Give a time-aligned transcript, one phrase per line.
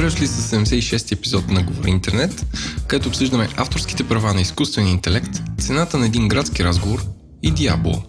[0.00, 2.46] Добре дошли с 76 епизод на Говори Интернет,
[2.86, 7.02] където обсъждаме авторските права на изкуствения интелект, цената на един градски разговор
[7.42, 8.02] и Диабло.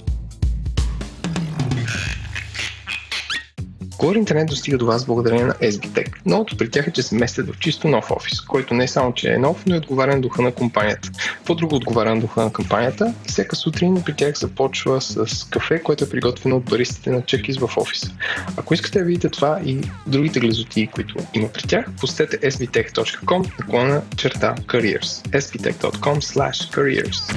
[4.01, 6.13] Говори интернет достига до вас благодарение на SBTech.
[6.25, 9.33] Новото при тях е, че се местят в чисто нов офис, който не само, че
[9.33, 11.09] е нов, но и отговаря на духа на компанията.
[11.45, 16.09] По-друго отговаря на духа на компанията, всяка сутрин при тях започва с кафе, което е
[16.09, 18.11] приготвено от баристите на чекис в офиса.
[18.57, 24.01] Ако искате да видите това и другите глезоти, които има при тях, посетете sbtech.com наклона
[24.17, 25.27] черта careers.
[25.39, 27.35] sbtech.com slash careers.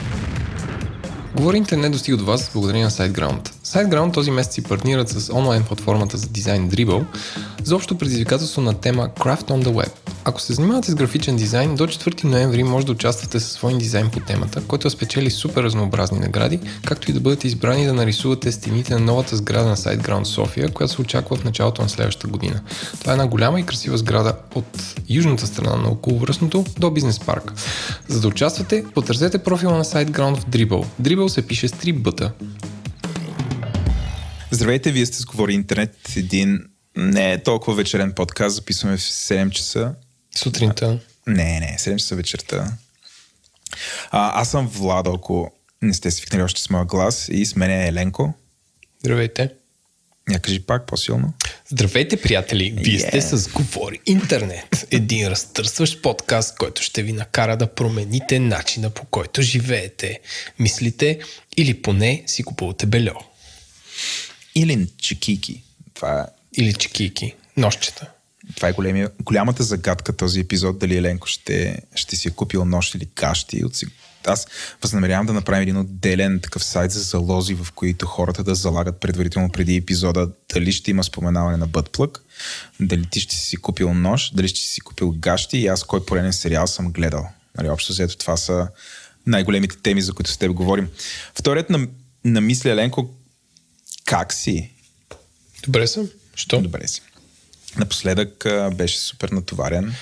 [1.37, 3.54] Говори интернет достига до вас благодарение на SiteGround.
[3.65, 7.05] SiteGround този месец си партнират с онлайн платформата за дизайн Dribble
[7.63, 9.91] за общо предизвикателство на тема Craft on the Web.
[10.25, 14.11] Ако се занимавате с графичен дизайн, до 4 ноември може да участвате със свой дизайн
[14.11, 18.95] по темата, който спечели супер разнообразни награди, както и да бъдете избрани да нарисувате стените
[18.95, 22.61] на новата сграда на SiteGround София, която се очаква в началото на следващата година.
[23.01, 27.53] Това е една голяма и красива сграда от южната страна на околовръстното до бизнес парк.
[28.09, 30.87] За да участвате, потърсете профила на SiteGround в Dribble.
[31.03, 32.31] Dribble се пише с 3 бъта.
[34.55, 36.67] Здравейте, вие сте с Говори Интернет, един
[36.97, 39.95] не е толкова вечерен подкаст, записваме в 7 часа.
[40.37, 40.99] Сутринта.
[41.27, 42.73] Не, не, 7 часа вечерта.
[44.11, 45.53] А, аз съм Владо, ако
[45.83, 48.35] не сте свикнали още с моя глас и с мен е Еленко.
[49.01, 49.51] Здравейте.
[50.31, 51.33] Я кажи пак по-силно.
[51.69, 52.75] Здравейте, приятели!
[52.77, 53.09] Вие yeah.
[53.09, 54.87] сте с Говори Интернет.
[54.91, 60.21] Един разтърсващ подкаст, който ще ви накара да промените начина по който живеете,
[60.59, 61.21] мислите
[61.57, 63.15] или поне си купувате бельо.
[64.55, 65.63] Или чекики.
[65.95, 66.25] Това е...
[66.63, 67.35] Или чекики.
[67.57, 68.11] Нощчета.
[68.57, 72.95] Това е големи, голямата загадка този епизод, дали Еленко ще, ще си е купил нощ
[72.95, 73.65] или кащи.
[73.65, 73.81] От,
[74.27, 74.47] аз
[74.83, 79.49] възнамерявам да направим един отделен такъв сайт за залози, в които хората да залагат предварително
[79.49, 82.25] преди епизода дали ще има споменаване на бътплък,
[82.81, 86.33] дали ти ще си купил нож, дали ще си купил гащи и аз кой пореден
[86.33, 87.29] сериал съм гледал.
[87.57, 88.69] Нали, общо взето това са
[89.27, 90.89] най-големите теми, за които с теб говорим.
[91.35, 91.89] Вторият на,
[92.25, 93.11] на мисля, Еленко,
[94.05, 94.71] как си?
[95.63, 96.09] Добре съм.
[96.35, 96.63] Що?
[96.63, 97.03] Добре си.
[97.77, 99.95] Напоследък а, беше супер натоварен.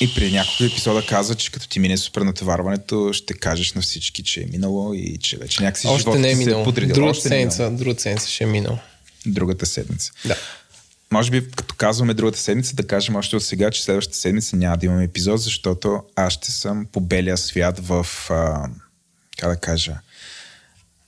[0.00, 4.22] И преди няколко епизода каза, че като ти мине супер натоварването, ще кажеш на всички,
[4.22, 6.62] че е минало и че вече някакси Още живота не е ти се минало.
[6.62, 6.94] е подредил.
[6.94, 7.78] Друга е седмица, минало.
[7.78, 8.78] друга седмица ще е минало.
[9.26, 10.12] Другата седмица.
[10.24, 10.36] Да.
[11.10, 14.76] Може би, като казваме другата седмица, да кажем още от сега, че следващата седмица няма
[14.76, 18.68] да имаме епизод, защото аз ще съм по белия свят в, а,
[19.38, 19.96] как да кажа,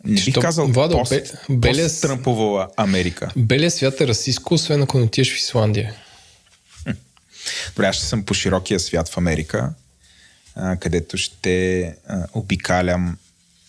[0.05, 3.31] не бих казал Владо, пост, бе- белия с- пост-тръмпова Америка.
[3.37, 5.95] Белия свят е расистско, освен ако не отидеш в Исландия.
[7.69, 9.73] Добре, аз ще съм по широкия свят в Америка,
[10.55, 13.19] а, където ще а, обикалям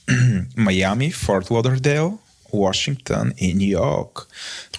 [0.55, 2.19] Майами, Форт Лодърдейл,
[2.53, 4.27] Вашингтон и Нью Йорк,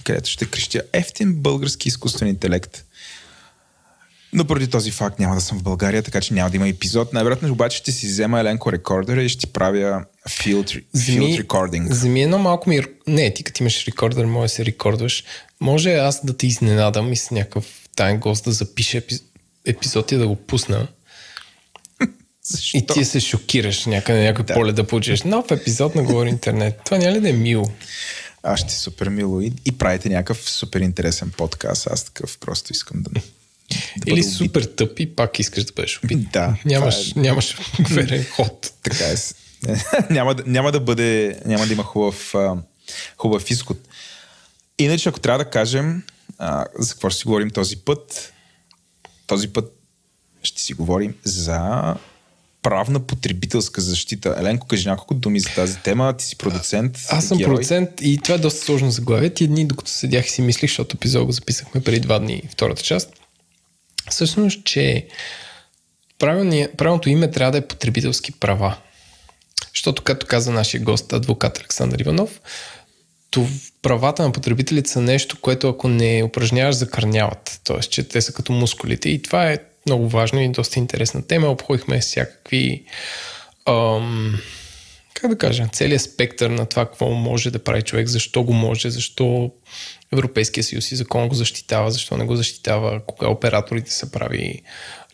[0.04, 2.84] където ще крещя ефтин български изкуствен интелект.
[4.34, 7.12] Но поради този факт няма да съм в България, така че няма да има епизод.
[7.12, 11.92] Най-вероятно обаче ще си взема Еленко рекордера и ще ти правя field, field recording.
[11.92, 12.80] Земи едно малко ми...
[13.06, 15.24] Не, ти като имаш рекордър, може да се рекордваш.
[15.60, 17.66] Може аз да те изненадам и с някакъв
[17.96, 19.22] тайн гост да запише епи-
[19.66, 20.88] епизод и да го пусна.
[22.42, 22.76] Защо?
[22.76, 24.54] И ти се шокираш някъде, някой Да.
[24.54, 25.22] поле да получиш.
[25.22, 26.80] Нов епизод на Говори Интернет.
[26.84, 27.64] Това няма ли да е мило?
[28.42, 31.86] Аз ще супер мило и, и правите някакъв супер интересен подкаст.
[31.86, 33.20] Аз такъв просто искам да...
[33.96, 36.30] да Или супер тъп и пак искаш да бъдеш убит.
[36.32, 37.56] Да, Нямаш, това нямаш
[37.90, 38.72] верен ход.
[38.82, 39.14] Така е.
[40.10, 42.56] няма, да- няма да бъде, няма да има хубав, а,
[43.16, 43.78] хубав изход.
[44.78, 46.02] Иначе, ако трябва да кажем
[46.38, 48.32] а, за какво ще си говорим този път,
[49.26, 49.78] този път
[50.42, 51.94] ще си говорим за
[52.62, 54.34] правна потребителска защита.
[54.38, 56.16] Еленко, кажи няколко думи за тази тема.
[56.16, 56.98] Ти си продуцент.
[57.08, 57.54] Аз съм герой.
[57.54, 59.30] продуцент и това е доста сложно заглавие.
[59.30, 62.82] Тия дни, докато седях и си мислих, защото епизод го записахме преди два дни, втората
[62.82, 63.12] част.
[64.10, 65.06] Всъщност, че
[66.18, 68.76] правилното име трябва да е потребителски права.
[69.74, 72.40] Защото, както каза нашия гост, адвокат Александър Иванов,
[73.30, 73.46] то
[73.82, 77.60] правата на потребителите са нещо, което ако не упражняваш, закърняват.
[77.64, 79.08] Тоест, че те са като мускулите.
[79.08, 81.48] И това е много важно и доста интересна тема.
[81.48, 82.84] Обходихме всякакви
[83.68, 84.38] ам,
[85.22, 88.90] как да кажа, целият спектър на това какво може да прави човек, защо го може,
[88.90, 89.50] защо
[90.12, 94.62] Европейския съюз и закон го защитава, защо не го защитава, кога операторите са прави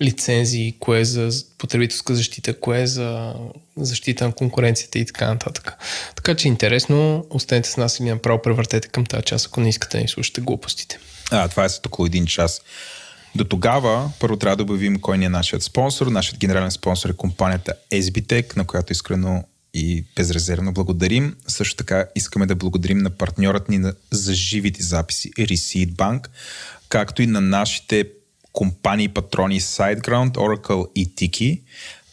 [0.03, 3.35] лицензии, кое е за потребителска защита, кое е за
[3.77, 5.73] защита на конкуренцията и така нататък.
[6.17, 9.97] Така че интересно, останете с нас или направо превъртете към тази част, ако не искате
[9.97, 10.99] да ни слушате глупостите.
[11.31, 12.61] А, това е след около един час.
[13.35, 16.07] До тогава, първо трябва да обявим кой ни е нашият спонсор.
[16.07, 19.45] Нашият генерален спонсор е компанията SBTech, на която искрено
[19.79, 21.37] и безрезервно благодарим.
[21.47, 26.27] Също така искаме да благодарим на партньорът ни за живите записи Receipt Bank,
[26.89, 28.05] както и на нашите
[28.53, 31.61] компании патрони SiteGround, Oracle и Tiki,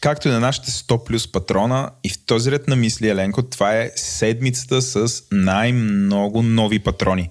[0.00, 1.90] както и на нашите 100 плюс патрона.
[2.04, 7.30] И в този ред на мисли, Еленко, това е седмицата с най-много нови патрони.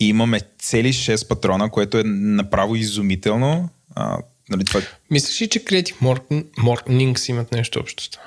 [0.00, 3.68] И имаме цели 6 патрона, което е направо изумително.
[3.94, 4.80] А, нали, това...
[5.10, 6.20] Мислиш ли, че Creative
[6.58, 8.18] Mornings имат нещо общо?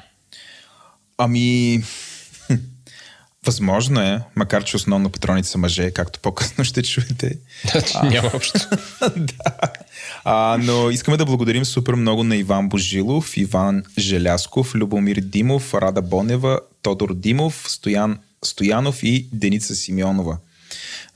[1.22, 1.84] Ами,
[3.46, 7.38] Възможно е, макар че основно патроните са мъже, както по-късно ще чуете.
[8.04, 8.60] няма общо.
[9.18, 9.54] да.
[10.24, 16.02] А, но искаме да благодарим супер много на Иван Божилов, Иван Желясков, Любомир Димов, Рада
[16.02, 20.38] Бонева, Тодор Димов, Стоян Стоянов и Деница Симеонова.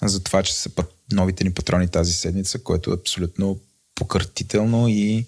[0.01, 0.69] За това, че са
[1.11, 3.59] новите ни патрони тази седмица, което е абсолютно
[3.95, 5.25] покъртително и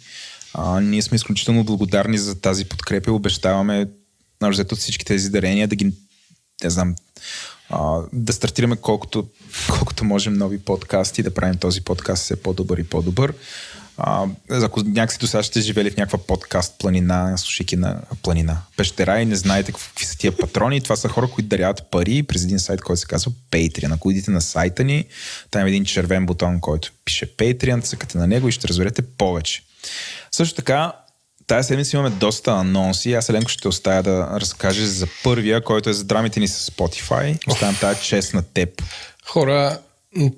[0.54, 3.88] а, ние сме изключително благодарни за тази подкрепа и обещаваме
[4.44, 5.94] от всички тези дарения да ги
[6.64, 6.96] не знам,
[7.70, 9.28] а, да стартираме колкото,
[9.70, 13.34] колкото можем нови подкасти, да правим този подкаст все по-добър и по-добър.
[13.98, 19.22] А, ако някакси до сега сте живели в някаква подкаст планина, слушайки на планина, пещера
[19.22, 22.60] и не знаете какви са тия патрони, това са хора, които даряват пари през един
[22.60, 23.94] сайт, който се казва Patreon.
[23.94, 25.06] Ако идите на сайта ни,
[25.52, 29.64] там е един червен бутон, който пише Patreon, цъкате на него и ще разберете повече.
[30.32, 30.94] Също така,
[31.47, 33.13] Тая седмица имаме доста анонси.
[33.13, 37.47] Аз Еленко ще оставя да разкажеш за първия, който е за драмите ни с Spotify.
[37.47, 38.83] Оставям тази чест на теб.
[39.25, 39.80] Хора,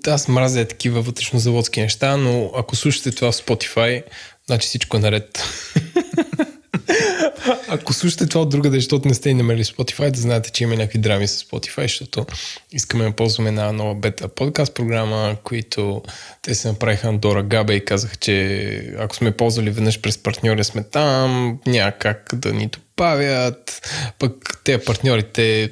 [0.08, 4.04] аз мразя такива вътрешнозаводски неща, но ако слушате това в Spotify,
[4.46, 5.44] значи всичко е наред.
[7.70, 10.76] Ако слушате това от друга, защото не сте и намерили Spotify, да знаете, че има
[10.76, 12.26] някакви драми с Spotify, защото
[12.72, 16.02] искаме да ползваме една нова бета подкаст програма, които
[16.42, 20.64] те се направиха на Дора Габе и казаха, че ако сме ползвали веднъж през партньори
[20.64, 23.90] сме там, няма как да ни добавят.
[24.20, 25.72] Пък те партньорите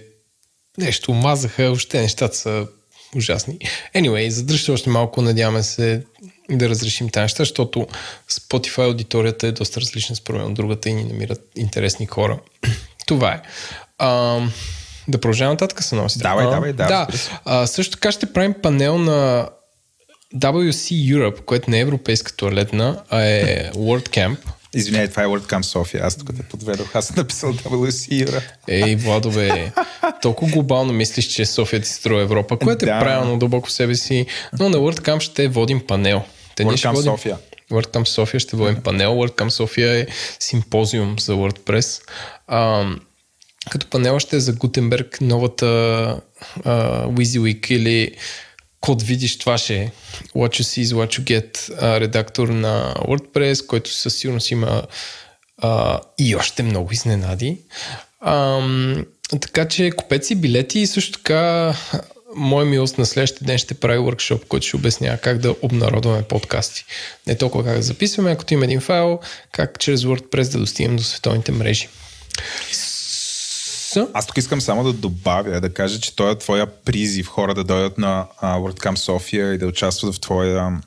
[0.77, 2.67] нещо мазаха, още нещата са
[3.15, 3.59] ужасни.
[3.95, 6.03] Anyway, задръжте още малко, надяваме се
[6.49, 7.87] да разрешим тази неща, защото
[8.29, 12.39] Spotify аудиторията е доста различна според другата и ни намират интересни хора.
[13.07, 13.41] Това е.
[13.97, 14.39] А,
[15.07, 16.23] да продължавам нататък с новостите.
[16.23, 16.95] Давай, давай, давай.
[16.95, 17.07] Да.
[17.45, 19.49] А, също така ще правим панел на
[20.35, 24.37] WC Europe, което не е европейска туалетна, а е WordCamp.
[24.75, 26.05] Извинявай, това е WordCamp София.
[26.05, 26.95] Аз тук те подведох.
[26.95, 28.43] Аз съм написал WC Europe.
[28.67, 29.71] Ей, Владо, бе.
[30.21, 32.99] Толкова глобално мислиш, че София ти строи Европа, което е да.
[32.99, 34.25] правилно дълбоко в себе си.
[34.59, 36.23] Но на WordCamp ще водим панел.
[36.55, 37.11] Те WordCamp водим...
[37.11, 37.37] София.
[37.71, 39.11] WordCamp София ще водим панел.
[39.11, 40.07] WordCamp София е
[40.39, 42.01] симпозиум за WordPress.
[42.47, 42.89] А,
[43.69, 48.11] като панел ще е за Гутенберг новата uh, WYSIWYG или
[48.85, 49.91] код видиш, това ще е
[50.35, 54.83] What you see is what you get, а, редактор на WordPress, който със сигурност има
[55.57, 57.57] а, и още много изненади.
[58.19, 58.61] А,
[59.41, 61.73] така че купете си билети и също така
[62.35, 66.85] мой милост на следващия ден ще прави workshop, който ще обяснява как да обнародваме подкасти.
[67.27, 69.19] Не толкова как да записваме, ако има един файл,
[69.51, 71.87] как чрез WordPress да достигнем до световните мрежи.
[74.13, 77.63] Аз тук искам само да добавя, да кажа, че той е твоя призив хора да
[77.63, 80.81] дойдат на uh, WordCamp София и да участват в твоя,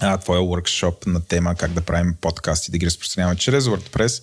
[0.00, 4.22] uh, твоя workshop на тема как да правим подкасти и да ги разпространяваме чрез WordPress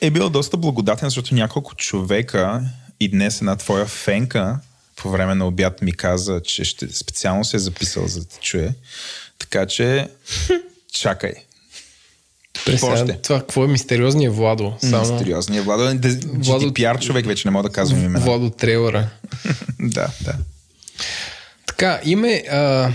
[0.00, 2.62] е бил доста благодатен, защото няколко човека
[3.00, 4.58] и днес една твоя фенка
[4.96, 8.38] по време на обяд ми каза, че ще специално се е записал за да те
[8.40, 8.74] чуе.
[9.38, 10.08] Така че
[10.92, 11.32] чакай.
[12.64, 14.72] Пресен, това какво е мистериозният Владо?
[14.80, 15.12] Само...
[15.12, 15.82] Мистериозният Владо.
[15.82, 16.66] Е Владо...
[16.66, 18.24] GDPR човек вече не мога да казвам имена.
[18.24, 19.08] Владо Трейлера.
[19.80, 20.34] да, да.
[21.66, 22.92] Така, име, а,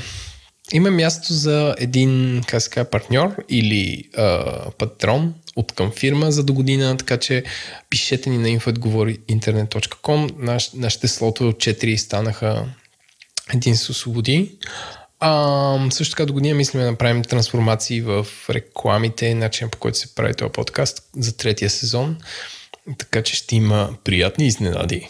[0.74, 6.44] има място за един, как се казва, партньор или а, патрон от към фирма за
[6.44, 7.44] до година, така че
[7.90, 10.32] пишете ни на infoatgovoriinternet.com.
[10.38, 12.66] Наш, нашите слотове от 4 станаха
[13.54, 14.52] един се освободи.
[15.20, 20.16] А, също така до година мислим да направим трансформации в рекламите, начин по който се
[20.16, 22.18] прави този подкаст за третия сезон.
[22.98, 25.10] Така че ще има приятни изненади.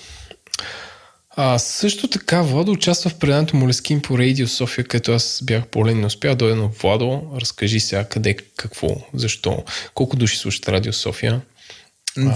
[1.38, 5.97] А, също така Владо участва в предането Молескин по Радио София, където аз бях болен
[5.97, 10.69] и не успях да дойда, но Владо, разкажи сега къде, какво, защо, колко души слушат
[10.69, 11.41] Радио София.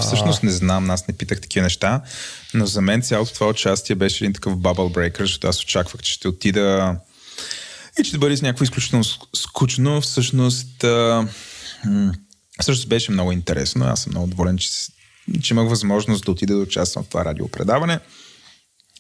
[0.02, 2.02] Всъщност не знам, аз не питах такива неща,
[2.54, 6.14] но за мен цялото това участие беше един такъв bubble breaker, защото аз очаквах, че
[6.14, 6.96] ще отида
[8.00, 9.04] и че да бъде с някакво изключително
[9.36, 10.02] скучно.
[10.02, 11.28] Всъщност, а,
[12.62, 13.86] всъщност беше много интересно.
[13.86, 14.70] Аз съм много доволен, че,
[15.42, 18.00] че имах възможност да отида да участвам в това радиопредаване.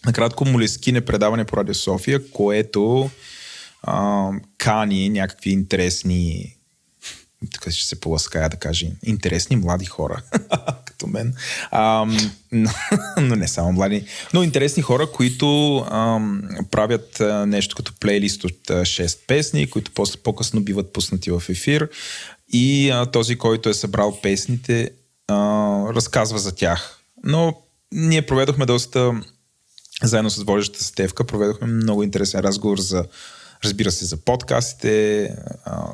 [0.05, 3.09] Накратко, Молескин е предаване по Радио София, което
[3.83, 6.55] а, кани някакви интересни
[7.53, 10.21] така ще се полаская да кажа, интересни млади хора.
[10.99, 11.33] като мен.
[11.71, 12.05] А,
[13.17, 14.05] но, не само млади.
[14.33, 16.19] Но интересни хора, които а,
[16.71, 21.43] правят а, нещо като плейлист от а, 6 песни, които после по-късно биват пуснати в
[21.49, 21.89] ефир.
[22.53, 24.89] И а, този, който е събрал песните,
[25.27, 25.35] а,
[25.93, 26.99] разказва за тях.
[27.23, 27.57] Но
[27.91, 29.21] ние проведохме доста,
[30.03, 33.05] заедно с водещата Стевка, проведохме много интересен разговор за,
[33.63, 35.23] разбира се, за подкастите,
[35.65, 35.87] а,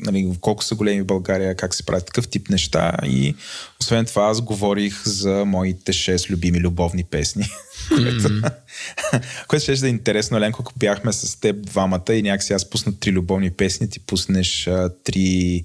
[0.00, 3.34] нали, колко са големи в България, как се правят такъв тип неща и
[3.80, 7.48] освен това аз говорих за моите 6 любими любовни песни.
[7.90, 8.52] Mm-hmm.
[9.48, 13.12] което ще е интересно, Еленко, ако бяхме с теб двамата и някакси аз пусна три
[13.12, 15.64] любовни песни, ти пуснеш а, три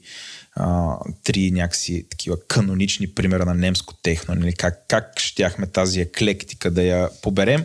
[0.56, 4.54] а, три някакси такива канонични примера на немско техно, нали?
[4.54, 7.63] как, как щяхме тази еклектика да я поберем.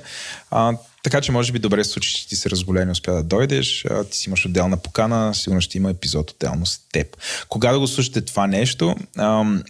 [0.51, 3.87] А, така че може би добре се случи, че ти се разголени, успя да дойдеш,
[4.11, 7.17] ти си имаш отделна покана, сигурно ще има епизод отделно с теб.
[7.49, 8.97] Кога да го слушате това нещо?
[9.19, 9.63] Ам,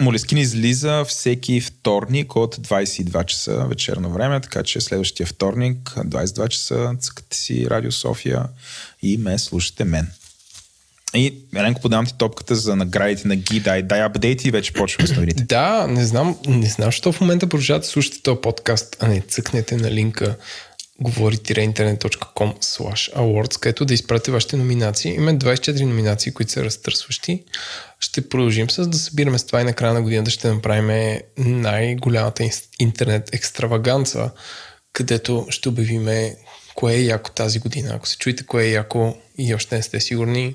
[0.00, 6.94] Молескин излиза всеки вторник от 22 часа вечерно време, така че следващия вторник, 22 часа,
[7.00, 8.44] цъкате си Радио София
[9.02, 10.08] и ме слушате мен.
[11.14, 13.60] И, Еленко, подавам ти топката за наградите на Ги.
[13.60, 15.42] Дай, дай апдейти и вече почваме с новините.
[15.42, 19.20] Да, не знам, не знам, защо в момента продължавате да слушате този подкаст, а не
[19.20, 20.36] цъкнете на линка
[21.00, 25.14] говори-интернет.com slash awards, където да изпратите вашите номинации.
[25.14, 27.44] Има 24 номинации, които са разтърсващи.
[28.00, 32.50] Ще продължим с да събираме с това и на края на годината ще направим най-голямата
[32.80, 34.30] интернет екстраваганца,
[34.92, 36.36] където ще обявиме
[36.74, 37.92] кое е яко тази година.
[37.94, 40.54] Ако се чуете кое е яко и още не сте сигурни,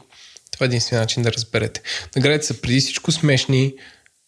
[0.52, 1.82] това е единствения начин да разберете.
[2.16, 3.74] Наградите са преди всичко смешни,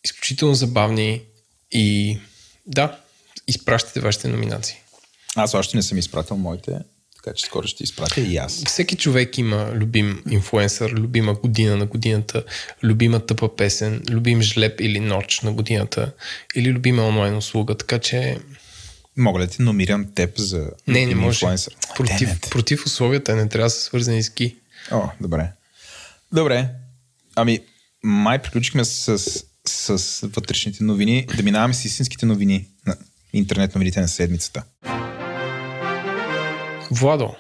[0.04, 1.22] изключително забавни
[1.72, 2.18] и
[2.66, 3.00] да,
[3.48, 4.82] изпращате вашите номинации.
[5.38, 6.80] Аз още не съм изпратил моите,
[7.16, 8.64] така че скоро ще изпратя и аз.
[8.66, 12.44] Всеки човек има любим инфуенсър, любима година на годината,
[12.84, 16.12] любима тъпа песен, любим жлеб или ноч на годината
[16.56, 18.38] или любима онлайн услуга, така че
[19.18, 21.36] Мога ли ти номирам теб за не, не може.
[21.36, 21.76] инфлуенсър?
[21.96, 24.56] Против, против условията не трябва да са свързани с ки.
[24.92, 25.52] О, добре.
[26.34, 26.70] Добре.
[27.36, 27.60] Ами,
[28.04, 29.18] май приключихме с,
[29.66, 31.28] с, с вътрешните новини.
[31.38, 32.96] Да минаваме с истинските новини на
[33.34, 34.64] интернет новините на седмицата.
[36.92, 37.36] Владо.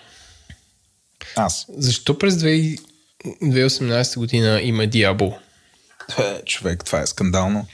[1.35, 1.65] Аз.
[1.77, 5.33] Защо през 2018 година има Диабо?
[6.19, 7.67] Е, човек, това е скандално.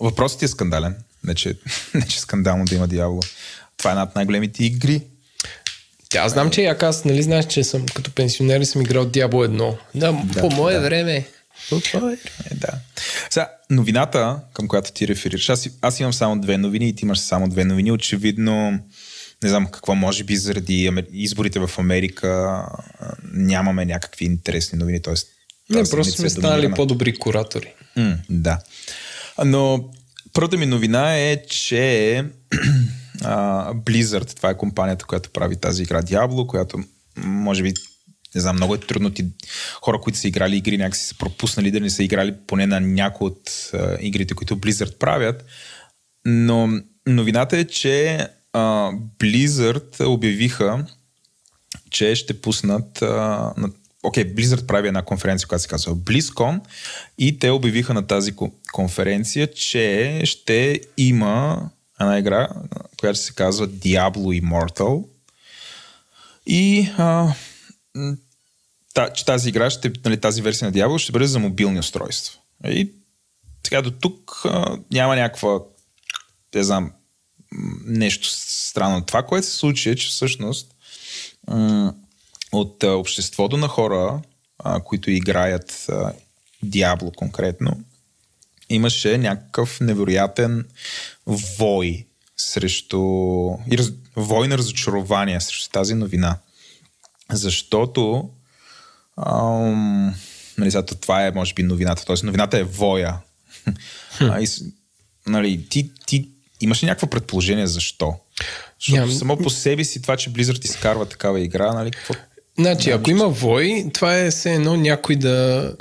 [0.00, 0.96] Въпросът е скандален.
[1.24, 1.58] Не че,
[1.94, 3.20] не, че е скандално да има Диабло.
[3.76, 5.02] Това е една от най-големите игри
[6.08, 9.04] тя аз знам, че як аз, нали знаеш, че съм като пенсионер и съм играл
[9.04, 9.76] Диабло едно.
[9.94, 10.80] Да, да по мое да.
[10.80, 11.26] време.
[11.70, 12.18] Време,
[12.54, 12.68] да.
[13.30, 17.18] Сега, новината, към която ти реферираш, аз, аз имам само две новини и ти имаш
[17.18, 17.92] само две новини.
[17.92, 18.78] Очевидно,
[19.42, 22.62] не знам какво, може би заради изборите в Америка
[23.32, 25.02] нямаме някакви интересни новини.
[25.02, 25.28] Тоест,
[25.70, 27.74] не, просто сме станали по-добри куратори.
[27.96, 28.58] М, да.
[29.44, 29.90] Но
[30.32, 32.24] първата ми новина е, че
[33.16, 36.78] Uh, Blizzard, това е компанията, която прави тази игра Diablo, която
[37.16, 37.74] може би
[38.34, 39.26] не знам, много е трудно ти
[39.74, 43.26] хора, които са играли игри, някакси са пропуснали да не са играли поне на някои
[43.26, 45.44] от uh, игрите, които Blizzard правят.
[46.24, 48.18] Но новината е, че
[48.56, 50.86] uh, Blizzard обявиха,
[51.90, 53.70] че ще пуснат uh, на
[54.02, 56.60] Окей, okay, Blizzard прави една конференция, която се казва BlizzCon
[57.18, 58.34] и те обявиха на тази
[58.72, 61.70] конференция, че ще има
[62.00, 62.48] една игра,
[63.00, 65.04] която се казва Diablo Immortal.
[66.46, 67.34] И а,
[69.14, 72.38] че тази игра, ще, нали, тази версия на Diablo ще бъде за мобилни устройства.
[72.64, 72.92] И
[73.66, 75.58] сега до тук а, няма някаква,
[76.54, 76.92] не знам,
[77.84, 79.04] нещо странно.
[79.04, 80.74] Това, което се случи е, че всъщност
[82.52, 84.20] от обществото на хора,
[84.84, 85.90] които играят
[86.64, 87.80] Diablo конкретно,
[88.68, 90.66] имаше някакъв невероятен
[91.58, 92.98] вой срещу...
[93.70, 93.78] И
[94.16, 96.38] вой на разочарование срещу тази новина.
[97.32, 98.30] Защото
[99.16, 100.14] ам...
[100.58, 102.04] нали, зато това е, може би, новината.
[102.04, 103.18] Тоест, новината е воя.
[104.20, 104.46] а, и,
[105.26, 108.14] нали, ти, ти имаш ли някакво предположение защо?
[108.80, 109.12] Защото Ням...
[109.12, 112.14] само по себе си това, че Blizzard изкарва такава игра, нали, какво...
[112.58, 115.72] Значи, ако има вой, това е все едно някой да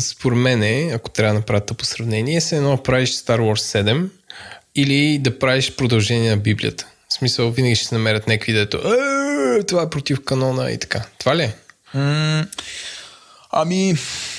[0.00, 4.08] според мен, ако трябва да направя по сравнение, се едно правиш Star Wars 7
[4.74, 6.86] или да правиш продължение на Библията.
[7.08, 11.04] В смисъл, винаги ще се намерят някакви дето «Е, това е против канона и така.
[11.18, 11.54] Това ли е?
[13.52, 13.94] ами,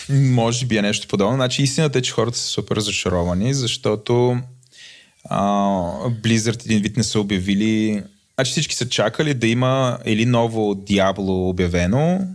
[0.10, 1.36] може би е нещо подобно.
[1.36, 4.38] Значи истината е, че хората са супер разочаровани, защото
[5.30, 5.40] а,
[6.10, 8.04] Blizzard един вид не са обявили
[8.36, 12.28] Значи всички са чакали да има или ново Diablo обявено,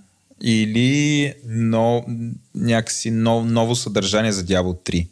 [0.42, 2.04] или но,
[2.54, 5.08] някакси нов, ново съдържание за Diablo 3.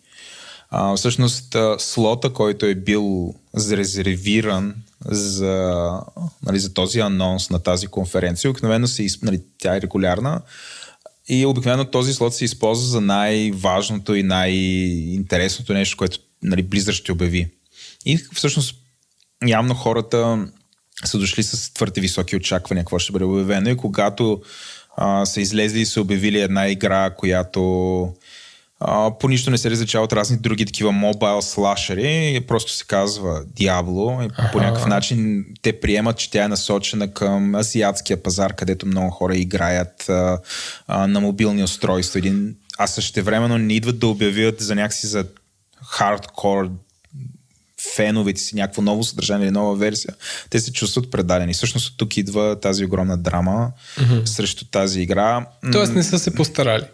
[0.71, 5.93] А, всъщност слота, който е бил зарезервиран за,
[6.47, 10.41] нали, за този анонс на тази конференция, обикновено се, нали, тя е регулярна,
[11.29, 17.13] и обикновено този слот се използва за най-важното и най-интересното нещо, което нали, Blizzard ще
[17.13, 17.49] обяви.
[18.07, 18.75] И всъщност
[19.47, 20.47] явно хората
[21.05, 23.71] са дошли с твърде високи очаквания, какво ще бъде обявено.
[23.71, 24.43] И когато
[24.97, 28.13] а, са излезли и са обявили една игра, която
[28.81, 33.45] а, по нищо не се различава от разни други такива мобайл слашери, просто се казва
[33.45, 38.87] Diablo и по някакъв начин те приемат, че тя е насочена към азиатския пазар, където
[38.87, 40.39] много хора играят а,
[40.87, 42.19] а, на мобилни устройства.
[42.19, 45.27] Един, а също времено не идват да обявят за някакси за
[45.87, 46.71] хардкор
[47.95, 50.15] феновете си някакво ново съдържание или нова версия,
[50.51, 51.55] те се чувстват предадени.
[51.55, 54.25] Всъщност тук идва тази огромна драма mm-hmm.
[54.25, 55.47] срещу тази игра.
[55.73, 56.85] Тоест не са се постарали.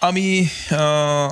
[0.00, 1.28] Ами, а,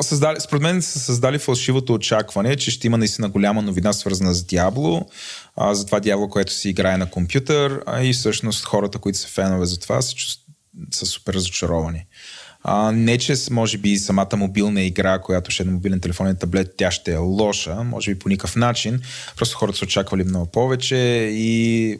[0.00, 4.44] създали, според мен са създали фалшивото очакване, че ще има наистина голяма новина свързана с
[4.44, 5.08] Диабло,
[5.56, 9.28] а, за това Диабло, което си играе на компютър а и всъщност хората, които са
[9.28, 10.14] фенове за това, са,
[10.90, 12.06] са супер разочаровани.
[12.62, 16.00] А, не, че може би самата мобилна игра, която ще е на мобилен
[16.30, 19.00] и таблет, тя ще е лоша, може би по никакъв начин.
[19.36, 20.96] Просто хората са очаквали много повече
[21.32, 21.98] и...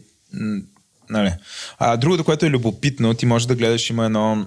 [1.10, 1.32] Нали.
[1.78, 4.46] А другото, което е любопитно, ти можеш да гледаш, има едно...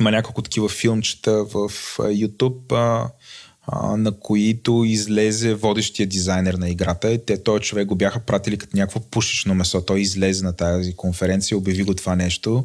[0.00, 3.10] Има няколко такива филмчета в YouTube, а,
[3.66, 7.12] а, на които излезе водещия дизайнер на играта.
[7.12, 9.82] И те, този човек го бяха пратили като някакво пушечно месо.
[9.82, 12.64] Той излезе на тази конференция, обяви го това нещо.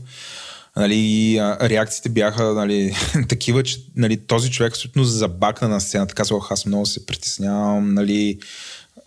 [0.78, 2.96] Нали, реакциите бяха нали,
[3.30, 6.16] такива, че нали, този човек абсолютно забакна на сцената.
[6.16, 7.94] Казвах, аз много се притеснявам.
[7.94, 8.40] Нали,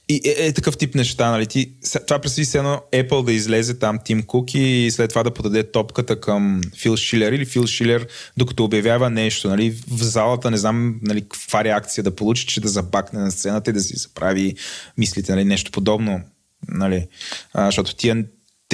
[0.09, 1.47] и е, е, такъв тип неща, нали?
[1.47, 1.73] Ти,
[2.07, 5.71] това представи се едно Apple да излезе там Тим Кук и след това да подаде
[5.71, 8.07] топката към Фил Шилер или Фил Шилер,
[8.37, 9.71] докато обявява нещо, нали?
[9.89, 13.75] В залата не знам, нали, каква реакция да получи, че да забакне на сцената и
[13.75, 14.55] да си заправи
[14.99, 15.45] мислите, нали?
[15.45, 16.21] Нещо подобно,
[16.69, 17.07] нали?
[17.53, 18.25] А, защото тия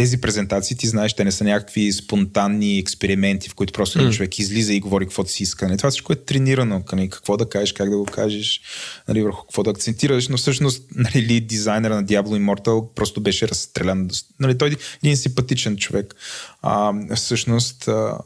[0.00, 4.12] тези презентации, ти знаеш, те не са някакви спонтанни експерименти, в които просто mm.
[4.12, 5.68] човек излиза и говори каквото си иска.
[5.68, 6.82] Не, това всичко е тренирано.
[6.92, 8.60] Нали, какво да кажеш, как да го кажеш,
[9.08, 13.48] нали, върху какво да акцентираш, но всъщност нали, лид дизайнера на Diablo Immortal просто беше
[13.48, 14.08] разстрелян.
[14.40, 16.14] Нали, той е един симпатичен човек.
[16.62, 17.88] А, всъщност...
[17.88, 18.18] А,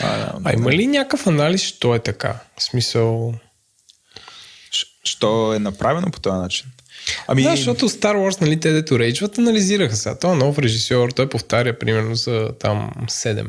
[0.00, 2.40] а, а има ли някакъв анализ, що е така?
[2.58, 3.34] В смисъл...
[5.04, 6.66] Що е направено по този начин?
[7.26, 7.42] Ами...
[7.42, 10.18] Да, защото Star Wars, нали, те дето рейджват, анализираха сега.
[10.18, 13.46] Той е нов режисьор, той повтаря примерно за там 7.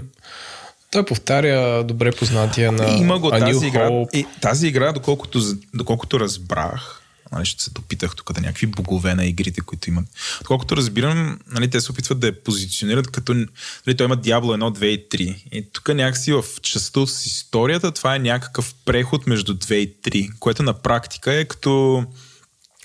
[0.92, 3.90] Той повтаря добре познатия на Има го тази игра.
[4.14, 5.42] И тази игра, доколкото,
[5.74, 10.06] доколкото разбрах, нали, ще се допитах тук да някакви богове на игрите, които имат.
[10.42, 13.34] Доколкото разбирам, нали, те се опитват да я позиционират като...
[13.34, 15.44] Нали, той има Diablo 1, 2 и 3.
[15.52, 20.30] И тук някакси в частта с историята това е някакъв преход между 2 и 3,
[20.40, 22.04] което на практика е като...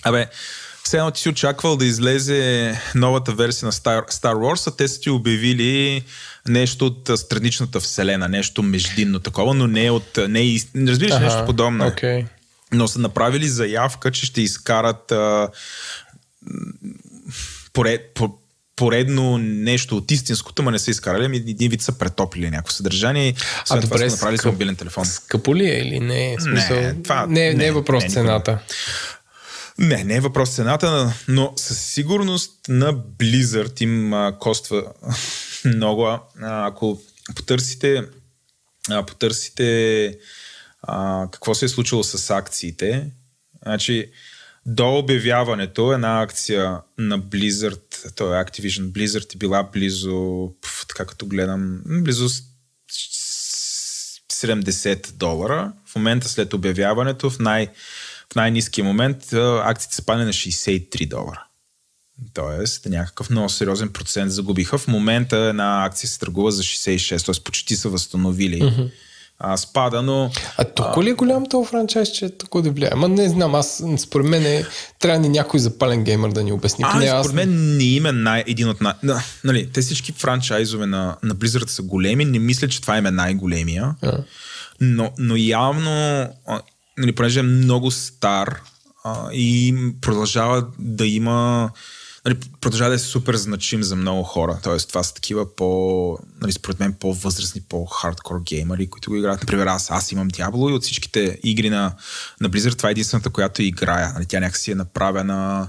[0.07, 0.27] Абе,
[0.83, 4.89] все едно ти си очаквал да излезе новата версия на Star, Star Wars, а те
[4.89, 6.03] са ти обявили
[6.49, 10.19] нещо от страничната вселена, нещо междинно такова, но не от...
[10.29, 11.85] Не, е разбираш ага, нещо подобно.
[11.85, 12.27] Okay.
[12.73, 15.49] Но са направили заявка, че ще изкарат а,
[17.73, 18.39] поред, по,
[18.77, 23.35] поредно нещо от истинското, ма не са изкарали, ами един вид са претоплили някакво съдържание.
[23.71, 25.05] А добре, това са направили скъп, мобилен телефон.
[25.05, 26.37] Скъпо ли е или не?
[26.41, 28.59] Смисъл, не, това, не, не, не е въпрос не, цената.
[29.79, 34.93] Не, не е въпрос цената, но със сигурност на Blizzard им а, коства
[35.65, 36.05] много.
[36.05, 37.03] А, ако
[37.37, 38.05] потърсите,
[38.91, 40.19] а, потърсите
[40.83, 43.11] а, какво се е случило с акциите,
[43.67, 44.11] значи
[44.67, 50.51] до обявяването една акция на Blizzard, то е Activision Blizzard е била близо,
[50.89, 52.29] така като гледам, близо
[54.33, 55.73] 70 долара.
[55.87, 57.69] В момента след обявяването в най-
[58.33, 61.47] в най-низкия момент акциите са падне на 63 долара.
[62.35, 64.79] Тоест, някакъв много сериозен процент загубиха.
[64.79, 67.43] В момента една акция се търгува за 66, т.е.
[67.45, 68.91] почти са възстановили mm-hmm.
[69.39, 70.31] а, спада, но...
[70.57, 72.91] А тук ли е голям този франчайз, че е тук да влияе?
[72.93, 74.67] Ама не знам, аз според мен е,
[74.99, 76.85] трябва ни някой запален геймер да ни обясни.
[76.89, 77.33] А, не, според аз...
[77.33, 78.93] мен не има най- един от най...
[79.03, 83.07] Да, нали, те всички франчайзове на, на Blizzard са големи, не мисля, че това им
[83.07, 83.95] е най-големия.
[84.03, 84.25] Yeah.
[84.81, 86.29] Но, но явно
[86.99, 88.61] нали, понеже е много стар
[89.05, 91.71] а, и продължава да има
[92.27, 94.59] нали, продължава да е супер значим за много хора.
[94.63, 99.41] Тоест, това са такива по, нали, според мен, по-възрастни, по-хардкор геймери, които го играят.
[99.41, 101.93] Например, аз, аз имам Diablo и от всичките игри на,
[102.41, 104.13] на Blizzard това е единствената, която играя.
[104.13, 105.69] Нали, тя някакси е направена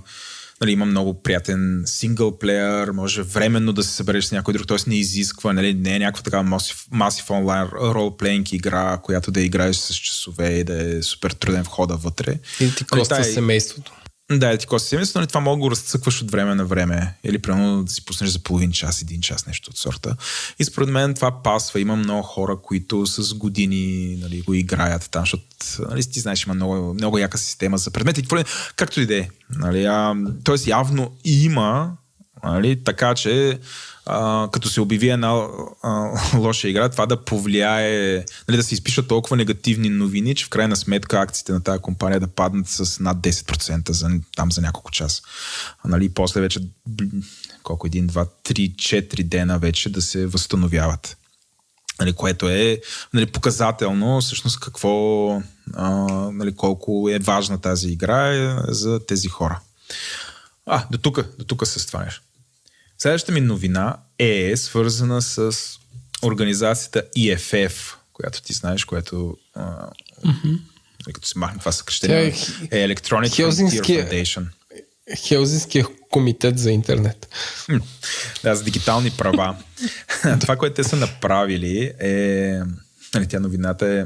[0.62, 4.90] нали, има много приятен синглплеер, може временно да се събереш с някой друг, т.е.
[4.90, 9.76] не изисква, нали, не е някаква такава масив, масив онлайн ролплейнг игра, която да играеш
[9.76, 12.32] с часове и да е супер труден входа вътре.
[12.32, 13.94] И ти Нали, коста тая- семейството.
[14.32, 17.14] Да, ти коси семейство, нали, това мога да го разцъкваш от време на време.
[17.24, 20.16] Или примерно да си пуснеш за половин час, един час, нещо от сорта.
[20.60, 21.80] И според мен това пасва.
[21.80, 25.44] Има много хора, които с години нали, го играят там, защото
[25.90, 28.28] нали, ти знаеш, има много, много яка система за предмети.
[28.76, 29.30] Както и да е.
[29.50, 31.98] Нали, а, тоест явно има,
[32.44, 33.60] нали, така че
[34.06, 35.48] а, като се обяви една
[35.84, 40.50] а, лоша игра, това да повлияе, нали, да се изпишат толкова негативни новини, че в
[40.50, 44.92] крайна сметка акциите на тази компания да паднат с над 10% за, там за няколко
[44.92, 45.22] часа.
[45.86, 46.60] Нали, после вече
[47.64, 51.18] колко, един, два, три, четири дена вече да се възстановяват.
[52.00, 52.82] Нали, което е
[53.14, 55.30] нали, показателно всъщност какво,
[55.74, 55.90] а,
[56.32, 59.60] нали, колко е важна тази игра е, за тези хора.
[60.66, 62.22] А, до тук, до тук с това нещо.
[62.98, 65.52] Следващата ми новина е свързана с
[66.24, 69.90] организацията EFF, която ти знаеш, което а,
[70.26, 70.60] mm-hmm.
[71.14, 72.28] като се махне това съкрещение, е
[72.72, 74.46] е Electronic Frontier Foundation.
[75.16, 77.28] Хелзинския комитет за интернет.
[78.44, 79.58] Да, за дигитални права.
[80.40, 82.60] Това, което те са направили е...
[83.14, 84.06] Нали, тя новината е...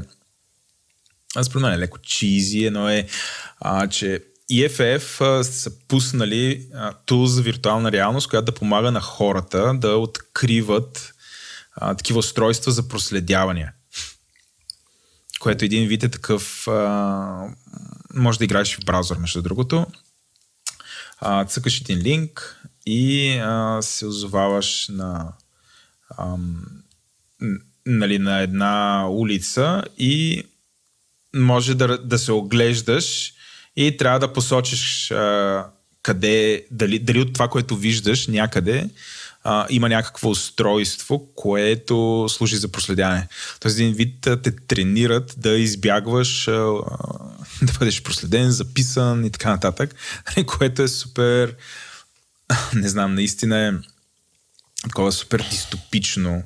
[1.34, 2.64] Аз мен е леко чизи.
[2.64, 3.06] Едно е,
[3.60, 4.20] а, че
[4.52, 6.66] EFF а, са пуснали
[7.06, 11.14] тул за виртуална реалност, която да помага на хората да откриват
[11.76, 13.72] а, такива устройства за проследявания.
[15.40, 16.68] Което един вид е такъв...
[16.68, 17.48] А,
[18.14, 19.86] може да играеш в браузър, между другото
[21.22, 25.32] а, цъкаш един линк и а, се озоваваш на,
[26.18, 26.64] ам,
[27.86, 30.44] нали, на една улица и
[31.34, 33.31] може да, да се оглеждаш
[33.76, 35.66] и трябва да посочиш а,
[36.02, 38.90] къде, дали, дали от това, което виждаш някъде,
[39.44, 43.28] а, има някакво устройство, което служи за проследяване.
[43.60, 46.52] Тоест един вид те тренират да избягваш а,
[47.62, 49.94] да бъдеш проследен, записан и така нататък,
[50.46, 51.56] което е супер
[52.74, 53.72] не знам, наистина е
[54.82, 56.42] такова супер дистопично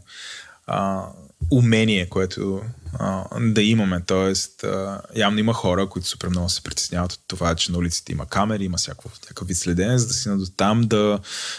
[0.66, 1.06] а,
[1.50, 2.62] умение, което
[2.98, 4.02] а, да имаме.
[4.06, 8.12] Тоест, а, явно има хора, които супер много се притесняват от това, че на улиците
[8.12, 11.18] има камери, има всякакво, всякакъв вид следене, за да си до там да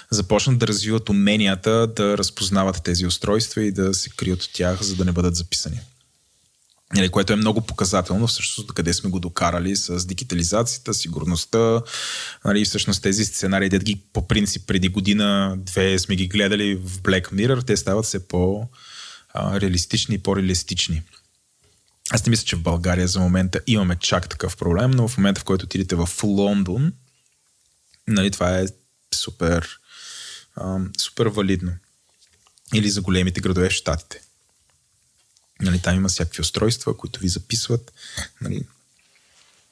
[0.10, 4.96] започнат да развиват уменията да разпознават тези устройства и да се крият от тях, за
[4.96, 5.80] да не бъдат записани.
[6.96, 11.82] Нали, което е много показателно всъщност къде сме го докарали с дигитализацията, сигурността.
[12.46, 17.34] Нали, всъщност тези сценарии, дед ги по принцип преди година-две сме ги гледали в Black
[17.34, 18.28] Mirror, те стават все
[19.38, 21.04] по-реалистични и по-реалистични.
[22.10, 25.41] Аз не мисля, че в България за момента имаме чак такъв проблем, но в момента,
[25.41, 26.93] в който отидете в Лондон,
[28.08, 28.65] нали, това е
[29.15, 29.80] супер,
[30.62, 31.71] ам, супер валидно.
[32.73, 34.21] Или за големите градове в Штатите.
[35.62, 37.93] Нали, там има всякакви устройства, които ви записват
[38.41, 38.62] нали,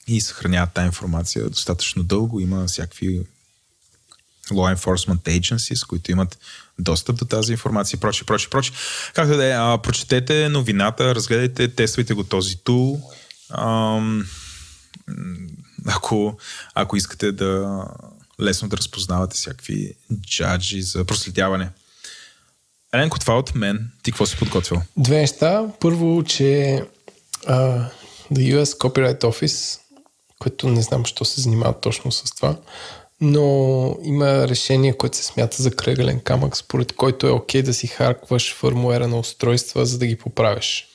[0.06, 2.40] и съхраняват тази информация достатъчно дълго.
[2.40, 3.26] Има всякакви
[4.50, 6.38] law enforcement agencies, които имат
[6.78, 8.74] достъп до тази информация и прочее, прочее, прочее.
[9.14, 13.00] Както да е, а, прочетете новината, разгледайте, тествайте го този тул.
[15.86, 16.38] Ако,
[16.74, 17.82] ако искате да
[18.40, 21.70] лесно да разпознавате всякакви джаджи за проследяване.
[22.94, 23.90] Еленко, това от мен.
[24.02, 24.82] Ти какво си подготвил?
[24.96, 25.66] Две неща.
[25.80, 26.82] Първо, че
[27.46, 27.88] а,
[28.32, 29.80] The US Copyright Office,
[30.38, 32.56] което не знам, що се занимава точно с това,
[33.20, 37.86] но има решение, което се смята за кръгълен камък, според който е окей да си
[37.86, 40.88] харкваш фърмуера на устройства, за да ги поправиш.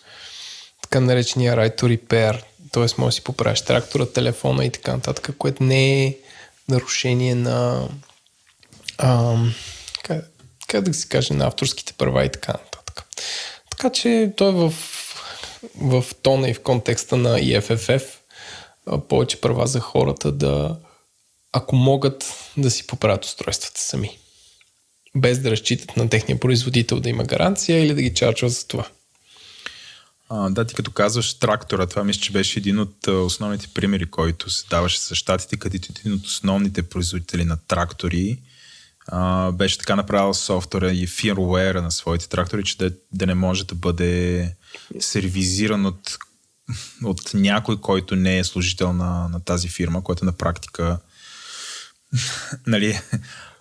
[0.82, 2.86] Така наречения right to repair, т.е.
[2.98, 6.18] може да си поправиш трактора, телефона и така нататък, което не е
[6.70, 7.88] нарушение на
[8.98, 9.54] ам,
[10.04, 10.26] как,
[10.68, 13.06] как да се каже, на авторските права и така нататък.
[13.70, 14.74] Така че той е в,
[15.82, 18.04] в тона и в контекста на EFFF
[19.10, 20.76] повече права за хората да,
[21.52, 24.18] ако могат да си поправят устройствата сами.
[25.16, 28.88] Без да разчитат на техния производител да има гаранция или да ги чарчва за това.
[30.30, 34.50] А, да, ти като казваш трактора, това мисля, че беше един от основните примери, който
[34.50, 38.40] се даваше за щатите, където един от основните производители на трактори
[39.08, 43.66] а, беше така направил софтуера и фирмуера на своите трактори, че да, да не може
[43.66, 44.56] да бъде
[45.00, 46.18] сервизиран от,
[47.04, 51.00] от някой, който не е служител на, на тази фирма, което на практика
[52.68, 53.00] нали,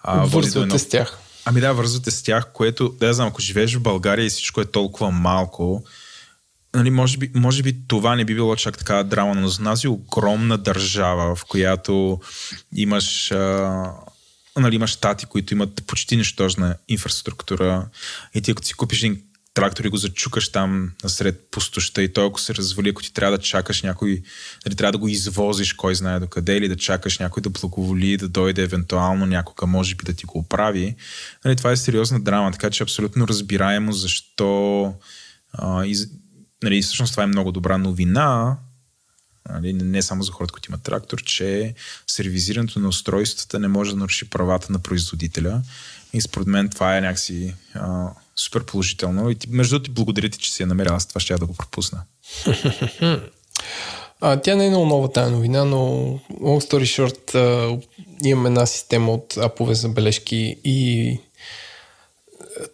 [0.02, 1.18] а, Вързвате с тях.
[1.44, 4.60] Ами да, вързвате с тях, което, да я знам, ако живееш в България и всичко
[4.60, 5.84] е толкова малко,
[6.74, 9.84] нали, може, би, може би това не би било чак така драма, но за нас
[9.84, 12.20] е огромна държава, в която
[12.76, 13.84] имаш, а,
[14.56, 17.86] нали, имаш щати, които имат почти нищожна инфраструктура
[18.34, 19.22] и ти ако си купиш един
[19.54, 23.38] трактор и го зачукаш там насред пустоща и той ако се развали, ако ти трябва
[23.38, 24.22] да чакаш някой,
[24.64, 28.28] дали трябва да го извозиш кой знае докъде или да чакаш някой да благоволи, да
[28.28, 30.96] дойде евентуално някога, може би да ти го оправи.
[31.44, 34.94] Нали, това е сериозна драма, така че абсолютно разбираемо защо
[35.52, 36.08] а, из,
[36.62, 38.56] нали, всъщност това е много добра новина,
[39.48, 41.74] нали, не само за хората, които имат трактор, че
[42.06, 45.62] сервизирането на устройствата не може да наруши правата на производителя.
[46.12, 48.10] И според мен това е някакси а,
[48.40, 49.30] супер положително.
[49.30, 50.94] И ти, между другото, благодаря ти, че си я намерил.
[50.94, 52.02] Аз това ще я да го пропусна.
[54.20, 55.76] а, тя не е много нова тази новина, но
[56.30, 57.78] long story short, а,
[58.24, 61.18] имам една система от апове забележки и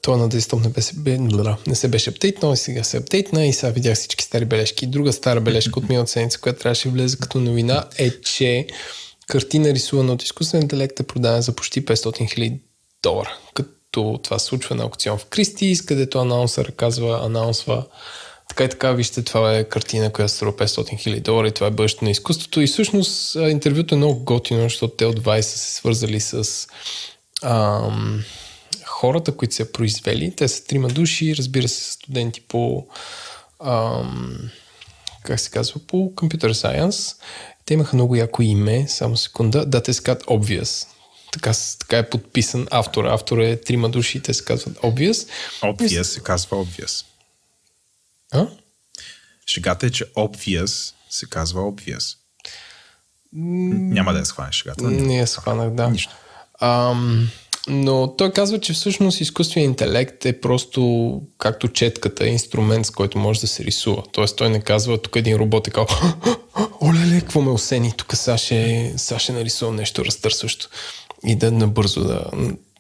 [0.03, 0.93] то на десктоп не, беше,
[1.67, 4.87] не се беше аптейтнал и сега се аптейтна и сега видях всички стари бележки.
[4.87, 8.67] Друга стара бележка от миналата седмица, която трябваше да влезе като новина е, че
[9.27, 12.61] картина рисувана от изкуствен интелект е продадена за почти 500 000
[13.03, 13.39] долара.
[13.55, 13.71] Като
[14.23, 17.85] това случва на аукцион в Кристис, където анонсър казва, анонсва
[18.49, 21.71] така и така, вижте, това е картина, която струва 500 000 долара и това е
[21.71, 22.61] бъдещето на изкуството.
[22.61, 26.67] И всъщност интервюто е много готино, защото те от 20 са се свързали с
[27.43, 28.25] ам,
[28.85, 30.35] хората, които са произвели.
[30.37, 32.87] Те са трима души, разбира се, студенти по
[33.65, 34.39] ам,
[35.25, 37.17] как се казва, по Computer Science.
[37.65, 39.67] Те имаха много яко име, само секунда.
[39.67, 40.87] Да, те се казват Obvious.
[41.33, 43.05] Така, така е подписан автор.
[43.05, 45.29] Автор е трима души, те се казват Obvious.
[45.63, 47.05] Obvious се казва Obvious.
[48.33, 48.47] А?
[49.47, 52.17] Шегата е, че Obvious се казва Obvious.
[53.33, 54.85] Няма да я схванеш шегата.
[54.85, 55.91] Не я схванах, да.
[55.91, 56.13] Нищо.
[56.61, 57.29] Ам,
[57.69, 63.41] но той казва, че всъщност изкуственият интелект е просто както четката, инструмент, с който може
[63.41, 64.03] да се рисува.
[64.13, 66.15] Тоест той не казва, тук един робот е казва,
[66.83, 68.39] оле, какво ме осени, тук сега
[69.19, 70.69] ще нарисувам нещо разтърсващо
[71.27, 72.31] и да набързо да,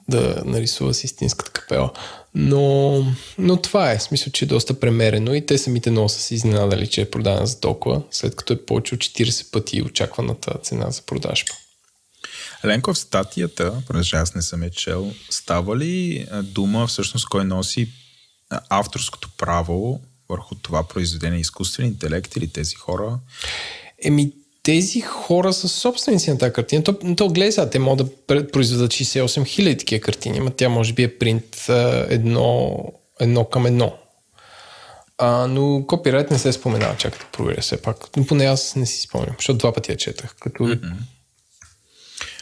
[0.08, 1.92] да нарисува с истинската капела.
[2.34, 3.04] Но,
[3.38, 6.86] но това е, смисъл, че е доста премерено и те самите много са се изненадали,
[6.86, 11.02] че е продадена за толкова, след като е повече от 40 пъти очакваната цена за
[11.02, 11.52] продажба.
[12.64, 17.88] Ленко, в статията, понеже аз не съм е чел, става ли дума всъщност кой носи
[18.68, 23.18] авторското право върху това произведение изкуствен интелект или тези хора?
[24.02, 24.32] Еми,
[24.66, 26.84] тези хора са собственици на тази картина.
[26.84, 30.92] То, то гледай сега, те могат да произведат 68 хиляди такива картини, но тя може
[30.92, 31.68] би е принт
[32.08, 32.78] едно,
[33.20, 33.98] едно към едно.
[35.18, 37.96] А, но копирайт не се споменава, чакай да проверя все пак.
[38.16, 40.34] Но поне аз не си спомням, защото два пъти я четах.
[40.40, 40.62] Като...
[40.62, 40.92] Mm-hmm.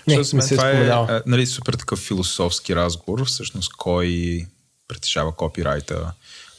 [0.07, 4.41] Не, не се това е нали, супер такъв философски разговор, всъщност кой
[4.89, 6.13] притежава копирайта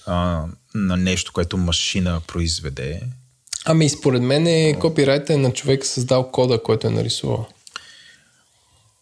[0.05, 3.01] а, на нещо, което машина произведе.
[3.65, 7.47] Ами според мен е копирайта е на човек създал кода, който е нарисувал.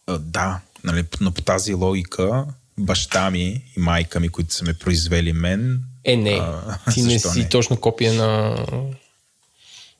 [0.06, 2.46] А, да, нали, но по тази логика
[2.78, 5.80] баща ми и майка ми, които са ме произвели мен...
[6.04, 6.30] Е, не.
[6.30, 7.48] А, Ти не си не?
[7.48, 8.56] точно копия на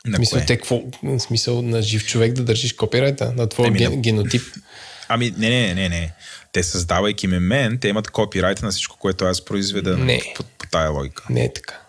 [0.06, 0.82] на смисъл, те, какво,
[1.18, 3.96] смисъл на жив човек да държиш копирайта на твоя ген, на...
[3.96, 4.42] генотип?
[5.08, 6.12] Ами, не, не, не, не.
[6.52, 10.22] Те създавайки ме мен, те имат копирайта на всичко, което аз произведа не.
[10.36, 11.24] По, по тая логика.
[11.30, 11.80] Не е така.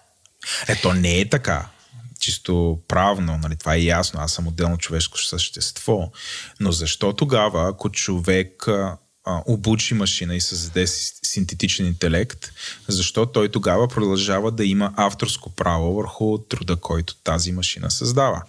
[0.67, 1.67] Ето, не е така.
[2.25, 4.19] Чисто правно, нали, това е ясно.
[4.19, 6.11] Аз съм отделно човешко същество.
[6.59, 8.97] Но защо тогава, ако човек а,
[9.45, 10.87] обучи машина и създаде
[11.23, 12.51] синтетичен интелект,
[12.87, 18.43] защо той тогава продължава да има авторско право върху труда, който тази машина създава.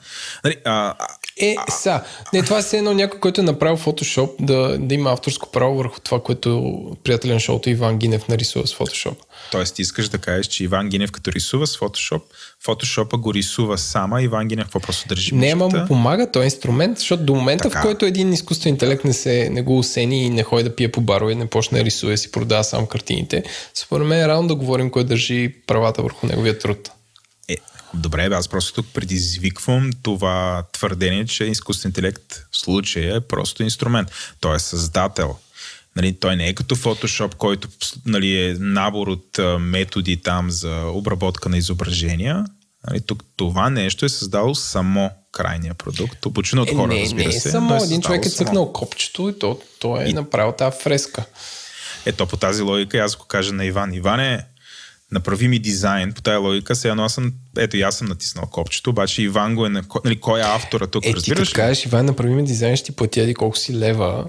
[0.45, 0.95] Нали, а,
[1.41, 2.01] е, са.
[2.33, 6.01] Не, това е едно някой, който е направил Photoshop да, да има авторско право върху
[6.01, 9.15] това, което приятелен шоуто Иван Гинев нарисува с Photoshop.
[9.53, 12.23] Тоест, искаш да кажеш, че Иван Гинев като рисува с Photoshop,
[12.67, 16.45] Photoshop го рисува сама, Иван Гинев какво просто държи Не, ама му помага, той е
[16.45, 17.81] инструмент, защото до момента, така.
[17.81, 20.93] в който един изкуствен интелект не, се, не го усени и не ходи да пие
[20.93, 23.43] по барове, не почне да рисува и си продава само картините,
[23.75, 26.91] според мен е рано да говорим кой държи правата върху неговия труд.
[27.97, 33.63] Е, добре, аз просто тук предизвиквам това твърдение, че изкуствен интелект в случая е просто
[33.63, 34.09] инструмент.
[34.41, 35.37] Той е създател.
[35.97, 37.69] Нали, той не е като Photoshop, който
[38.07, 42.45] нали, е набор от методи там за обработка на изображения.
[42.91, 47.27] Нали, тук това нещо е създало само крайния продукт, обучено от е, хора, не, разбира
[47.27, 47.51] не, се.
[47.51, 50.13] Само е един човек е цъкнал копчето и то, то е и...
[50.13, 51.25] направил тази фреска.
[52.07, 53.95] Ето по тази логика аз го кажа на Иван.
[53.95, 54.45] Иване,
[55.13, 56.75] направи ми дизайн по тази логика.
[56.75, 60.21] Сега, но аз съм, ето, аз съм натиснал копчето, обаче Иван го е, на, нали,
[60.21, 61.49] кой е автора тук, е, разбираш?
[61.49, 64.25] Ти кажеш, Иван, направи ми дизайн, ще ти платя колко си лева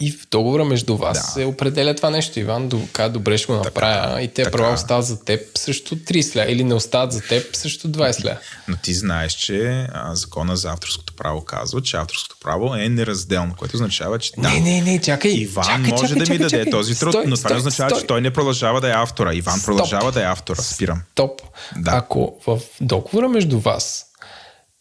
[0.00, 1.22] и в договора между вас Да.
[1.22, 2.40] се определя това нещо.
[2.40, 4.56] Иван каза, добре ще го направя и те така.
[4.56, 8.38] права остават за теб срещу 30 ля или не остават за теб срещу 20 ля.
[8.68, 13.54] Но ти знаеш, че а, закона за авторското право казва, че авторското право е неразделно,
[13.58, 15.30] което означава, че да, Не, не, не, чакай.
[15.30, 16.70] Иван чакай, може чакай, да ми чакай, даде чакай.
[16.70, 18.00] този труд, Стой, но това стой, не означава, стой.
[18.00, 19.34] че той не продължава да е автора.
[19.34, 19.66] Иван Стоп.
[19.66, 20.62] продължава да е автора.
[20.62, 21.02] Спирам.
[21.14, 21.40] Топ.
[21.76, 21.90] Да.
[21.94, 24.04] Ако в договора между вас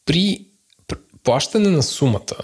[0.05, 0.39] при
[0.87, 2.35] пр- плащане на сумата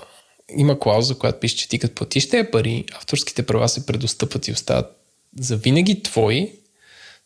[0.49, 4.51] има клауза, която пише, че ти като платиш тези пари, авторските права се предостъпват и
[4.51, 4.86] остават
[5.39, 6.51] за винаги твои,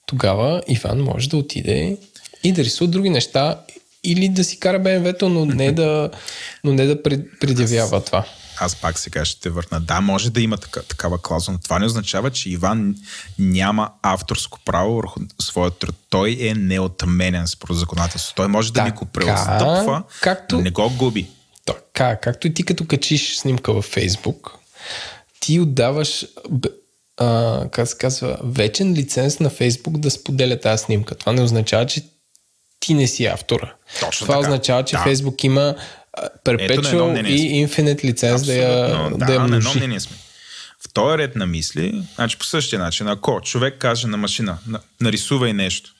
[0.05, 1.97] тогава Иван може да отиде
[2.43, 3.62] и да рисува други неща
[4.03, 6.10] или да си кара БМВ-то, но не да,
[6.63, 8.25] но не да пред- предявява това.
[8.62, 9.79] Аз пак сега ще те върна.
[9.79, 12.95] Да, може да има така, такава клауза, но това не означава, че Иван
[13.39, 15.95] няма авторско право върху своя труд.
[16.10, 18.36] Той е неотменен според законодателство.
[18.36, 21.27] Той може да ми го преотстъпва, както- но не го губи.
[21.73, 24.58] Така, както и ти като качиш снимка във Фейсбук,
[25.39, 26.25] ти отдаваш
[27.17, 31.15] а, как се казва, вечен лиценз на Фейсбук да споделя тази снимка.
[31.15, 32.03] Това не означава, че
[32.79, 33.73] ти не си автора.
[33.99, 34.47] Точно Това така.
[34.47, 35.03] означава, че Да.
[35.03, 35.75] Фейсбук има
[36.45, 40.17] Perpetual и Infinite лиценз да я, Абсолютно, да, я на едно мнение сме.
[40.79, 44.79] В този ред на мисли, значи по същия начин, ако човек каже на машина, на,
[45.01, 45.91] нарисувай нещо,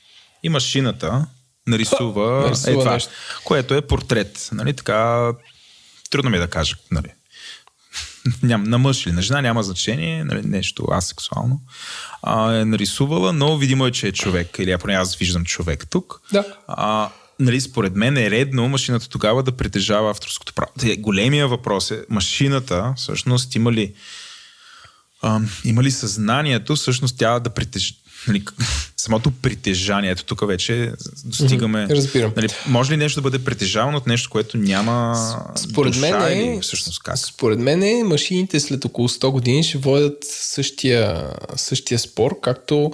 [0.44, 1.26] и машината
[1.68, 3.10] нарисува, нарисува е това, нещо.
[3.44, 4.50] което е портрет.
[4.52, 5.32] Нали, така,
[6.10, 6.76] трудно ми е да кажа.
[6.92, 7.08] Нали.
[8.44, 11.62] Ням, на мъж или на жена няма значение, нали, нещо асексуално.
[12.22, 14.60] А, е нарисувала, но видимо е, че е човек.
[14.60, 16.22] Или поне аз виждам човек тук.
[16.34, 16.46] Да.
[16.68, 20.72] А, нали, според мен е редно машината тогава да притежава авторското право.
[20.98, 23.94] Големия въпрос е, машината всъщност има ли,
[25.22, 27.94] а, има ли съзнанието всъщност тя да притежа
[28.28, 28.46] Нали,
[29.00, 30.92] самото притежание, ето тук вече
[31.26, 31.84] достигаме.
[31.84, 32.34] Мгм, разбирам.
[32.36, 35.16] Нали, може ли нещо да бъде притежавано от нещо, което няма
[35.56, 37.18] Според душа мен, е, или всъщност как?
[37.18, 42.92] според мен е, машините след около 100 години ще водят същия, същия спор, както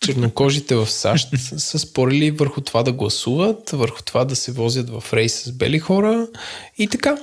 [0.00, 5.04] чернокожите в САЩ са спорили върху това да гласуват, върху това да се возят в
[5.12, 6.26] рейс с бели хора
[6.78, 7.16] и така.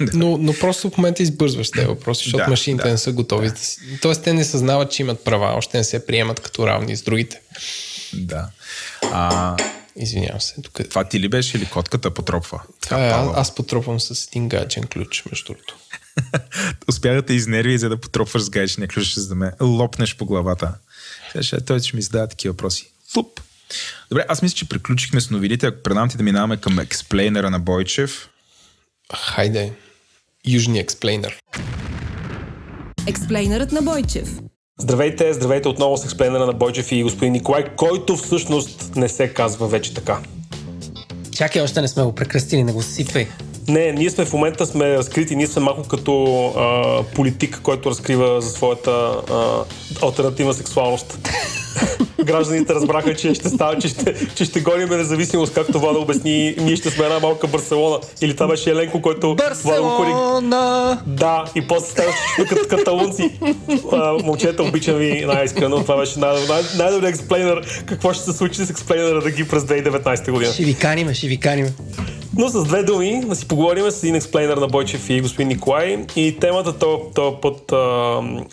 [0.00, 3.48] Но, но просто в момента избързваш тези въпроси, защото Да, машините да, не са готови.
[3.48, 3.54] Да.
[4.02, 7.40] Тоест те не съзнават, че имат права, още не се приемат като равни с другите.
[8.14, 8.48] Да.
[9.12, 9.56] А,
[9.96, 10.54] Извинявам се.
[10.62, 10.80] Тук...
[10.80, 12.62] е- това ти ли беше или котката потропва?
[12.80, 15.76] Това е, аз, потропвам с един гаджен ключ, между другото.
[16.88, 20.26] Успя да те изнерви, за да потропваш с гайчния ключ, за да ме лопнеш по
[20.26, 20.74] главата.
[21.40, 22.90] Ще, той ще ми задава такива въпроси.
[23.12, 23.40] Фуп.
[24.08, 25.66] Добре, аз мисля, че приключихме с новините.
[25.66, 28.28] Ако предам ти да минаваме към експлейнера на Бойчев.
[29.14, 29.72] Хайде.
[30.46, 31.38] Южния експлейнер.
[33.06, 34.28] Експлейнерът на Бойчев.
[34.78, 39.68] Здравейте, здравейте отново с експлейнера на Бойчев и господин Николай, който всъщност не се казва
[39.68, 40.18] вече така.
[41.30, 43.28] Чакай, още не сме го прекръстили, не го сипвай.
[43.68, 48.40] Не, ние сме в момента сме разкрити, ние сме малко като а, политик, който разкрива
[48.40, 49.64] за своята а,
[50.06, 51.18] альтернативна сексуалност.
[52.24, 56.76] Гражданите разбраха, че ще става, че ще, че ще гоним независимост, както Влада обясни, ние
[56.76, 57.98] ще сме една малка Барселона.
[58.20, 61.02] Или това беше Еленко, който Барселона!
[61.06, 62.14] Да, и после ставаш
[62.48, 63.30] като каталунци.
[63.92, 65.76] А, момчета, обичам ви най-искрено.
[65.82, 67.82] Това беше най- най- най-добрият експлейнер.
[67.86, 70.52] Какво ще се случи с експлейнера да ги през 2019 година.
[70.52, 71.72] Ще ви каниме, ще ви каниме.
[72.38, 76.04] Но с две думи да си поговорим с един експлейнер на Бойчев и господин Николай.
[76.16, 77.72] И темата то, то под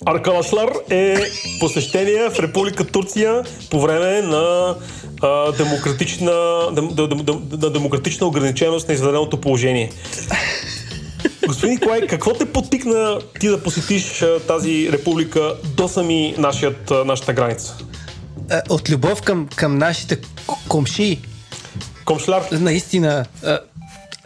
[0.05, 1.17] Аркалашлар е
[1.59, 4.75] посещение в Република Турция по време на
[5.21, 9.91] а, демократична, дем, дем, дем, дем, на демократична ограниченост на извънредното положение.
[11.47, 17.05] Господин Николай, какво те подтикна ти да посетиш а, тази република до сами нашият, а,
[17.05, 17.77] нашата граница?
[18.51, 20.17] Е, От любов към, към нашите
[20.67, 21.19] комши,
[22.05, 22.43] Комшляр?
[22.51, 23.25] наистина,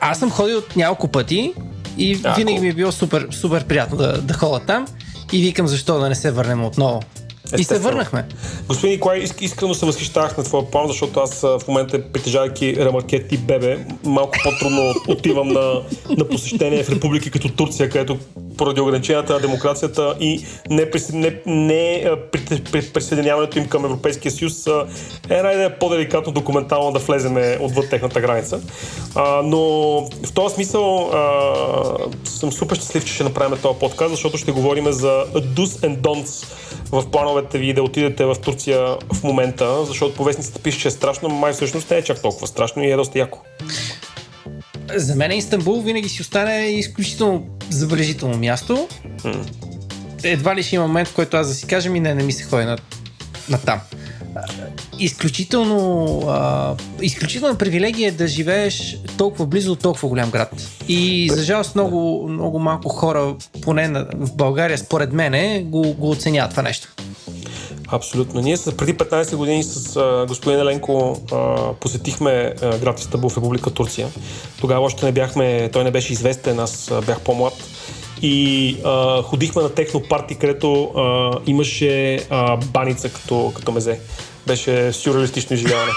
[0.09, 1.53] аз съм ходил няколко пъти
[1.97, 4.87] и винаги ми е било супер, супер приятно да, да ходя там
[5.33, 7.01] и викам защо да не се върнем отново.
[7.45, 7.84] И се Естествено.
[7.84, 8.27] върнахме.
[8.67, 13.31] Господин Николай, иск- искрено се възхищавах на твоя план, защото аз в момента, притежавайки ремаркет
[13.31, 15.81] и бебе, малко по-трудно отивам на,
[16.17, 18.17] на посещение в републики като Турция, където
[18.58, 22.03] поради ограниченията на демокрацията и не, не, не
[22.93, 24.67] присъединяването им към Европейския съюз
[25.29, 28.60] е една идея по-деликатно документално да влеземе отвъд техната граница.
[29.15, 29.60] А, но
[30.23, 31.53] в този смисъл а,
[32.25, 36.45] съм супер щастлив, че ще направим този подкаст, защото ще говорим за do's and don'ts
[37.01, 40.91] в плановете ви да отидете в Турция в момента, защото по вестниците пише, че е
[40.91, 43.39] страшно, но май всъщност не е чак толкова страшно и е доста яко.
[44.95, 48.88] За мен Истанбул винаги си остане изключително забележително място.
[50.24, 52.32] Едва ли ще има момент, в който аз да си кажа ми не, не ми
[52.32, 52.78] се ходи на,
[53.49, 53.80] на там.
[54.99, 60.51] Изключително, а, изключителна привилегия е да живееш толкова близо до толкова голям град.
[60.88, 66.51] И за жалост много, много малко хора, поне в България, според мене, го, го оценяват
[66.51, 66.88] това нещо.
[67.88, 68.41] Абсолютно.
[68.41, 73.38] Ние с, преди 15 години с а, господин Еленко а, посетихме а, град Истанбул в
[73.38, 74.07] Република Турция.
[74.59, 77.53] Тогава още не бяхме, той не беше известен, аз а, бях по-млад.
[78.22, 83.99] И а, ходихме на техно парти, където а, имаше а, баница като, като мезе.
[84.47, 85.91] Беше сюрреалистично изживяване.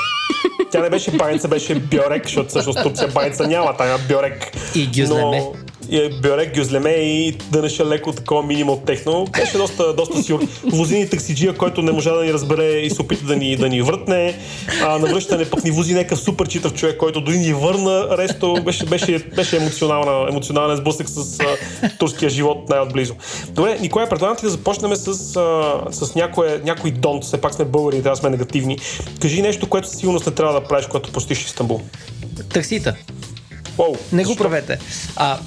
[0.71, 4.53] Тя не беше баница, беше биорек, защото всъщност Турция баница няма, там има биорек.
[4.75, 5.39] И гюзлеме.
[5.39, 5.53] Но,
[5.91, 9.25] и Биорек, Гюзлеме и дънеше леко такова минимал техно.
[9.25, 10.41] Беше доста, доста сюр.
[10.73, 13.69] Вози ни таксиджия, който не можа да ни разбере и се опита да ни, да
[13.69, 14.39] ни въртне.
[14.83, 18.09] А, на връщане пък ни вози някакъв супер читав човек, който дори ни върна.
[18.19, 21.47] Ресто беше, беше, беше емоционална, емоционален сблъсък с а,
[21.99, 23.15] турския живот най-отблизо.
[23.49, 27.21] Добре, Николай, предлагам ти да започнем с, а, с някой, някой дон.
[27.21, 28.79] Все пак сме българи трябва да сме негативни.
[29.21, 31.81] Кажи нещо, което със сигурност не трябва да правиш, когато посетиш Истанбул.
[32.53, 32.95] Таксита.
[33.79, 34.79] Уоу, Не го правете.
[35.17, 35.39] А,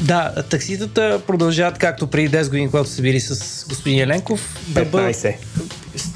[0.00, 4.58] да, такситата продължават както преди 10 години, когато са били с господин Еленков.
[4.68, 5.34] Да бъдат, 15.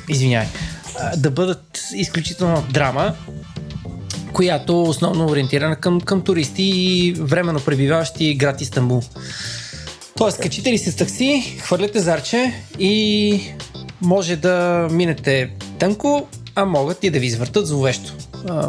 [0.08, 0.46] извиняй.
[1.00, 3.14] А, Да бъдат изключително драма,
[4.32, 9.02] която основно ориентирана към, към туристи и временно пребиваващи град Истанбул.
[10.16, 13.40] Тоест, качите ли се с такси, хвърляте зарче и
[14.00, 18.12] може да минете тънко, а могат и да ви извъртат зловещо.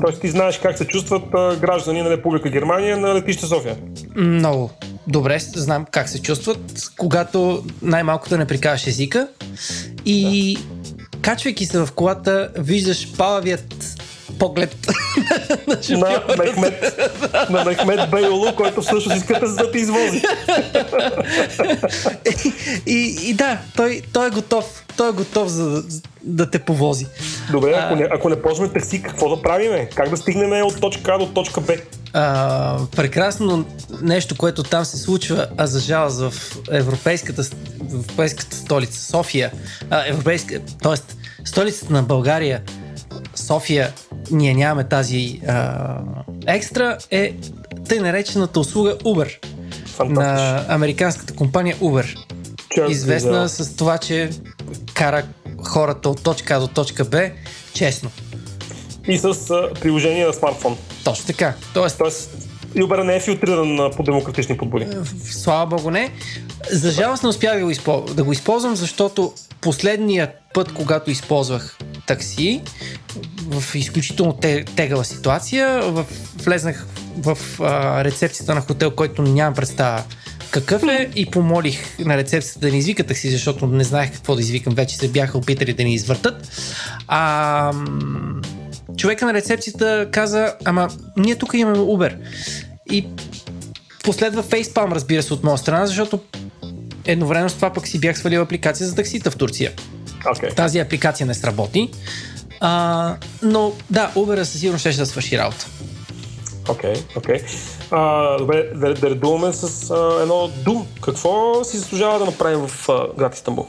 [0.05, 1.23] Тоест ти знаеш как се чувстват
[1.61, 3.75] граждани на Република Германия на летище София.
[4.15, 4.71] Много
[5.07, 9.27] добре знам как се чувстват, когато най-малкото не прикажеш езика.
[10.05, 10.57] И
[11.21, 13.94] качвайки се в колата, виждаш палавият
[14.39, 14.77] поглед
[15.67, 16.35] на на шофьора.
[16.37, 16.99] Мехмед,
[17.49, 20.21] на Мехмед Бейлу, който всъщност искате за да те извози.
[22.85, 24.85] и, и да, той, той е готов.
[24.97, 25.83] Той е готов за да,
[26.23, 27.05] да те повози.
[27.51, 29.89] Добре, ако не, ако не ползваме такси, какво да правиме?
[29.95, 31.73] Как да стигнем от точка А до точка Б?
[32.13, 33.65] А, прекрасно
[34.01, 36.33] нещо, което там се случва, а за жалост в
[36.71, 39.51] европейската, в европейската столица София,
[39.89, 40.95] а, европейска, т.е.
[41.45, 42.61] столицата на България,
[43.35, 43.93] София,
[44.31, 45.97] ние нямаме тази а,
[46.47, 47.33] екстра, е
[47.89, 49.37] тъй наречената услуга Uber
[50.05, 52.17] на американската компания Uber.
[52.75, 54.29] Чак Известна за- с това, че
[54.93, 55.23] кара
[55.63, 57.29] хората от точка А до точка Б
[57.73, 58.09] честно.
[59.07, 60.77] И с а, приложение на смартфон.
[61.03, 61.53] Точно така.
[61.73, 62.37] Тоест, Тоест,
[62.75, 64.87] Uber не е филтриран по демократични подбори.
[65.31, 66.11] Слава богу не.
[66.71, 68.01] За жалост не успях да го, изпол...
[68.01, 71.77] да го използвам, защото последният път, когато използвах
[72.07, 72.61] такси,
[73.49, 76.05] в изключително те- тегава ситуация, в...
[76.43, 76.85] влезнах
[77.17, 80.03] в а, рецепцията на хотел, който нямам представа
[80.51, 84.41] какъв е и помолих на рецепцията да ни извика такси, защото не знаех какво да
[84.41, 84.75] извикам.
[84.75, 86.49] Вече се бяха опитали да ни извъртат.
[87.07, 87.71] А,
[88.97, 92.17] човека на рецепцията каза, ама ние тук имаме Uber.
[92.91, 93.07] И
[94.03, 96.19] последва фейспалм, разбира се, от моя страна, защото
[97.05, 99.71] едновременно с това пък си бях свалил апликация за таксита в Турция.
[100.37, 100.49] Окей.
[100.49, 101.89] Тази апликация не сработи.
[102.59, 105.67] А, но да, Uber със сигурност ще да свърши работа.
[106.69, 107.39] Окей, окей.
[107.91, 110.87] А, Добре, да, да редуваме с а, едно дум.
[111.01, 113.67] Какво си заслужава да направим в а, град Истанбул?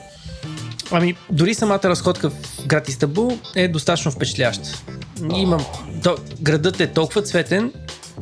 [0.90, 4.68] Ами, дори самата разходка в град Истанбул е достатъчно впечатляваща.
[5.34, 5.64] Имам,
[6.02, 7.72] то, градът е толкова цветен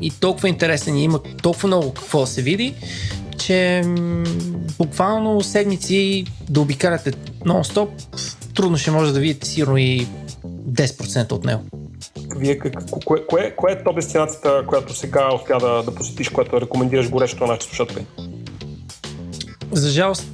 [0.01, 2.75] и толкова интересен и има толкова много какво да се види,
[3.39, 4.25] че м,
[4.79, 7.13] буквално седмици да обикаляте
[7.47, 7.89] нон-стоп,
[8.55, 10.07] трудно ще може да видите сигурно и
[10.47, 11.63] 10% от него.
[12.37, 12.75] Вие, как,
[13.05, 17.45] кое, кое, кое е то дестинацията, която сега успя да, да посетиш, която рекомендираш горещо
[17.45, 18.07] на нашите слушатели?
[19.73, 20.27] За жалост,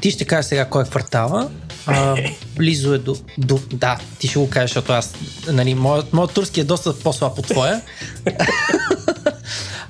[0.00, 1.50] ти ще кажеш сега кой е квартала.
[1.86, 2.16] А,
[2.56, 3.58] близо е до, до...
[3.72, 5.14] Да, ти ще го кажеш, защото аз...
[5.52, 7.80] Нали, моят, моят турски е доста по-слаб от твоя.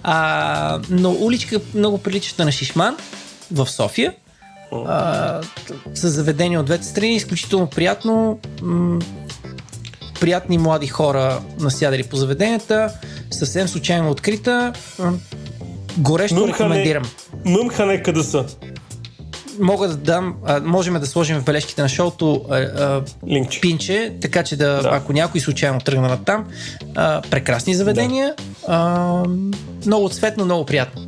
[0.09, 2.97] а, но уличка много приличаща на Шишман
[3.53, 4.15] в София.
[4.73, 5.41] А,
[5.95, 7.15] с заведения от двете страни.
[7.17, 8.39] Изключително приятно.
[8.63, 8.99] М-
[10.21, 12.93] приятни млади хора насядали по заведенията.
[13.31, 14.73] Съвсем случайно открита.
[15.99, 17.05] Горещо рекомендирам
[17.45, 18.45] Мъмхане къде са?
[19.61, 23.61] Мога да дам, а, можем да сложим в бележките на шоуто а, а, Линкче.
[23.61, 24.89] пинче, така че да, Да.
[24.93, 26.47] ако някой случайно тръгна на там,
[26.95, 28.35] а, прекрасни заведения,
[28.69, 29.23] а,
[29.87, 31.03] много цветно, много приятно.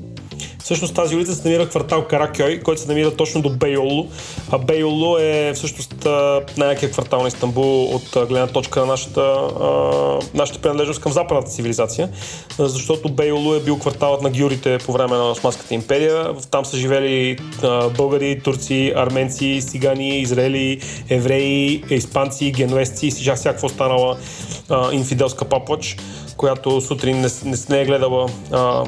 [0.69, 4.07] Всъщност тази улица се намира в квартал Каракьой, който се намира точно до Бейолу.
[4.51, 6.07] А Бейолу е всъщност
[6.57, 9.71] най-якият квартал на Истанбул от гледна точка на нашата, а,
[10.35, 12.09] нашата принадлежност към западната цивилизация,
[12.59, 16.35] защото Бейолу е бил кварталът на гюрите по време на Османската империя.
[16.51, 23.67] Там са живели а, българи, турци, арменци, цигани, израели, евреи, испанци, генуесци и сега всякаква
[23.67, 24.17] останала
[24.69, 25.97] а, инфиделска паплач,
[26.37, 28.85] която сутрин не, не, не е гледала а,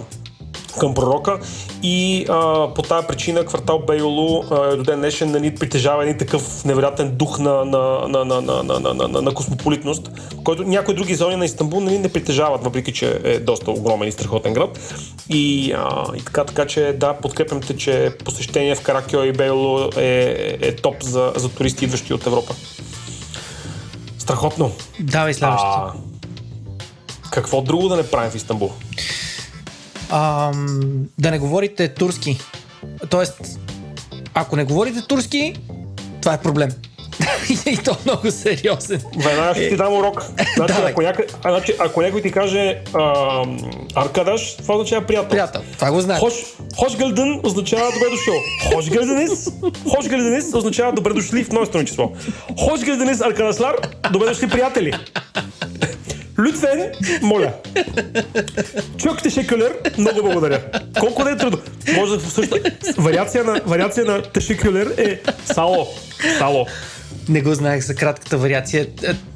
[0.78, 1.38] към пророка
[1.82, 6.64] и а, по тази причина квартал Бейолу а, до ден днешен нали, притежава един такъв
[6.64, 10.10] невероятен дух на, на, на, на, на, на, на, на, на космополитност,
[10.44, 14.12] който някои други зони на Истанбул нали, не притежават, въпреки че е доста огромен и
[14.12, 14.94] страхотен град.
[15.28, 19.90] И, а, и така, така че да, подкрепям те, че посещение в Каракио и Бейолу
[19.96, 22.54] е, е топ за, за туристи, идващи от Европа.
[24.18, 24.70] Страхотно.
[25.00, 25.92] Давай следващото.
[27.30, 28.70] Какво друго да не правим в Истанбул?
[30.12, 32.38] Ам, да не говорите турски.
[33.10, 33.60] Тоест,
[34.34, 35.54] ако не говорите турски,
[36.20, 36.70] това е проблем.
[37.66, 39.02] и то много сериозен.
[39.16, 40.24] Веднага ще ти дам урок.
[40.56, 43.44] Значи, ако, някой, а, значи, ако някой ти каже а,
[43.94, 45.30] Аркадаш, това означава приятел.
[45.30, 46.20] Приятел, това го знаеш.
[46.20, 46.32] Хош,
[46.76, 46.92] хош
[47.42, 48.34] означава добре дошъл.
[48.74, 52.12] Хош гълдънис означава добре дошли в множествено число.
[52.58, 53.76] Хош гълдънис Аркадаслар,
[54.12, 54.92] добре дошли приятели.
[56.40, 57.52] Лютвен, моля.
[58.96, 60.60] Чук Тешекюлер, много благодаря.
[61.00, 61.58] Колко да е трудно.
[61.94, 62.56] Може да също...
[62.98, 65.88] Вариация на, вариация на Тешекюлер е сало.
[66.38, 66.66] Сало.
[67.28, 68.86] Не го знаех за кратката вариация.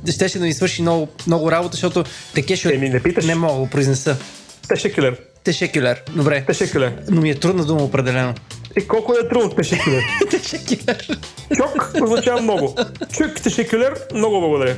[0.07, 3.25] Е, Щеше да ми свърши много, много работа, защото Текешо Еми, не питаш.
[3.25, 4.17] не мога да го произнеса.
[4.69, 5.17] Тешекюлер.
[5.45, 6.03] Тешекюлер.
[6.17, 6.45] Добре.
[6.47, 6.93] Тешекюлер.
[7.11, 8.35] Но ми е трудна дума определено.
[8.77, 10.03] И колко е трудно Тешекюлер?
[10.31, 11.19] Тешекюлер.
[11.57, 12.77] Чок означава много.
[13.13, 14.77] Чук Тешекюлер, много благодаря.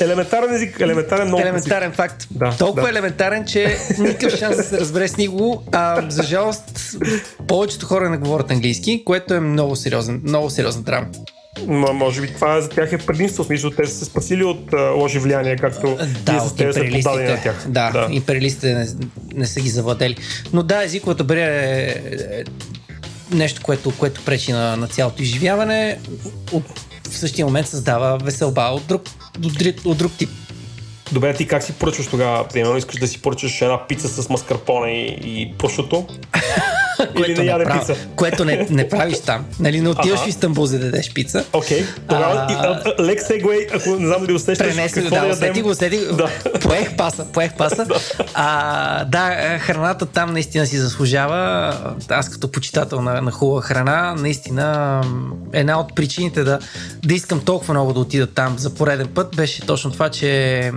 [0.00, 2.26] Елементарен език, елементарен много Елементарен факт.
[2.30, 2.88] Да, Толкова да.
[2.88, 5.62] елементарен, че никакъв шанс да се разбере с него.
[5.72, 6.96] А, за жалост,
[7.48, 11.06] повечето хора не говорят английски, което е много сериозен, много сериозна драма.
[11.66, 14.72] Ма, може би това за тях е предимство, в смисъл те са се спасили от
[14.72, 17.64] а, лоши влияния, както вие с от те сте подадени на тях.
[17.68, 18.08] Да, да.
[18.10, 18.86] империалистите не,
[19.34, 20.16] не са ги завладели.
[20.52, 22.44] Но да, езиковата бариера е, е
[23.32, 25.98] нещо, което, което пречи на, на цялото изживяване.
[26.52, 26.64] От,
[27.10, 29.02] в същия момент създава веселба от друг,
[29.44, 30.30] от, от друг тип.
[31.12, 32.48] Добре, ти как си поръчваш тогава?
[32.48, 36.06] Примерно искаш да си поръчаш една пица с маскарпоне и, и прошуто?
[37.16, 37.94] Което не яде прав- пица?
[38.16, 39.44] Което не, не правиш там.
[39.60, 40.24] Нали, не отиваш Аха.
[40.24, 41.44] в Истанбул за да дадеш пица.
[41.52, 45.62] Окей, тогава А, лек сегвей, ако не знам дали усещаш Пренесли, какво да, да усети
[45.62, 46.16] го, усети го.
[46.16, 46.28] Да.
[46.60, 47.86] Поех паса, поех паса.
[48.34, 49.30] а, да,
[49.60, 51.74] храната там наистина си заслужава.
[52.10, 55.00] Аз като почитател на, на хубава храна, наистина
[55.52, 56.58] една от причините да,
[57.04, 60.72] да искам толкова много да отида там за пореден път беше точно това, че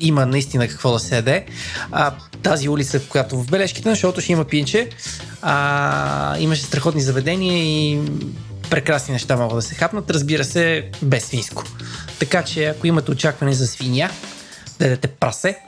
[0.00, 1.44] има наистина какво да се яде.
[1.92, 2.12] А,
[2.44, 4.88] тази улица, която в бележките, защото ще има пинче,
[5.42, 8.00] а, имаше страхотни заведения и
[8.70, 11.64] прекрасни неща могат да се хапнат, разбира се, без свинско.
[12.18, 14.10] Така че ако имате очакване за свиня,
[14.78, 15.58] да ядете прасе,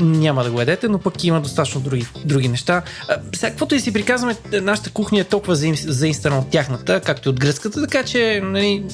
[0.00, 2.82] няма да го ядете, но пък има достатъчно други, други неща.
[3.08, 7.30] А, Сега, каквото и си приказваме, нашата кухня е толкова заинстана от тяхната, както и
[7.30, 8.84] от гръцката, така че нали,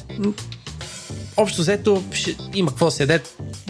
[1.37, 3.21] общо взето ще има какво се яде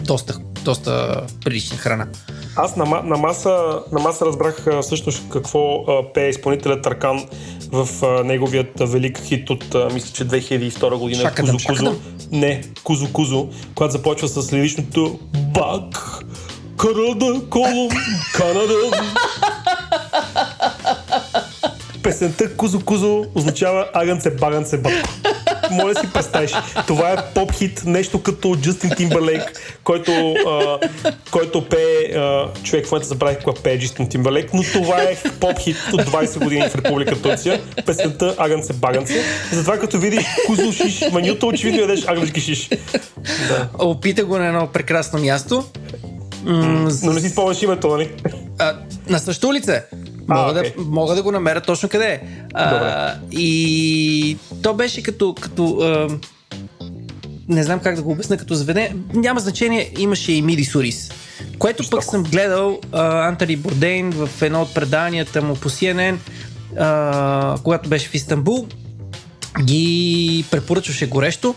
[0.03, 2.07] доста, доста прилична храна.
[2.55, 7.25] Аз на, на, маса, на маса разбрах всъщност какво пее изпълнителят Таркан
[7.71, 11.21] в а, неговият велик хит от, а, мисля, че 2002 година.
[11.21, 11.85] Шакадам, Кузо Кузо.
[11.85, 12.01] шакадам.
[12.31, 16.19] Не, Кузо Кузо, която започва с лиричното Бак,
[16.77, 17.89] Карада, Колум,
[18.33, 18.73] Канада.
[22.03, 25.09] Песента Кузо Кузо означава Агънце, багънце, батко.
[25.71, 26.51] Моля си представиш.
[26.87, 29.43] Това е поп-хит, нещо като Джастин Тимберлейк,
[29.83, 30.79] който, а,
[31.31, 32.19] който пее...
[32.19, 36.43] А, човек в момента забравих кога пее Джастин Тимберлейк, но това е поп-хит от 20
[36.43, 37.61] години в Република Турция.
[37.85, 39.23] Песента Агънце, багънце.
[39.51, 42.69] Затова като видиш Кузо шиш менюто, очевидно ядеш агънчки шиш.
[43.79, 45.63] Опита го на едно прекрасно място.
[46.43, 48.11] М- Но не си спомняш името, нали?
[48.59, 48.73] А,
[49.09, 49.83] на същата улица.
[50.33, 50.73] Мога, окей.
[50.77, 52.21] да, мога да го намеря точно къде е.
[52.53, 55.35] А, и то беше като...
[55.41, 56.07] като а,
[57.47, 58.95] не знам как да го обясня като заведение.
[59.13, 61.11] Няма значение, имаше и Миди Сурис.
[61.59, 66.17] Което пък съм гледал а, Антони Бордейн в едно от преданията му по CNN,
[66.79, 68.67] а, когато беше в Истанбул,
[69.63, 71.55] ги препоръчваше горещо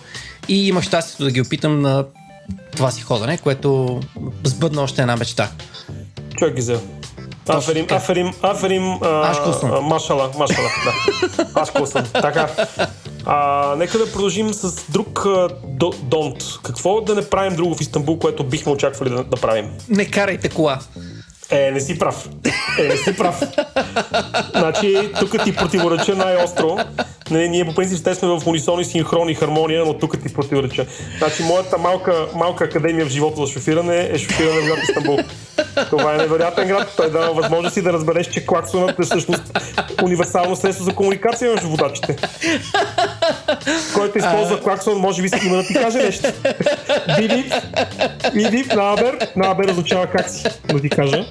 [0.49, 2.05] и имах щастието да ги опитам на
[2.77, 4.01] това си ходене, което
[4.45, 5.51] сбъдна още една мечта.
[6.37, 6.81] Човек ги взел.
[7.49, 9.70] Аферим, аферим, аферим, а, съм.
[9.84, 11.45] машала, машала, да.
[11.61, 12.49] Ашкал съм, така.
[13.26, 15.26] А, нека да продължим с друг
[15.64, 16.36] до, донт.
[16.62, 19.70] Какво да не правим друго в Истанбул, което бихме очаквали да, да правим?
[19.88, 20.78] Не карайте кола.
[21.51, 22.28] Е, не си прав.
[22.78, 23.40] Е, не си прав.
[24.57, 26.76] Значи, тук ти противореча най-остро.
[27.30, 30.34] Не, ние по принцип сте сме в унисон и синхрон и хармония, но тук ти
[30.34, 30.86] противореча.
[31.18, 35.18] Значи, моята малка, малка академия в живота за шофиране е шофиране в Истанбул.
[35.90, 36.92] Това е невероятен град.
[36.96, 39.42] Той дава възможност да разбереш, че клаксонът е всъщност
[40.02, 42.16] универсално средство за комуникация между водачите.
[43.94, 46.28] Който използва клаксон, може би има да ти каже нещо.
[47.16, 47.52] Биби,
[48.34, 50.42] биби, набер, набер означава как си,
[50.72, 51.24] да ти кажа.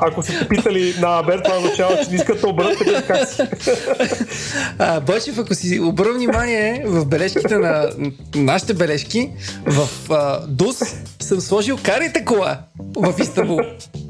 [0.00, 3.28] Ако сте те питали на Абер, това означава, че не искат да обърнат така как
[3.28, 3.42] си.
[4.78, 7.90] А, Бойчев, ако си обърна внимание в бележките на
[8.34, 9.30] нашите бележки,
[9.66, 10.82] в а, ДУС
[11.20, 12.58] съм сложил карайте кола
[12.96, 13.60] в Истанбул.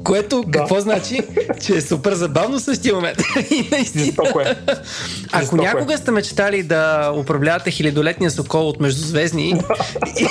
[0.03, 0.59] Което да.
[0.59, 1.21] какво значи?
[1.61, 3.17] Че е супер забавно същия момент.
[3.51, 4.05] И наистина.
[4.05, 4.55] Жестоко е.
[5.31, 5.65] Ако Жестоко е.
[5.65, 9.61] някога сте мечтали да управлявате хилядолетния сокол от междузвездни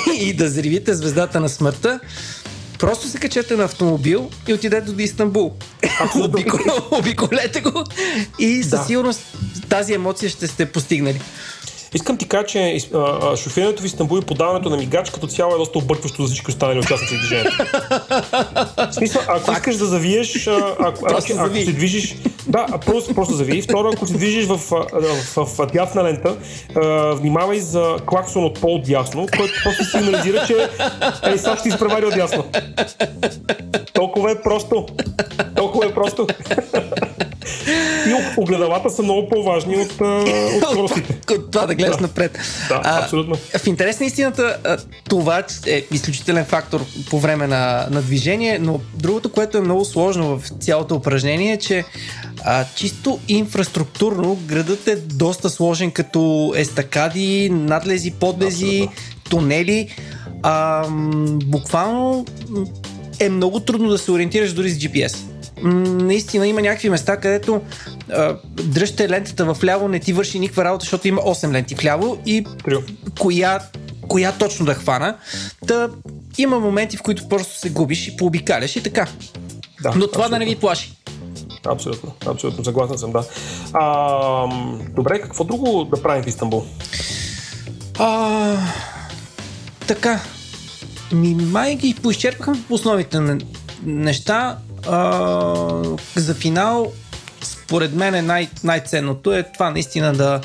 [0.09, 1.99] и, и да взривите звездата на смъртта,
[2.79, 5.53] Просто се качете на автомобил и отидете до Истанбул.
[6.23, 6.59] Обико,
[6.91, 7.83] обиколете го
[8.39, 8.83] и със Да.
[8.87, 9.21] сигурност
[9.69, 11.21] тази емоция ще сте постигнали.
[11.95, 15.57] Искам ти кажа, че а, шофирането в Истанбул и подаването на мигач като цяло е
[15.57, 17.57] доста объркващо за всички останали участници в движението.
[18.77, 22.15] В смисъл, ако искаш да завиеш, а, ако, ако, се движиш,
[22.47, 23.61] да, просто, просто зави.
[23.61, 24.85] Второ, ако се движиш в, в,
[25.35, 26.37] в, в дясна лента,
[26.75, 26.81] а,
[27.13, 30.69] внимавай за клаксон от по-дясно, който просто сигнализира, че
[31.33, 32.43] е, сега ще изпревари от дясно.
[33.93, 34.85] Толкова е просто.
[35.55, 36.27] Толкова е просто.
[38.07, 41.33] И огледалата са много по-важни от, а, от скоростите.
[41.33, 42.01] От това да гледаш Да.
[42.01, 42.39] напред.
[42.69, 43.35] Да, абсолютно.
[43.57, 44.77] В интерес на истината, а,
[45.09, 50.39] това е изключителен фактор по време на, на движение, но другото, което е много сложно
[50.39, 51.83] в цялото упражнение е, че
[52.43, 58.91] а, чисто инфраструктурно градът е доста сложен като естакади, надлези, подлези, Абсолютно.
[59.29, 59.89] тунели.
[60.43, 60.85] А,
[61.45, 62.25] буквално
[63.19, 65.17] е много трудно да се ориентираш дори с GPS.
[65.57, 67.61] М, Наистина има някакви места, където
[68.09, 72.17] а, дръжте лентата в ляво, не ти върши никаква работа, защото има 8 ленти вляво
[72.25, 72.79] и Трио.
[73.19, 73.59] коя,
[74.01, 75.17] коя точно да хвана.
[75.67, 75.89] Та,
[76.37, 79.07] има моменти, в които просто се губиш и пообикаляш и така.
[79.81, 80.49] Да, Но това да не абсолютно.
[80.49, 80.93] ви плаши.
[81.65, 83.23] Абсолютно, абсолютно, съгласен съм, да.
[83.73, 84.47] А,
[84.89, 86.63] добре, какво друго да правим в Истанбул?
[87.99, 88.57] А,
[89.87, 90.19] така.
[91.11, 93.37] Ми, май ги поизчерпахме по основните не-
[93.85, 94.57] неща.
[96.15, 96.91] За финал,
[97.41, 100.41] според мен е най- най-ценното е това наистина да,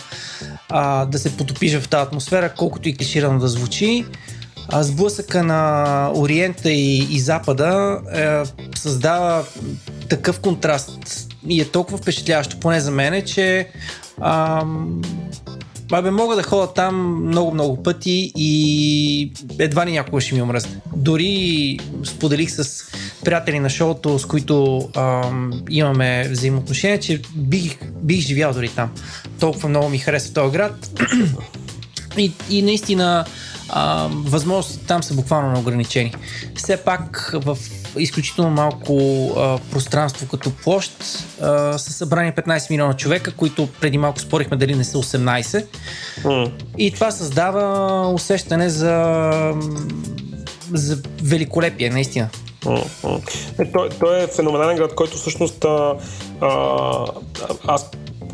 [0.69, 4.07] а, да се потопиш в тази атмосфера, колкото и клиширано да звучи.
[4.69, 8.43] А, сблъсъка на Ориента и, и Запада е,
[8.79, 9.45] създава
[10.09, 13.69] такъв контраст и е толкова впечатляващо, поне за мен, че
[14.23, 15.03] ам,
[15.93, 20.81] Абе, мога да ходя там много-много пъти и едва ли някога ще ми омръзне.
[20.97, 22.85] Дори споделих с
[23.25, 28.91] приятели на шоуто, с които ам, имаме взаимоотношения, че бих, бих живял дори там.
[29.41, 31.03] Толкова много ми харесва този град.
[32.19, 33.25] И, и наистина
[33.69, 36.15] а, възможностите там са буквално неограничени.
[36.55, 37.59] Все пак в
[37.99, 40.93] изключително малко а, пространство като площ
[41.41, 45.67] а, са събрани 15 милиона човека, които преди малко спорихме дали не са 18.
[46.25, 46.51] М.
[46.79, 49.55] И това създава усещане за,
[50.73, 52.29] за великолепие, наистина.
[52.65, 52.81] М.
[53.59, 55.95] Е, той, той е феноменален град, който всъщност а,
[56.41, 57.07] а,
[57.67, 57.91] аз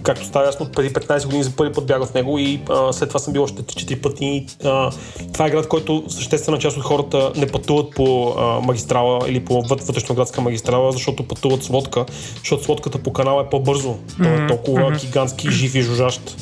[0.06, 3.08] както става ясно, преди 15 години за първи път бях в него и а, след
[3.08, 4.46] това съм бил още 4 пъти.
[4.64, 4.90] А,
[5.32, 9.62] това е град, който съществена част от хората не пътуват по а, магистрала или по
[9.62, 12.04] вът- вътрешноградска магистрала, защото пътуват с лодка,
[12.38, 13.96] защото с лодката по канала е по-бързо.
[14.22, 16.36] Той е толкова гигантски, жив и жужащ.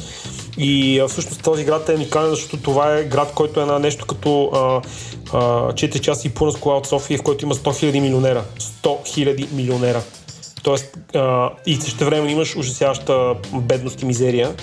[0.59, 4.07] И а, всъщност този град е уникален, защото това е град, който е на нещо
[4.07, 4.83] като а,
[5.33, 8.45] а, 4 часа и половина с кола от София, в който има 100 000 милионера.
[8.59, 10.03] 100 000 милионера.
[10.65, 14.55] Тоест, а, и също време имаш ужасяваща бедност и мизерия,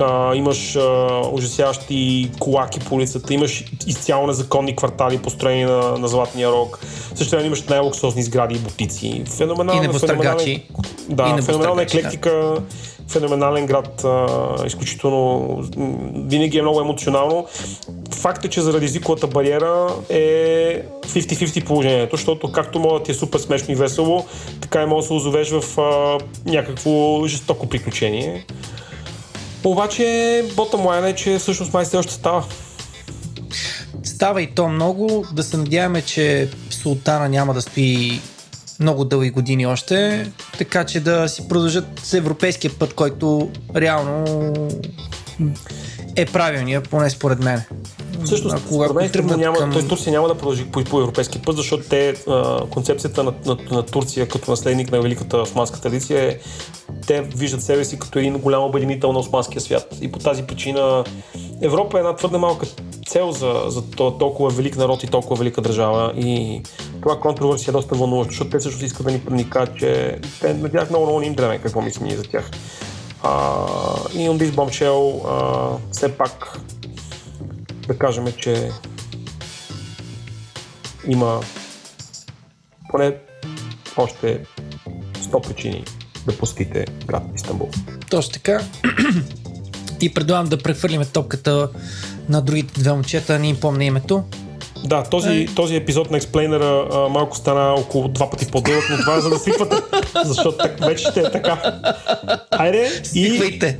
[0.00, 6.50] а, имаш а, ужасяващи колаки по улицата, имаш изцяло незаконни квартали, построени на, на Златния
[6.50, 6.78] рог.
[7.14, 9.24] Също време имаш най-луксозни сгради и бутици.
[9.36, 10.50] Феноменална, И небостъргачи.
[10.50, 10.62] И
[11.08, 12.62] Да, небостъргачи, феноменална да.
[13.08, 14.04] Феноменален град,
[14.66, 15.58] изключително
[16.14, 17.46] винаги е много емоционално.
[18.10, 23.14] Факт е, че заради езиковата бариера е 50-50 положението, защото както може да ти е
[23.14, 24.26] супер смешно и весело,
[24.60, 26.18] така и може да се озовеш в а,
[26.50, 28.46] някакво жестоко приключение.
[29.64, 30.02] Обаче,
[30.54, 32.44] bottom line е, че всъщност май все още става.
[34.04, 35.24] Става и то много.
[35.32, 38.20] Да се надяваме, че Султана няма да стои
[38.80, 40.26] много дълги години още,
[40.58, 44.24] така че да си продължат с европейския път, който реално
[46.16, 47.62] е правилния, поне според мен.
[48.24, 49.72] Всъщност, според мен, тръгнат няма, към...
[49.72, 53.56] той Турция няма да продължи по, по европейски път, защото те, а, концепцията на, на,
[53.70, 56.38] на Турция като наследник на великата османска традиция е,
[57.06, 59.96] те виждат себе си като един голям обединител на османския свят.
[60.00, 61.04] И по тази причина
[61.62, 62.66] Европа е една твърде малка
[63.06, 66.12] цел за, за толкова велик народ и толкова велика държава.
[66.16, 66.62] И
[67.02, 70.70] това контроверсия е доста вълнуващо, защото те също искат да ни проникат, че те на
[70.70, 72.50] тях много, много не им дреме какво мислим ние за тях.
[73.24, 76.60] Uh, и on this bombshell, uh, все пак
[77.88, 78.70] да кажем, че
[81.08, 81.40] има
[82.90, 83.16] поне
[83.96, 84.40] още
[85.18, 85.84] 100 причини
[86.26, 87.68] да посетите град Истанбул.
[88.10, 88.60] Точно така.
[90.00, 91.68] И предлагам да прехвърлиме топката
[92.28, 94.24] на другите две момчета, не им помня името.
[94.84, 99.16] Да, този, този епизод на Explainer а, малко стана около два пъти по-дълъг, но това
[99.16, 99.76] е за да свиквате,
[100.24, 101.80] защото так, вече ще е така.
[102.50, 103.28] Айде и...
[103.28, 103.78] Свиквайте.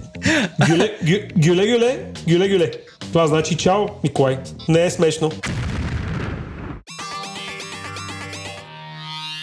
[0.66, 2.70] Гюле, гю- гюле, гюле, гюле, гюле.
[3.12, 4.38] Това значи чао, Николай.
[4.68, 5.30] Не е смешно.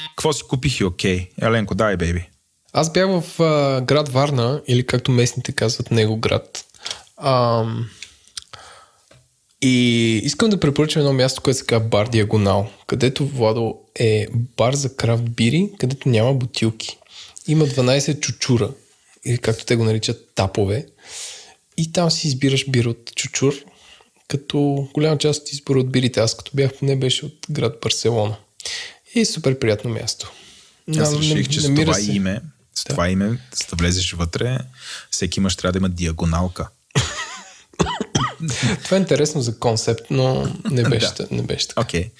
[0.09, 1.29] Какво си купих и окей?
[1.41, 2.29] Еленко, дай, бейби.
[2.73, 6.65] Аз бях в а, град Варна, или както местните казват, него град.
[7.17, 7.89] Ам,
[9.61, 14.73] и искам да препоръчам едно място, което се казва Бар Диагонал, където Владо е бар
[14.73, 16.97] за крафт бири, където няма бутилки.
[17.47, 18.69] Има 12 чучура,
[19.25, 20.85] или както те го наричат тапове.
[21.79, 23.53] И там си избираш бира от чучур,
[24.27, 24.59] като
[24.93, 28.35] голяма част от избора от бирите, аз като бях поне беше от град Барселона.
[29.15, 30.31] И супер приятно място.
[30.89, 32.41] Аз Нам- реших, че с това се- име,
[32.75, 34.57] с това име, за да влезеш вътре,
[35.11, 36.69] всеки мъж трябва да има диагоналка.
[38.83, 41.27] Това е интересно за концепт, но не беше, Да.
[41.31, 41.81] не беше така.
[41.81, 42.11] Окей.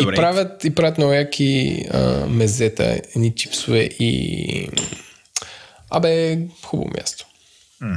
[0.00, 4.68] И правят, и правят много яки а, мезета, едни чипсове и...
[5.90, 7.26] Абе, хубаво място.
[7.82, 7.90] Гол...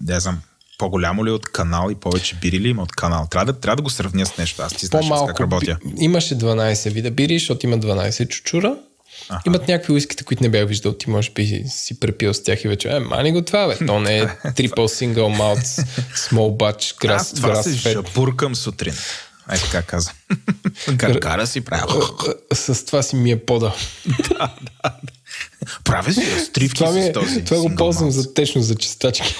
[0.00, 0.40] Не знам,
[0.78, 3.26] по-голямо ли е от канал и повече бири ли има от канал?
[3.30, 4.62] Трябва да, трябва да го сравня с нещо.
[4.62, 5.78] Аз ти знаеш аз как работя.
[5.86, 8.76] би- Имаше 12 вида бири, защото има 12 чучура.
[9.28, 9.42] Аха.
[9.46, 10.92] Имат някакви уиските, които не бях виждал.
[10.92, 12.88] Ти може би си препил с тях и вече.
[12.88, 13.86] Е, мани го това, бе.
[13.86, 17.92] То не е triple single malt small batch grass, Аз това се grass fed.
[17.92, 18.94] жабуркам сутрин.
[19.46, 20.14] Ай така казвам.
[20.90, 22.08] Гаргара си правя.
[22.52, 23.74] С това си ми е пода.
[25.84, 27.44] Правя си разтривки Това, с е, този.
[27.44, 29.34] това го ползвам за течно за чистачки.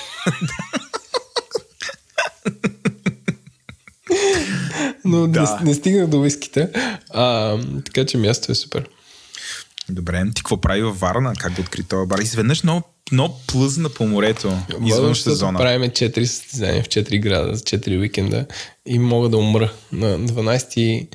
[5.04, 5.58] Но Да.
[5.60, 6.68] не, не стигнах до уиските.
[7.10, 8.88] А, така че място е супер.
[9.88, 11.32] Добре, ти какво прави във Варна?
[11.38, 12.18] Как да откри този бар?
[12.18, 12.82] Изведнъж много,
[13.12, 14.58] много плъзна по морето.
[14.86, 15.58] Извън сезона.
[15.58, 18.46] Правиме 4 състезания в 4 града, за 4 уикенда
[18.86, 19.72] и мога да умра.
[19.92, 21.06] На 12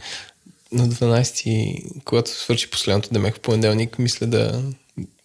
[0.72, 4.64] на 12 когато свърши последното демек в понеделник, мисля да,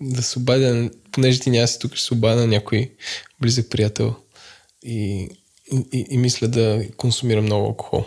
[0.01, 2.93] да се обадя, понеже ти няма си тук, ще се обадя на някой
[3.41, 4.17] близък приятел
[4.83, 5.29] и,
[5.73, 8.07] и, и, мисля да консумирам много алкохол.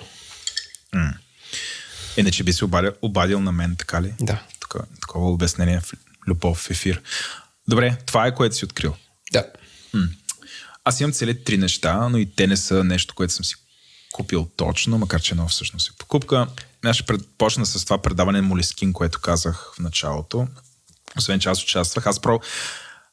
[2.18, 4.14] Иначе би се обадил, обадил на мен, така ли?
[4.22, 4.44] Да.
[4.60, 5.94] Тук, такова обяснение в
[6.28, 7.02] любов в ефир.
[7.68, 8.96] Добре, това е което си открил.
[9.32, 9.46] Да.
[10.84, 13.56] Аз имам цели три неща, но и те не са нещо, което съм си
[14.14, 16.48] купил точно, макар че едно всъщност е покупка.
[16.86, 20.48] Аз ще пред- почна с това предаване Молескин, което казах в началото.
[21.18, 22.40] Освен че аз участвах, аз про...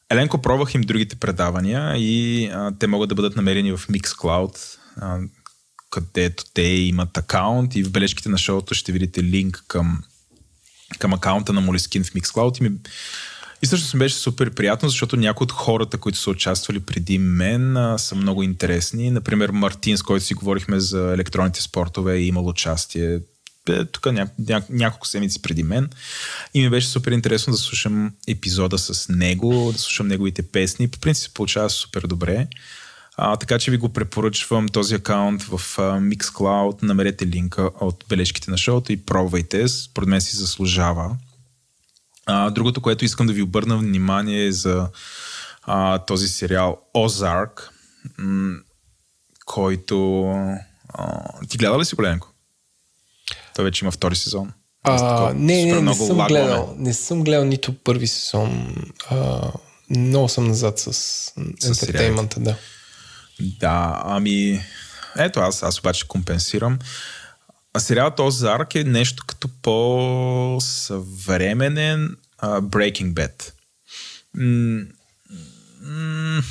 [0.09, 5.19] Еленко пробвах им другите предавания и а, те могат да бъдат намерени в Mixcloud, а,
[5.89, 10.03] където те имат акаунт и в бележките на шоуто ще видите линк към,
[10.99, 12.59] към акаунта на Молескин в Mixcloud.
[12.59, 12.71] И, ми...
[13.63, 17.77] и всъщност ми беше супер приятно, защото някои от хората, които са участвали преди мен,
[17.77, 19.11] а, са много интересни.
[19.11, 23.19] Например, Мартин, с който си говорихме за електронните спортове, е имал участие
[23.91, 25.89] тук ня, ня, няколко седмици преди мен.
[26.53, 30.87] И ми беше супер интересно да слушам епизода с него, да слушам неговите песни.
[30.87, 32.47] По принцип получава супер добре.
[33.17, 36.83] А, така че ви го препоръчвам този акаунт в а, Mixcloud.
[36.83, 39.67] Намерете линка от бележките на шоуто и пробвайте.
[39.67, 41.17] Според мен си заслужава.
[42.25, 44.89] А, другото, което искам да ви обърна внимание е за
[45.63, 47.69] а, този сериал Озарк,
[48.17, 48.57] м-
[49.45, 50.23] който...
[50.89, 52.33] А, ти гледа ли си, Голенко?
[53.57, 54.51] Той вече има втори сезон.
[54.83, 56.75] А, такова не, не, не съм гледал.
[56.77, 58.75] Не съм гледал нито първи сезон.
[59.09, 59.51] А,
[59.89, 61.31] много съм назад с, С
[61.63, 62.55] ентертеймента, да.
[63.59, 64.61] Да, ами...
[65.17, 66.79] Ето, аз, аз обаче компенсирам.
[67.73, 73.51] А сериалът Озарк е нещо като по-съвременен а, Breaking Bad.
[74.33, 74.85] М-
[75.81, 76.43] м-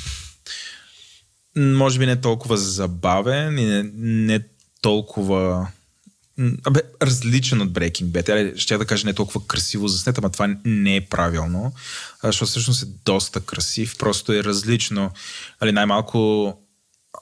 [1.55, 4.39] може би не толкова забавен и не, не
[4.81, 5.67] толкова
[6.63, 8.29] Абе, различен от Breaking Bad.
[8.29, 11.73] Али, ще я да кажа не толкова красиво заснет, ама това не е правилно,
[12.23, 15.11] защото всъщност е доста красив, просто е различно.
[15.59, 16.53] Али, най-малко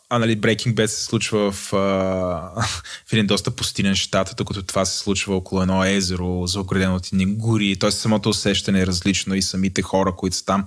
[0.09, 1.78] а нали, Breaking Bad се случва в, а,
[3.07, 7.26] в един доста пустинен щат, докато това се случва около едно езеро, заоградено от едни
[7.26, 7.76] гори.
[7.76, 7.91] Т.е.
[7.91, 10.66] самото усещане е различно и самите хора, които са там,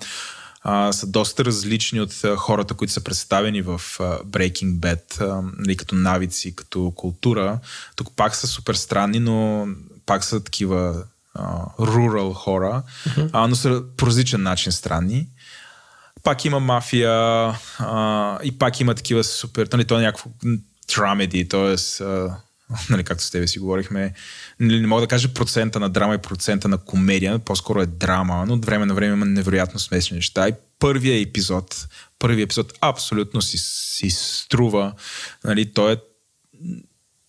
[0.63, 5.43] а, са доста различни от а, хората, които са представени в а, Breaking Bad, а,
[5.59, 7.59] нали, като навици, като култура.
[7.97, 9.69] Тук пак са супер странни, но
[10.07, 11.05] пак са такива
[11.81, 13.31] рурал хора, mm-hmm.
[13.33, 15.27] а, но са по различен начин странни
[16.23, 17.13] пак има мафия
[17.79, 20.31] а, и пак има такива супер, нали, то е някакво
[20.95, 22.05] драмеди, т.е.
[22.91, 24.13] нали, както с тебе си говорихме,
[24.61, 28.45] не, не мога да кажа процента на драма и процента на комедия, по-скоро е драма,
[28.47, 30.49] но от време на време има невероятно смесни неща.
[30.49, 31.89] И първия епизод,
[32.19, 34.93] първия епизод абсолютно си, си струва,
[35.45, 35.97] нали, той е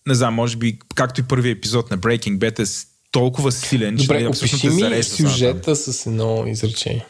[0.06, 4.06] не знам, може би, както и първия епизод на Breaking Bad е толкова силен, Добре,
[4.06, 7.06] че нали, опиши ми сюжета с едно изречение.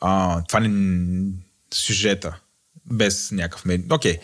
[0.00, 1.32] А, това не
[1.74, 2.36] сюжета.
[2.86, 3.92] Без някакъв медиум.
[3.92, 4.18] Окей.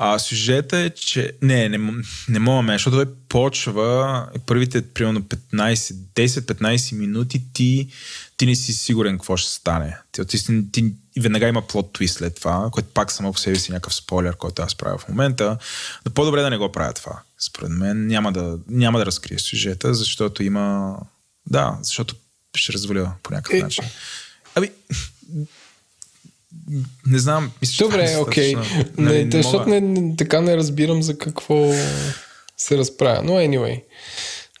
[0.00, 0.18] Okay.
[0.18, 1.32] сюжета е, че...
[1.42, 1.92] Не, не,
[2.28, 7.88] не мога ме, защото той почва първите, примерно, 15, 10-15 минути ти,
[8.36, 9.96] ти не си сигурен какво ще стане.
[10.12, 13.72] Ти, ти, ти, веднага има плод твист след това, което пак само по себе си
[13.72, 15.58] някакъв спойлер, който аз правя в момента.
[16.06, 17.20] Но по-добре да не го правя това.
[17.38, 20.98] Според мен няма да, няма да разкрие сюжета, защото има...
[21.46, 22.14] Да, защото
[22.56, 23.62] ще разваля по някакъв е...
[23.62, 23.84] начин.
[24.54, 24.70] Ами,
[27.06, 27.50] не знам.
[27.60, 28.54] Мисля, Добре, е окей.
[28.54, 28.88] Okay.
[28.98, 31.72] Нали, не, защото не, не, така не разбирам за какво
[32.56, 33.22] се разправя.
[33.24, 33.82] Но anyway.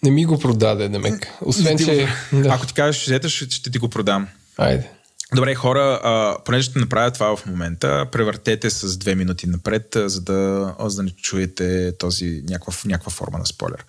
[0.02, 1.28] Не ми го продаде, Демек.
[1.40, 2.08] Освен, че...
[2.32, 2.48] Да.
[2.48, 4.28] Ако ти кажеш сюжета, ще, ще ти го продам.
[4.56, 4.90] Айде.
[5.34, 10.20] Добре, хора, а, понеже ще направя това в момента, превъртете с две минути напред, за
[10.20, 13.84] да, за да не чуете този някаква, някаква форма на спойлер.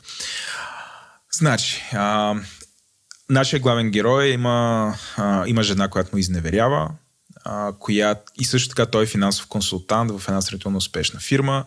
[1.34, 2.36] Значи, а,
[3.30, 6.90] нашия главен герой има, а, има жена, която му изневерява,
[7.46, 11.66] а, коя, и също така той е финансов консултант в една сравнително успешна фирма,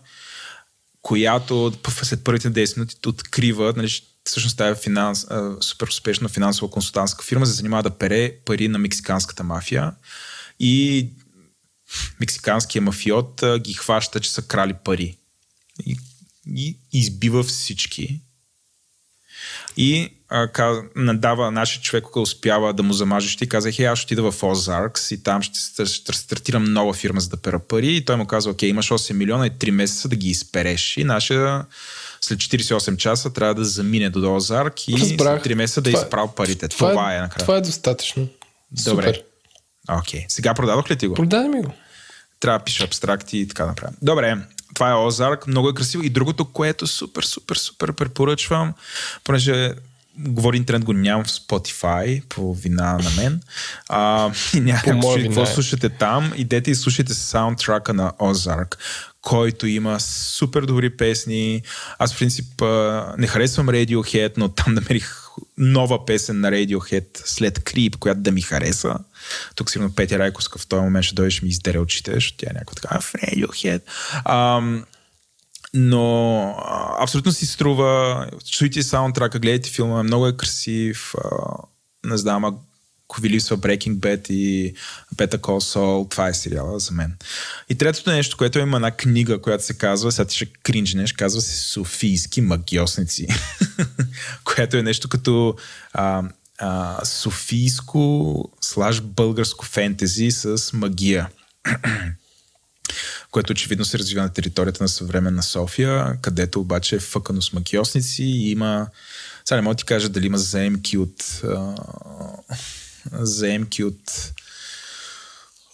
[1.02, 1.72] която
[2.02, 3.90] след първите 10 минути открива, нали,
[4.24, 5.26] всъщност тази финанс,
[5.60, 9.92] супер успешна финансова консултантска фирма се занимава да пере пари на мексиканската мафия
[10.60, 11.08] и
[12.20, 15.16] мексиканския мафиот ги хваща, че са крали пари.
[15.86, 15.96] И,
[16.46, 18.20] и избива всички.
[19.76, 23.98] И а, каз, надава нашия човек, който успява да му замажеш и каза, хей, аз
[23.98, 27.96] ще отида в Озаркс и там ще, ще стартирам нова фирма за да пера пари.
[27.96, 30.96] И той му казва, окей, имаш 8 милиона и 3 месеца да ги изпереш.
[30.96, 31.64] И нашия
[32.20, 35.42] след 48 часа трябва да замине до Озарк и Разбрах.
[35.42, 36.68] след 3 месеца да това, изправ парите.
[36.68, 37.44] Това, това е, е накрая.
[37.44, 38.28] Това е достатъчно.
[38.84, 39.06] Добре.
[39.06, 39.22] Супер.
[39.98, 40.24] Окей.
[40.28, 41.14] Сега продадох ли ти го?
[41.14, 41.72] Продаде ми го.
[42.40, 43.92] Трябва да пиша абстракти и така направя.
[44.02, 44.36] Добре
[44.78, 46.02] това е Озарк, много е красиво.
[46.02, 48.74] И другото, което супер, супер, супер препоръчвам,
[49.24, 49.72] понеже
[50.18, 53.40] говори интернет го нямам в Spotify по вина на мен.
[53.88, 55.46] А, и някак какво е.
[55.46, 58.78] слушате там, идете и слушайте саундтрака на Озарк,
[59.22, 61.62] който има супер добри песни.
[61.98, 62.62] Аз в принцип
[63.18, 68.42] не харесвам Radiohead, но там намерих нова песен на Radiohead след Creep, която да ми
[68.42, 68.98] хареса.
[69.54, 72.54] Тук сигурно Петя Райковска в този момент ще дойдеш ми издере очите, защото тя е
[72.54, 73.82] някаква така в Radiohead.
[74.24, 74.84] Ам,
[75.74, 78.26] но а, абсолютно си струва.
[78.50, 81.14] Чуйте саундтрака, гледайте филма, много е красив.
[81.24, 81.28] А,
[82.04, 84.74] не знам, ако ви липсва Breaking Bad и
[85.16, 87.16] Better Call Saul, това е сериала за мен.
[87.68, 91.40] И третото нещо, което има една книга, която се казва, сега ти ще кринжнеш, казва
[91.40, 93.26] се Софийски магиосници,
[94.44, 95.56] което е нещо като
[95.92, 96.22] а,
[96.58, 101.28] а, софийско слаж българско фентези с магия
[103.38, 108.22] което очевидно се развива на територията на съвременна София, където обаче е фъкано с макиосници
[108.22, 108.86] и има...
[109.44, 111.42] Сега не мога да ти кажа дали има заемки от...
[111.44, 111.74] А,
[113.12, 114.32] заемки от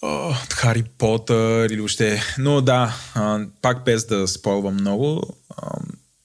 [0.03, 2.23] от Хари Потър или въобще...
[2.39, 5.81] Но да, а, пак без да спойвам много, а,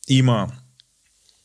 [0.07, 0.47] има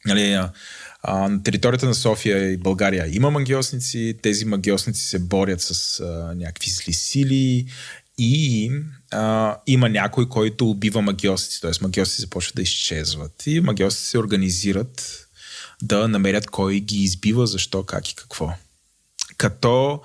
[0.07, 6.01] нали, а, на територията на София и България има магиосници, тези магиосници се борят с
[6.01, 7.67] а, някакви зли сили
[8.19, 8.71] и
[9.15, 11.71] а, има някой, който убива магиосици, т.е.
[11.83, 15.29] магиосици започват да изчезват и магиосици се организират
[15.83, 18.53] да намерят кой ги избива, защо, как и какво.
[19.37, 20.01] Като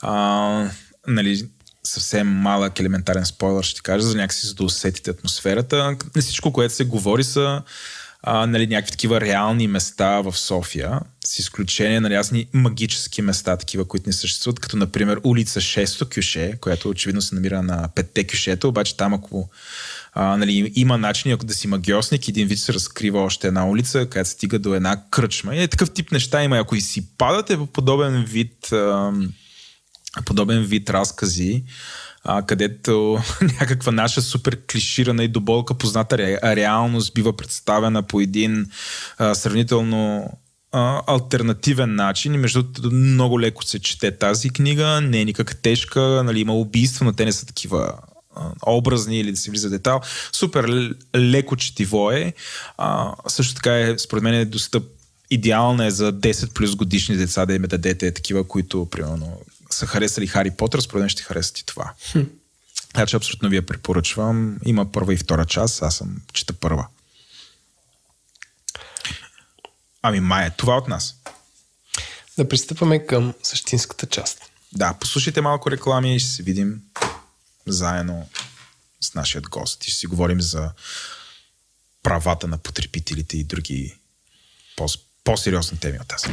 [0.00, 0.70] а,
[1.06, 1.48] нали,
[1.84, 5.96] съвсем малък елементарен спойлер ще кажа, за някакси за да усетите атмосферата.
[6.20, 7.62] Всичко, което се говори са
[8.22, 13.56] а, нали, някакви такива реални места в София, с изключение на нали, ясни магически места,
[13.56, 18.26] такива, които не съществуват, като например улица 6 кюше, която очевидно се намира на петте
[18.26, 19.50] кюшета, обаче там ако
[20.12, 24.06] а, нали, има начин, ако да си магиосник, един вид се разкрива още една улица,
[24.06, 25.56] където стига до една кръчма.
[25.56, 26.58] И е, такъв тип неща има.
[26.58, 29.12] Ако и си падате по подобен вид, а,
[30.24, 31.64] подобен вид разкази,
[32.24, 33.18] а, където
[33.60, 38.66] някаква наша супер клиширана и до болка позната ре, реалност бива представена по един
[39.18, 40.30] а, сравнително
[41.06, 46.40] альтернативен начин и между много леко се чете тази книга, не е никак тежка, нали,
[46.40, 47.92] има убийства, но те не са такива
[48.66, 50.00] образни или да се влиза детал.
[50.32, 52.32] Супер леко четиво е.
[52.78, 54.80] А, също така е, според мен е доста
[55.30, 59.40] идеална е за 10 плюс годишни деца да им дадете такива, които примерно
[59.74, 61.92] са харесали Хари Потър, според мен ще харесат и това.
[62.94, 64.58] Така че абсолютно ви я препоръчвам.
[64.64, 66.86] Има първа и втора част, аз съм чета първа.
[70.02, 71.16] Ами, Майя, това от нас.
[72.36, 74.38] Да пристъпваме към същинската част.
[74.72, 76.80] Да, послушайте малко реклами и ще се видим
[77.66, 78.28] заедно
[79.00, 80.70] с нашия гост и ще си говорим за
[82.02, 83.98] правата на потребителите и други
[84.76, 84.86] по-
[85.24, 86.26] по-сериозни теми от тази.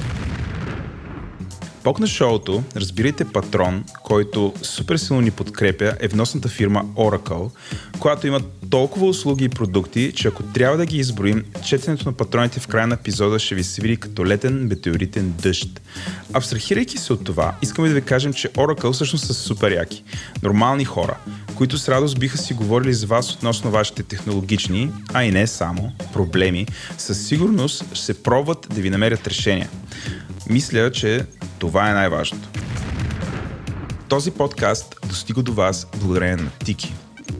[1.83, 7.51] Бог на шоуто, разбирайте патрон, който супер силно ни подкрепя, е вносната фирма Oracle,
[7.99, 12.59] която има толкова услуги и продукти, че ако трябва да ги изброим, четенето на патроните
[12.59, 15.81] в края на епизода ще ви се види като летен метеоритен дъжд.
[16.33, 20.03] Абстрахирайки се от това, искаме да ви кажем, че Oracle всъщност са супер яки.
[20.43, 21.17] Нормални хора,
[21.59, 25.91] които с радост биха си говорили с вас относно вашите технологични, а и не само,
[26.13, 29.69] проблеми, със сигурност ще се пробват да ви намерят решения.
[30.49, 31.25] Мисля, че
[31.57, 32.49] това е най-важното.
[34.07, 36.93] Този подкаст достига до вас благодарение на Тики.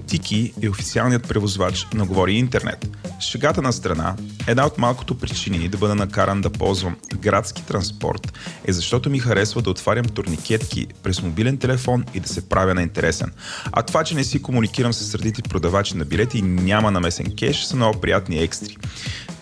[0.08, 2.98] Тики е официалният превозвач на Говори Интернет.
[3.20, 4.16] Шегата на страна,
[4.48, 8.34] една от малкото причини да бъда накаран да ползвам градски транспорт
[8.66, 12.82] е защото ми харесва да отварям турникетки през мобилен телефон и да се правя на
[12.82, 13.32] интересен.
[13.72, 17.64] А това, че не си комуникирам с сърдити продавачи на билети и няма намесен кеш,
[17.64, 18.78] са много приятни екстри.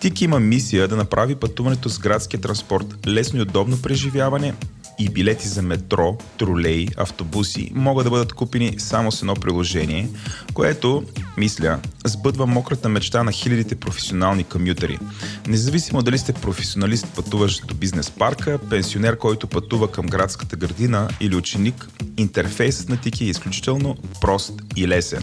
[0.00, 4.54] Тики има мисия да направи пътуването с градския транспорт лесно и удобно преживяване
[4.98, 10.08] и билети за метро, тролей, автобуси могат да бъдат купени само с едно приложение,
[10.54, 11.04] което,
[11.36, 14.98] мисля, сбъдва мократа мечта на хилядите професионални комютери.
[15.46, 21.36] Независимо дали сте професионалист, пътуващ до бизнес парка, пенсионер, който пътува към градската градина или
[21.36, 25.22] ученик, интерфейсът на Тики е изключително прост и лесен.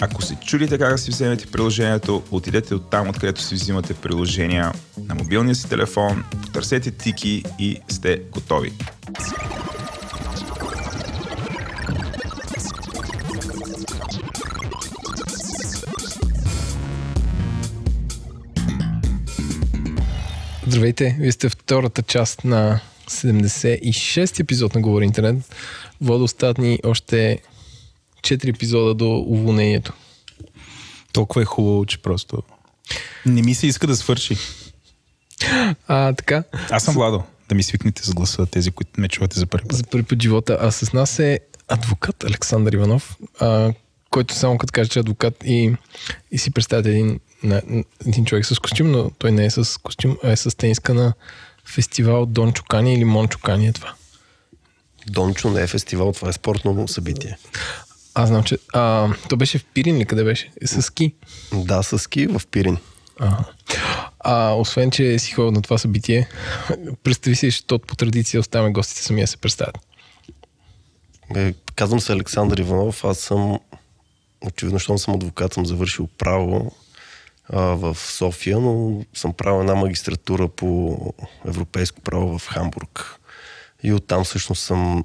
[0.00, 4.72] Ако се чудите как да си вземете приложението, отидете от там, откъдето си взимате приложения
[4.98, 8.72] на мобилния си телефон, потърсете тики и сте готови.
[20.66, 22.80] Здравейте, вие сте втората част на
[23.10, 25.36] 76 епизод на Говори Интернет.
[26.00, 27.38] Водо остават ни още
[28.24, 29.92] 4 епизода до уволнението.
[31.12, 32.42] Толкова е хубаво, че просто
[33.26, 34.36] не ми се иска да свърши.
[35.88, 37.22] А, така, Аз съм Владо.
[37.48, 39.76] Да ми свикнете с гласа тези, които ме чувате за първи път.
[39.76, 40.58] за първи път живота.
[40.60, 43.72] А с нас е адвокат Александър Иванов, а,
[44.10, 45.72] който само като каже, че е адвокат и,
[46.30, 47.62] и си представяте един, на,
[48.06, 51.12] един човек с костюм, но той не е с костюм, а е с тениска на
[51.64, 53.94] фестивал Дон Чукани или Мон Чукани е това.
[55.06, 57.38] Дончо не е фестивал, това е спортно събитие.
[58.14, 60.50] Аз знам, че а, то беше в Пирин ли къде беше?
[60.64, 61.14] С ски.
[61.52, 62.76] Да, с ски в Пирин.
[63.20, 63.44] А,
[64.20, 66.28] а, освен, че си ходил на това събитие,
[67.02, 69.78] представи си, защото по традиция оставяме гостите самия се представят.
[71.36, 73.58] Е, казвам се Александър Иванов, аз съм,
[74.46, 76.72] очевидно, защото съм адвокат, съм завършил право
[77.48, 80.98] а, в София, но съм правил една магистратура по
[81.46, 83.20] европейско право в Хамбург.
[83.82, 85.04] И оттам всъщност съм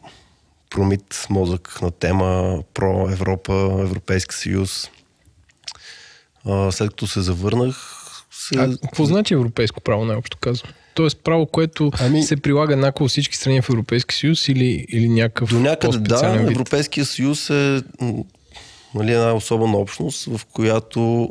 [0.69, 4.89] промит мозък на тема про Европа, Европейски съюз.
[6.45, 7.75] А, след като се завърнах,
[8.31, 8.59] се...
[8.59, 10.71] А какво значи европейско право, най-общо казвам?
[10.93, 15.09] Тоест право, което Ами- се прилага еднакво във всички страни в Европейски съюз или, или
[15.09, 16.51] някакъв До някъде да, вид?
[16.51, 17.81] Европейския съюз е
[18.95, 21.29] нали, една особена общност, в която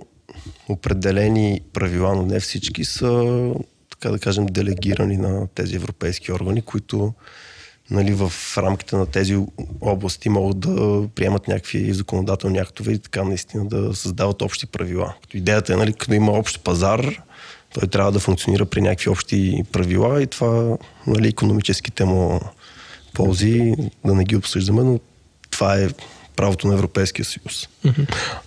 [0.69, 3.53] определени правила, но не всички са,
[3.91, 7.15] така да кажем, делегирани на тези европейски органи, които
[7.91, 9.39] нали, в рамките на тези
[9.81, 15.15] области могат да приемат някакви законодателни актове и така наистина да създават общи правила.
[15.23, 17.23] Като идеята е, нали, като има общ пазар,
[17.75, 20.77] той трябва да функционира при някакви общи правила и това,
[21.07, 22.41] нали, економическите му
[23.15, 23.75] ползи,
[24.05, 25.01] да не ги обсъждаме, но
[25.51, 25.89] това е
[26.37, 27.69] правото на Европейския съюз.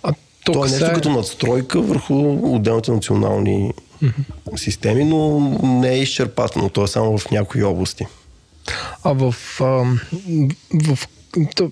[0.02, 0.12] А
[0.44, 2.14] то, То е нещо касае- като надстройка върху
[2.54, 3.72] отделните национални
[4.56, 6.68] системи, но не е изчерпателно.
[6.68, 8.06] То е само в някои области.
[9.04, 9.34] А в...
[9.60, 9.64] А,
[10.74, 10.98] в
[11.56, 11.70] то,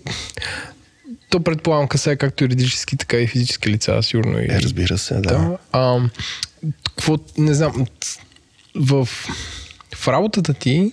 [1.30, 4.38] то предполагам касае както юридически, така и физически лица, сигурно.
[4.38, 5.20] И, Е, разбира се, да.
[5.20, 5.58] Да.
[5.72, 6.00] А,
[6.84, 7.86] какво, не знам,
[8.74, 9.08] в,
[9.94, 10.92] в работата ти,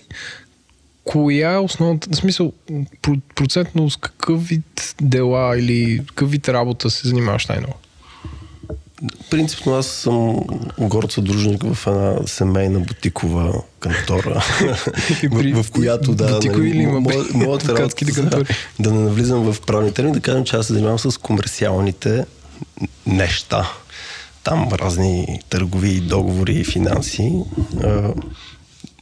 [1.04, 2.52] коя е основната, в смисъл,
[3.02, 7.74] про- процентно с какъв вид дела или какъв вид работа се занимаваш най-много?
[9.30, 10.36] Принципно аз съм
[10.78, 14.42] горд съдружник в една семейна бутикова кантора,
[15.30, 16.34] в, в която да...
[16.34, 18.44] Бутикови ли има мо- моята работа, кантори?
[18.78, 22.26] да не навлизам в правни термини, да кажем, че аз се занимавам с комерциалните
[23.06, 23.72] неща.
[24.44, 27.32] Там разни търгови, договори, финанси.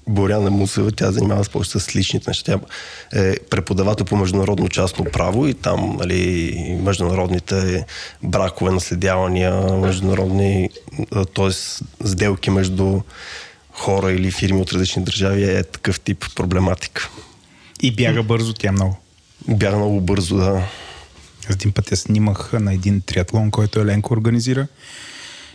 [0.08, 2.58] Боряна Мусева, тя занимава се повече с личните неща.
[3.12, 7.86] Тя е преподавател по международно частно право и там нали, международните
[8.22, 10.70] бракове, наследявания, международни,
[11.34, 11.50] т.е.
[12.06, 13.00] сделки между
[13.72, 17.10] хора или фирми от различни държави е такъв тип проблематика.
[17.82, 18.96] И бяга бързо тя много.
[19.48, 20.62] Бяга много бързо, да.
[21.48, 24.66] Аз един път я снимах на един триатлон, който Еленко организира.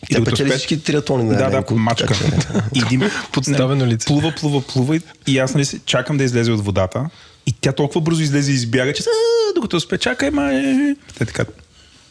[0.10, 2.14] Тя докато печели всички триатлони на Да, да, мачка.
[2.76, 4.08] И един, Подставено лице.
[4.08, 7.10] Плува, плува, плува и- и аз нали, чакам да излезе от водата.
[7.48, 10.96] И тя толкова бързо излезе и избяга, че «А, докато спе, чакай, ма е.
[11.18, 11.46] Те така.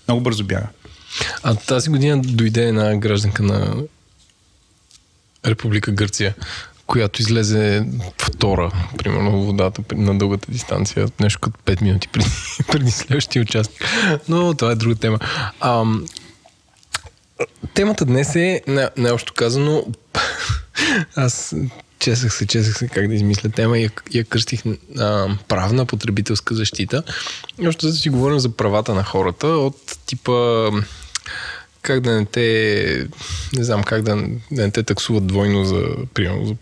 [0.09, 0.66] Много бързо бяга.
[1.43, 3.74] А тази година дойде една гражданка на
[5.47, 6.34] Република Гърция,
[6.86, 7.86] която излезе
[8.18, 12.30] втора, примерно в водата на дългата дистанция, нещо като 5 минути преди,
[12.72, 13.84] преди следващия участник.
[14.28, 15.18] Но това е друга тема.
[15.61, 16.07] Ам,
[17.74, 19.86] темата днес е, не, необщо казано,
[21.16, 21.55] аз
[21.99, 24.62] чесах се, чесах се как да измисля тема и я, я кръстих
[24.99, 27.03] а, правна потребителска защита.
[27.61, 30.68] И още да си говорим за правата на хората от типа
[31.82, 33.07] как да не те
[33.53, 34.16] не знам как да,
[34.51, 36.55] да не те таксуват двойно за, примерно, за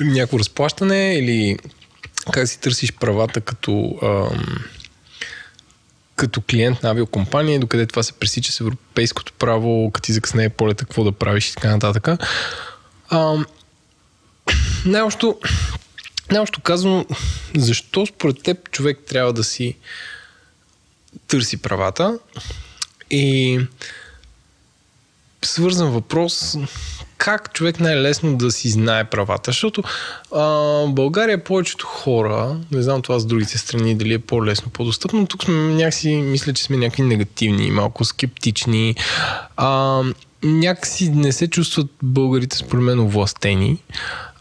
[0.00, 1.58] някакво разплащане или
[2.32, 4.64] как си търсиш правата като ам,
[6.16, 10.84] като клиент на авиокомпания, докъде това се пресича с европейското право, като ти закъснее полета,
[10.84, 12.08] какво да правиш и така нататък.
[13.10, 13.46] Ам,
[14.86, 15.38] най-общо,
[16.30, 17.06] най-общо казано,
[17.56, 19.76] защо според теб човек трябва да си
[21.28, 22.18] търси правата
[23.10, 23.60] и
[25.42, 26.56] свързан въпрос
[27.18, 29.82] как човек най-лесно да си знае правата, защото
[30.34, 30.42] а,
[30.86, 35.44] България повечето хора, не знам това с другите страни дали е по-лесно, по-достъпно, но тук
[35.44, 38.94] сме някакси, мисля, че сме някакви негативни, малко скептични,
[39.56, 40.02] а,
[40.42, 43.78] някакси не се чувстват българите според мен овластени.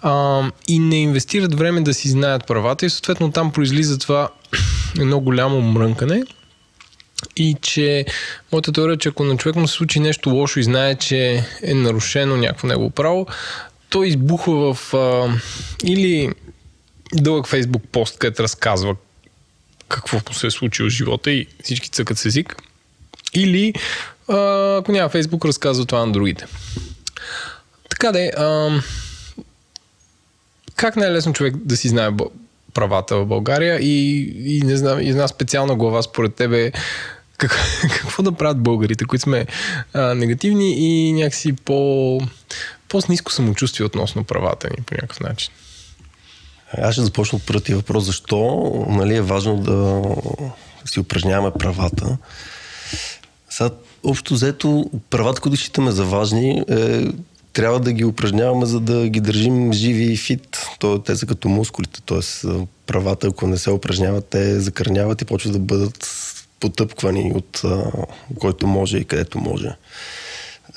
[0.01, 4.29] А, и не инвестират време да си знаят правата и съответно там произлиза това
[4.99, 6.23] едно голямо мрънкане
[7.35, 8.05] и че
[8.51, 11.43] моята теория е, че ако на човек му се случи нещо лошо и знае, че
[11.63, 13.27] е нарушено някакво негово право,
[13.89, 15.33] той избухва в а,
[15.83, 16.29] или
[17.13, 18.95] дълъг фейсбук пост, където разказва
[19.87, 22.55] какво се е случило в живота и всички цъкат с език.
[23.33, 23.73] Или
[24.27, 26.45] а, ако няма фейсбук, разказва това на другите.
[27.89, 28.79] Така де, а,
[30.75, 32.11] как най-лесно човек да си знае
[32.75, 34.21] правата в България и,
[34.57, 36.71] и не знам, и една специална глава според тебе
[37.37, 39.45] как, какво да правят българите, които сме
[39.93, 42.19] а, негативни и някакси по,
[42.89, 45.53] по-с ниско самочувствие относно правата ни по някакъв начин.
[46.77, 48.03] Аз ще започна от първия въпрос.
[48.03, 50.01] Защо нали, е важно да
[50.85, 52.17] си упражняваме правата?
[53.49, 53.69] Сега,
[54.03, 57.07] общо взето, правата, които считаме за важни, е,
[57.55, 60.57] трябва да ги упражняваме, за да ги държим живи и фит.
[60.79, 62.47] То, те са като мускулите, т.е.
[62.87, 66.09] правата, ако не се упражняват, те закърняват и почват да бъдат
[66.59, 67.91] потъпквани от а,
[68.39, 69.75] който може и където може.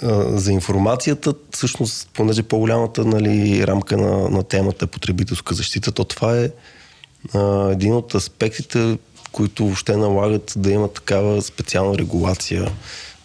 [0.03, 6.05] А, за информацията, всъщност, понеже по-голямата нали, рамка на, на темата е потребителска защита, то
[6.05, 6.51] това е
[7.35, 8.99] а, един от аспектите,
[9.33, 12.71] които въобще налагат да има такава специална регулация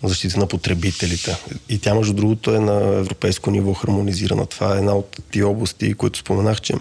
[0.04, 1.38] защита на потребителите.
[1.70, 4.46] И тя, между другото, е на европейско ниво хармонизирана.
[4.46, 6.74] Това е една от тия области, които споменах, че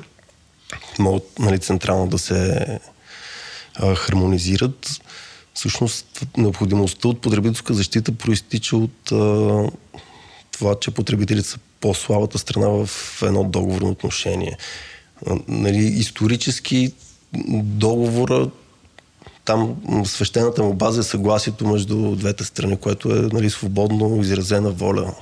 [0.98, 2.66] могат нали, централно да се
[3.74, 5.00] а, хармонизират.
[5.54, 9.64] Всъщност, необходимостта от потребителска защита проистича от а,
[10.50, 12.88] това, че потребителите са по-слабата страна в
[13.22, 14.56] едно договорно отношение.
[15.26, 16.92] А, нали, исторически
[17.62, 18.50] договора
[19.44, 25.14] там свещената му база е съгласието между двете страни, което е нали, свободно изразена воля.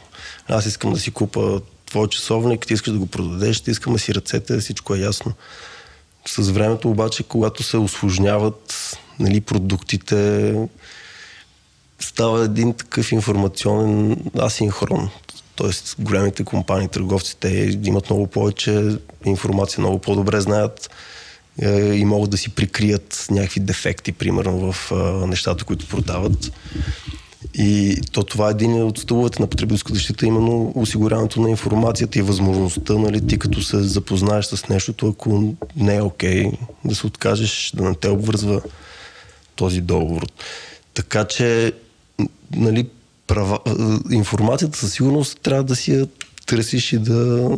[0.48, 4.14] Аз искам да си купа твой часовник, ти искаш да го продадеш, ти искаме си
[4.14, 5.32] ръцете, всичко е ясно.
[6.28, 10.54] С времето обаче, когато се осложняват нали, продуктите,
[12.00, 15.10] става един такъв информационен асинхрон.
[15.56, 20.90] Тоест, големите компании, търговците имат много повече информация, много по-добре знаят
[21.92, 24.92] и могат да си прикрият някакви дефекти, примерно в
[25.26, 26.52] нещата, които продават.
[27.54, 32.22] И то това е един от стъловете на потребителска защита, именно осигуряването на информацията и
[32.22, 37.06] възможността, нали, ти като се запознаеш с нещото, ако не е окей, okay, да се
[37.06, 38.62] откажеш, да не те обвързва
[39.56, 40.26] този договор.
[40.94, 41.72] Така че,
[42.56, 42.88] нали,
[43.26, 43.58] права,
[44.10, 46.06] информацията със сигурност трябва да си я
[46.46, 47.50] търсиш и да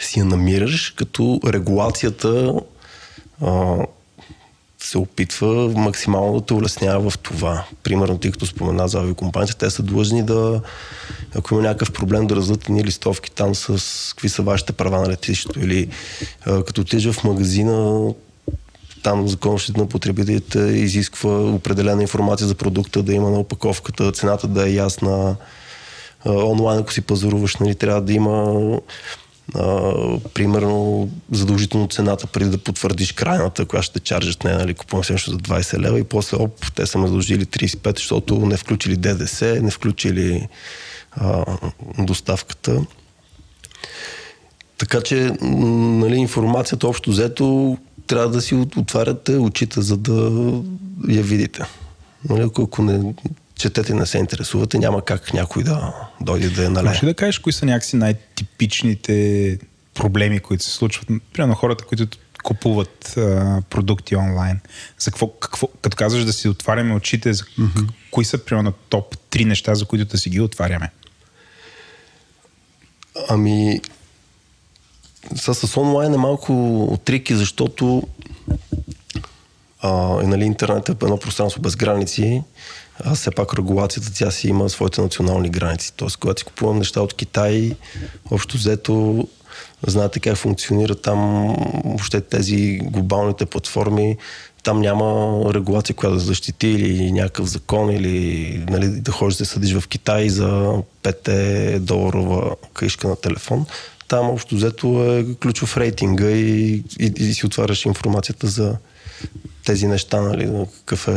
[0.00, 2.54] си я намираш, като регулацията
[3.42, 3.76] а,
[4.78, 7.64] се опитва максимално да те улеснява в това.
[7.82, 10.60] Примерно, ти като спомена за авиокомпанията, те са длъжни да,
[11.34, 13.78] ако има някакъв проблем, да раздадат ни листовки там с
[14.10, 15.88] какви са вашите права на летището или
[16.46, 18.08] а, като отидеш в магазина,
[19.02, 24.68] там законът на потребителите изисква определена информация за продукта, да има на опаковката, цената да
[24.68, 25.36] е ясна.
[26.26, 28.54] Онлайн, ако си пазаруваш, нали, трябва да има
[29.54, 29.92] а,
[30.34, 35.36] примерно задължително цената преди да потвърдиш крайната, която ще чаржат не, нали, купувам нещо за
[35.36, 39.70] 20 лева и после оп, те са ме задължили 35, защото не включили ДДС, не
[39.70, 40.48] включили
[41.12, 41.44] а,
[41.98, 42.86] доставката.
[44.78, 50.12] Така че нали, информацията общо взето трябва да си отваряте очите, за да
[51.08, 51.64] я видите.
[52.28, 53.14] Нали, ако не
[53.58, 56.88] четете не се интересувате, няма как някой да дойде да я налее.
[56.88, 59.58] Може да кажеш кои са някакси най-типичните
[59.94, 61.08] проблеми, които се случват?
[61.32, 62.06] Примерно хората, които
[62.42, 64.60] купуват а, продукти онлайн.
[64.98, 67.88] За какво, какво, като казваш да си отваряме очите, за mm-hmm.
[68.10, 70.90] кои са примерно топ три неща, за които да си ги отваряме?
[73.28, 73.80] Ами,
[75.36, 78.02] с, с онлайн е малко трики, защото
[79.80, 79.90] а,
[80.22, 82.42] нали, интернет е едно пространство без граници
[83.04, 85.92] а все пак регулацията тя си има своите национални граници.
[85.96, 87.76] Тоест, когато си купувам неща от Китай,
[88.30, 89.26] общо взето
[89.86, 91.20] знаете как функционира там
[91.84, 94.16] въобще тези глобалните платформи,
[94.62, 99.74] там няма регулация, която да защити или някакъв закон или нали, да ходиш да съдиш
[99.74, 103.66] в Китай за 5 доларова книжка на телефон.
[104.08, 108.76] Там общо взето е ключов рейтинга и, и, и си отваряш информацията за
[109.66, 111.12] тези неща, нали, какъв е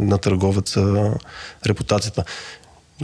[0.00, 1.14] на търговеца
[1.66, 2.24] репутацията.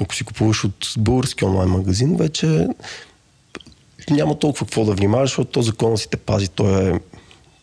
[0.01, 2.69] Ако си купуваш от български онлайн магазин, вече
[4.11, 7.01] няма толкова какво да внимаваш, защото то закона си те пази, той е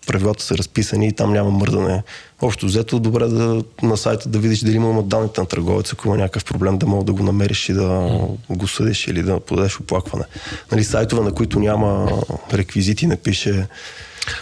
[0.08, 2.04] правилата са разписани и там няма мърдане.
[2.42, 6.18] Общо взето, добре да, на сайта да видиш дали има данните на търговеца, ако има
[6.18, 8.20] някакъв проблем, да мога да го намериш и да
[8.50, 10.26] го съдиш или да подадеш оплакване.
[10.72, 12.22] Нали, сайтове, на които няма
[12.54, 13.68] реквизити, не пише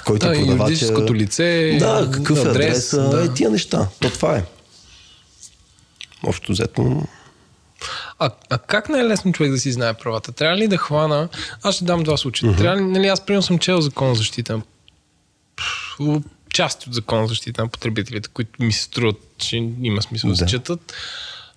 [0.06, 0.64] който да, е продавача...
[0.64, 3.24] юридическото лице, да, какъв адрес, е адреса, да.
[3.24, 3.88] е тия неща.
[4.00, 4.44] То това е.
[6.24, 7.04] Общо взето.
[8.20, 10.32] А, а как не е човек да си знае правата?
[10.32, 11.30] Трябва ли да хвана...
[11.64, 12.52] Аз ще дам два случая.
[12.52, 12.58] Mm-hmm.
[12.58, 14.62] Трябва ли, нали, аз примерно съм чел закон за защита
[16.56, 20.36] част от закон за защита на потребителите, които ми се струват, че има смисъл да,
[20.36, 20.94] се четат.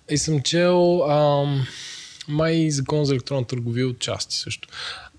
[0.09, 1.67] И съм чел ам,
[2.27, 4.67] май закон за електронна търговия от части също.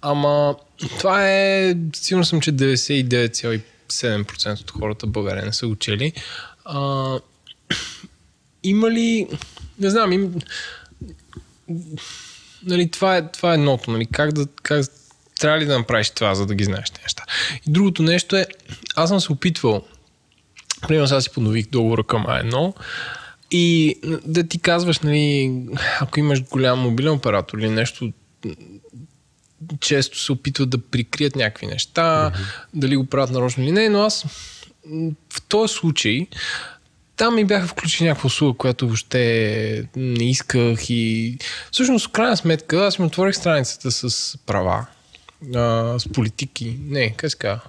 [0.03, 0.57] Ама
[0.99, 6.13] това е, сигурно съм, че 99,7% от хората в България не са учили.
[6.65, 7.19] А,
[8.63, 9.27] има ли,
[9.79, 10.35] не знам, им,
[12.63, 14.87] нали, това, е, това е едното, нали, как да, как,
[15.41, 17.25] трябва ли да направиш това, за да ги знаеш неща.
[17.67, 18.47] И другото нещо е,
[18.97, 19.85] аз съм се опитвал,
[20.89, 22.75] примерно сега си поднових договора към А1
[23.51, 25.53] и да ти казваш, нали,
[26.01, 28.13] ако имаш голям мобилен оператор или нещо,
[29.81, 32.65] често се опитват да прикрият някакви неща, mm-hmm.
[32.75, 34.25] дали го правят нарочно или не, но аз
[35.33, 36.27] в този случай
[37.21, 41.37] там ми бяха включили някаква услуга, която въобще не исках и
[41.73, 44.87] всъщност в крайна сметка аз ми отворих страницата с права,
[45.55, 47.61] а, с политики, не, как се казва,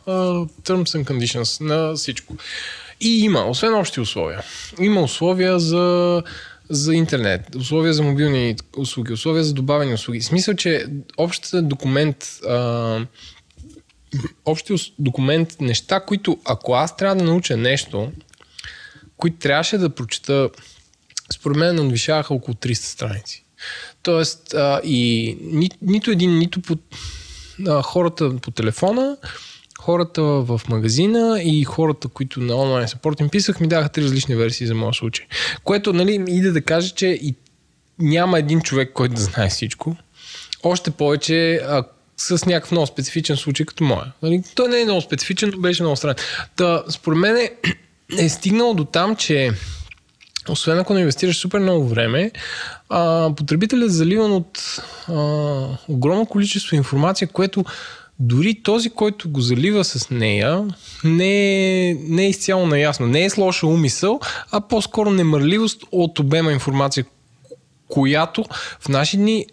[0.64, 2.36] terms and conditions на всичко.
[3.02, 4.44] И има, освен общи условия,
[4.80, 6.24] има условия за
[6.72, 10.20] за интернет, условия за мобилни услуги, условия за добавени услуги.
[10.20, 10.86] В смисъл, че
[11.18, 13.00] общата документ, а,
[14.46, 18.12] общия документ, неща, които ако аз трябва да науча нещо,
[19.18, 20.50] които трябваше да прочета,
[21.34, 23.46] според мен надвишаваха около 300 страници.
[24.04, 26.78] Тоест, а, и ни, нито един, нито по
[27.68, 29.18] а, хората по телефона,
[29.82, 34.36] хората в магазина и хората, които на онлайн саппорт им писах, ми даха три различни
[34.36, 35.26] версии за моят случай.
[35.64, 37.36] Което, нали, иде да каже, че и
[38.00, 39.96] няма един човек, който да знае всичко.
[40.64, 41.84] Още повече, а,
[42.18, 44.12] с някакъв много специфичен случай като моя.
[44.24, 44.44] Нали?
[44.56, 46.16] Той не е много специфичен, но беше много странен.
[46.56, 47.52] Та, според мен е,
[48.18, 49.52] е стигнало до там, че
[50.50, 52.32] освен ако не инвестираш супер много време,
[53.38, 55.14] потребителят е заливан от а,
[55.88, 57.66] огромно количество информация, което
[58.22, 60.68] дори този, който го залива с нея,
[61.04, 63.08] не е, не е изцяло наясно.
[63.08, 64.20] Не е с лоша умисъл,
[64.52, 67.06] а по-скоро немърливост от обема информация,
[67.88, 68.46] която
[68.80, 69.46] в наши дни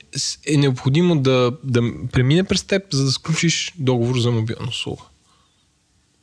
[0.46, 1.82] е необходимо да, да
[2.12, 5.02] премине през теб, за да сключиш договор за мобилна услуга.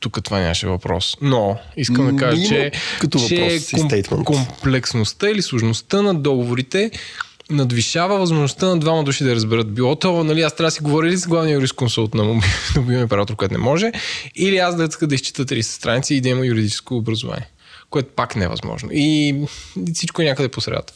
[0.00, 1.16] Тук това нямаше въпрос.
[1.22, 4.24] Но искам да кажа, Има че, като че въпрос стейтмент.
[4.24, 6.90] комплексността или сложността на договорите
[7.50, 9.74] надвишава възможността на двама души да разберат.
[9.74, 12.80] Било то, нали, аз трябва да си говоря ли с главния юрисконсулт на моби- на
[12.80, 13.92] мобилния оператор, което не може,
[14.36, 17.48] или аз да иска да изчита 30 страници и да има юридическо образование,
[17.90, 18.88] което пак не е възможно.
[18.92, 19.28] И
[19.88, 20.92] и всичко е някъде по средата.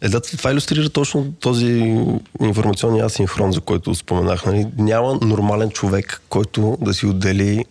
[0.00, 1.94] Е, да, това иллюстрира точно този
[2.40, 4.46] информационен асинхрон, за който споменах.
[4.46, 4.66] Нали?
[4.78, 7.64] Няма нормален човек, който да си отдели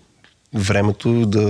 [0.53, 1.41] времето да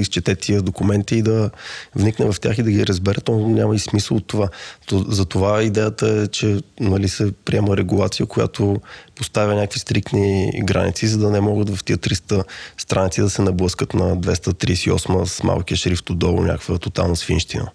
[0.00, 1.50] изчете тия документи и да
[1.94, 4.48] вникне в тях и да ги разбере, то няма и смисъл от това.
[4.86, 8.80] То, за това идеята е, че нали, се приема регулация, която
[9.14, 12.44] поставя някакви стрикни граници, за да не могат в тия 300
[12.78, 17.70] страници да се наблъскат на 238 с малкия шрифт отдолу, някаква тотална свинщина.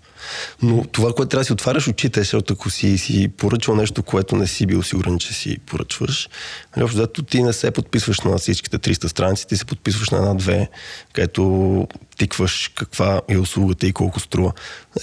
[0.61, 4.03] Но това, което трябва да си отваряш очите, е, защото ако си, си поръчал нещо,
[4.03, 6.29] което не си бил сигурен, че си поръчваш,
[6.75, 10.17] нали, общо взето ти не се подписваш на всичките 300 страници, ти се подписваш на
[10.17, 10.69] една-две,
[11.13, 11.87] където
[12.17, 14.51] тикваш каква е услугата и колко струва.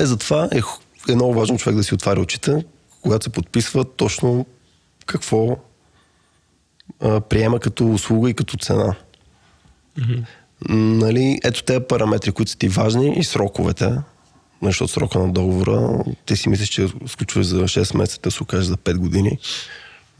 [0.01, 0.61] Е, затова е,
[1.12, 2.65] е много важно човек да си отваря очите,
[3.03, 4.47] когато се подписва точно
[5.07, 5.57] какво
[7.01, 8.95] а, приема като услуга и като цена.
[9.99, 10.24] Mm-hmm.
[10.69, 13.93] Нали, ето тези параметри, които са ти важни и сроковете,
[14.63, 15.91] защото срока на договора,
[16.27, 19.39] ти си мислиш, че сключваш за 6 месеца, да се окаже за 5 години.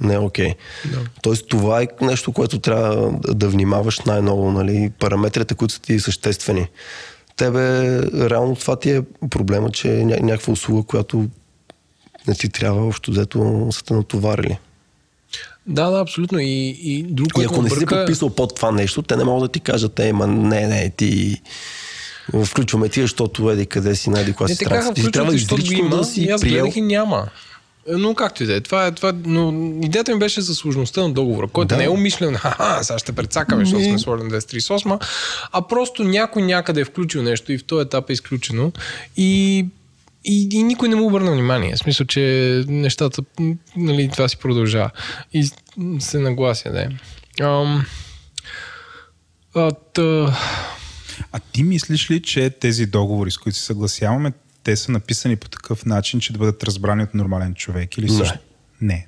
[0.01, 0.55] Не е окей.
[0.85, 0.99] Да.
[1.23, 6.67] Тоест това е нещо, което трябва да- внимаваш най-ново, нали, параметрите, които са ти съществени.
[7.37, 7.59] Тебе,
[8.31, 11.29] реално това ти е проблема, че е ня- някаква услуга, която
[12.29, 14.59] не ти трябва, общо взето са те натоварили.
[15.67, 16.39] Да, да, абсолютно.
[16.39, 16.47] И,
[16.83, 19.53] и друг, И ако не си бърка- подписал под това нещо, те не могат да
[19.53, 21.41] ти кажат, е, ма не, не, ти
[22.45, 24.95] включваме ти, защото еди къде си, найди коя Не си страница.
[24.95, 26.73] Ти трябва изрично има да си аз приел.
[26.75, 27.29] и няма.
[27.89, 28.61] Е, Но както и да е.
[28.61, 29.53] Това е това, но
[29.83, 31.77] идеята ми беше за сложността на договора, който Да.
[31.77, 35.05] не е умишлен, ха сега ще прецакаме, защото сме сложили 238,
[35.53, 38.73] а просто някой някъде е включил нещо и в този етап е изключено
[39.17, 39.59] и,
[40.25, 41.75] и, и никой не му обърна внимание.
[41.77, 42.21] В смисъл, че
[42.69, 43.23] нещата,
[43.77, 44.91] нали, това си продължава.
[45.33, 45.51] И
[45.99, 46.89] се наглася, да е.
[47.41, 47.85] Ам,
[49.55, 49.71] а,
[51.39, 54.33] А ти мислиш ли, че тези договори, с които се съгласяваме,
[54.65, 57.99] те са написани по такъв начин, че да бъдат разбрани от нормален човек?
[57.99, 58.17] Или Не.
[58.19, 58.39] също?
[58.81, 59.07] Не.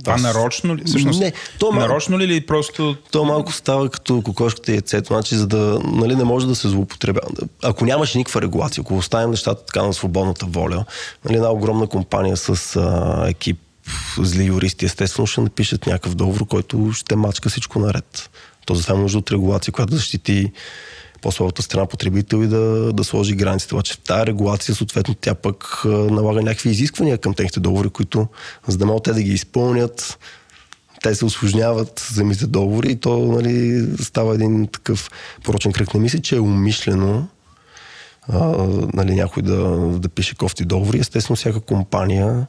[0.00, 0.82] Това Аз- нарочно ли?
[0.86, 2.96] Всъщност, Не, то ма- нарочно ли или просто...
[3.10, 6.68] То малко става като кокошката и яйцето, значи за да нали, не може да се
[6.68, 7.28] злоупотребява.
[7.62, 10.84] Ако нямаше никаква регулация, ако оставим нещата така на свободната воля,
[11.24, 13.58] нали, една огромна компания с а, екип
[14.18, 18.30] зли юристи, естествено ще напишат някакъв договор, който ще мачка всичко наред.
[18.66, 20.52] То затова има нужда от регулация, която да защити
[21.22, 23.74] по-слабата страна потребител и да, да сложи границите.
[23.74, 28.26] Обаче тази регулация, съответно, тя пък налага някакви изисквания към техните договори, които,
[28.66, 30.18] за да могат те да ги изпълнят,
[31.02, 35.10] те се осложняват самите договори и то нали, става един такъв
[35.44, 35.94] порочен кръг.
[35.94, 37.28] Не мисля, че е умишлено
[38.28, 38.38] а,
[38.94, 39.58] нали, някой да,
[39.98, 40.98] да пише кофти договори.
[40.98, 42.46] Естествено, всяка компания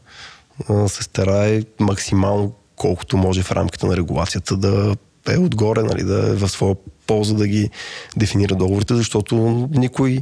[0.70, 4.96] а, се старае максимално колкото може в рамките на регулацията да
[5.30, 6.76] е отгоре, нали, да е в своя
[7.08, 7.70] полза да ги
[8.18, 9.36] дефинира договорите, защото
[9.72, 10.22] никой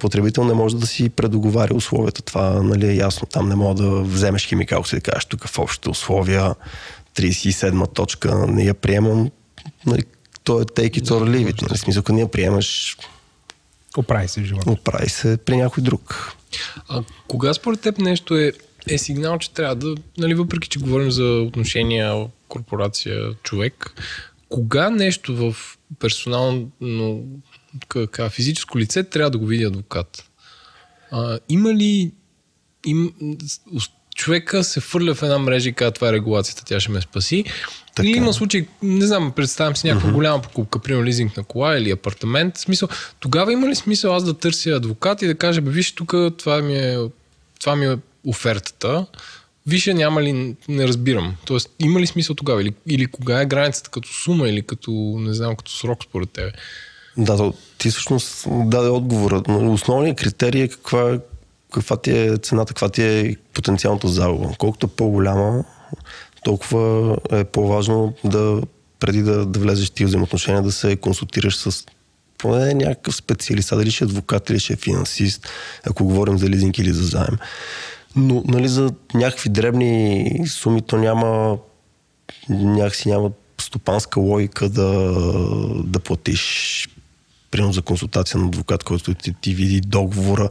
[0.00, 2.22] потребител не може да си предоговаря условията.
[2.22, 3.26] Това нали, е ясно.
[3.26, 6.54] Там не мога да вземеш химикалката и да кажеш тук в общите условия
[7.16, 9.30] 37-ма точка не я приемам.
[9.86, 10.04] Нали,
[10.44, 11.62] то е take it or leave it.
[11.62, 12.96] Нали, смисъл, ако не я приемаш,
[13.96, 14.70] Оправи се в живота.
[14.70, 16.36] оправи се при някой друг.
[16.88, 18.52] А кога според теб нещо е,
[18.88, 24.02] е сигнал, че трябва да, нали, въпреки че говорим за отношения корпорация, човек,
[24.48, 25.56] кога нещо в
[25.98, 26.70] персонално
[27.88, 30.24] така, физическо лице трябва да го види адвокат?
[31.10, 32.12] А, има ли
[32.86, 33.12] им,
[34.14, 37.44] човека се фърля в една мрежа и казва това е регулацията, тя ще ме спаси.
[37.94, 38.08] Така.
[38.08, 40.14] Или има случай, не знам, представям си някаква uh-huh.
[40.14, 42.56] голяма покупка, примерно лизинг на кола или апартамент.
[42.56, 42.88] В Смисъл,
[43.20, 46.62] тогава има ли смисъл аз да търся адвокат и да кажа, бе, виж, тук това
[46.62, 46.98] ми е,
[47.60, 47.96] това ми е
[48.28, 49.06] офертата.
[49.66, 51.36] Виж, няма ли, не разбирам.
[51.44, 52.62] Тоест, има ли смисъл тогава?
[52.62, 56.52] Или, или кога е границата като сума или като, не знам, като срок според тебе?
[57.16, 59.42] Да, ти всъщност даде отговора.
[59.48, 61.18] Но Основният критерий е каква,
[61.72, 64.54] каква ти е цената, каква ти е потенциалната загуба.
[64.58, 65.64] Колкото е по-голяма,
[66.44, 68.62] толкова е по-важно да
[69.00, 71.84] преди да, да влезеш в тия взаимоотношения, да се консултираш с
[72.38, 75.48] поне някакъв специалист, а дали ще е адвокат или ще е финансист,
[75.86, 77.38] ако говорим за лизинг или за заем.
[78.16, 81.58] Но нали, за някакви дребни суми то няма
[82.48, 83.30] някакси няма
[83.60, 84.90] стопанска логика да,
[85.84, 86.88] да платиш
[87.50, 90.48] примерно за консултация на адвокат, който ти, ти види договора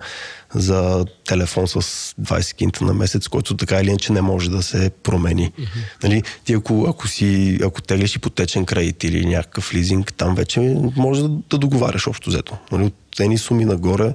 [0.56, 1.82] за телефон с
[2.22, 5.52] 20 кинта на месец, който така или иначе не може да се промени.
[5.52, 6.04] Mm-hmm.
[6.04, 10.60] Нали, ти ако, ако, си, ако теглиш ипотечен кредит или някакъв лизинг, там вече
[10.96, 12.58] може да, да договаряш общо взето.
[12.72, 14.14] Нали, от едни суми нагоре.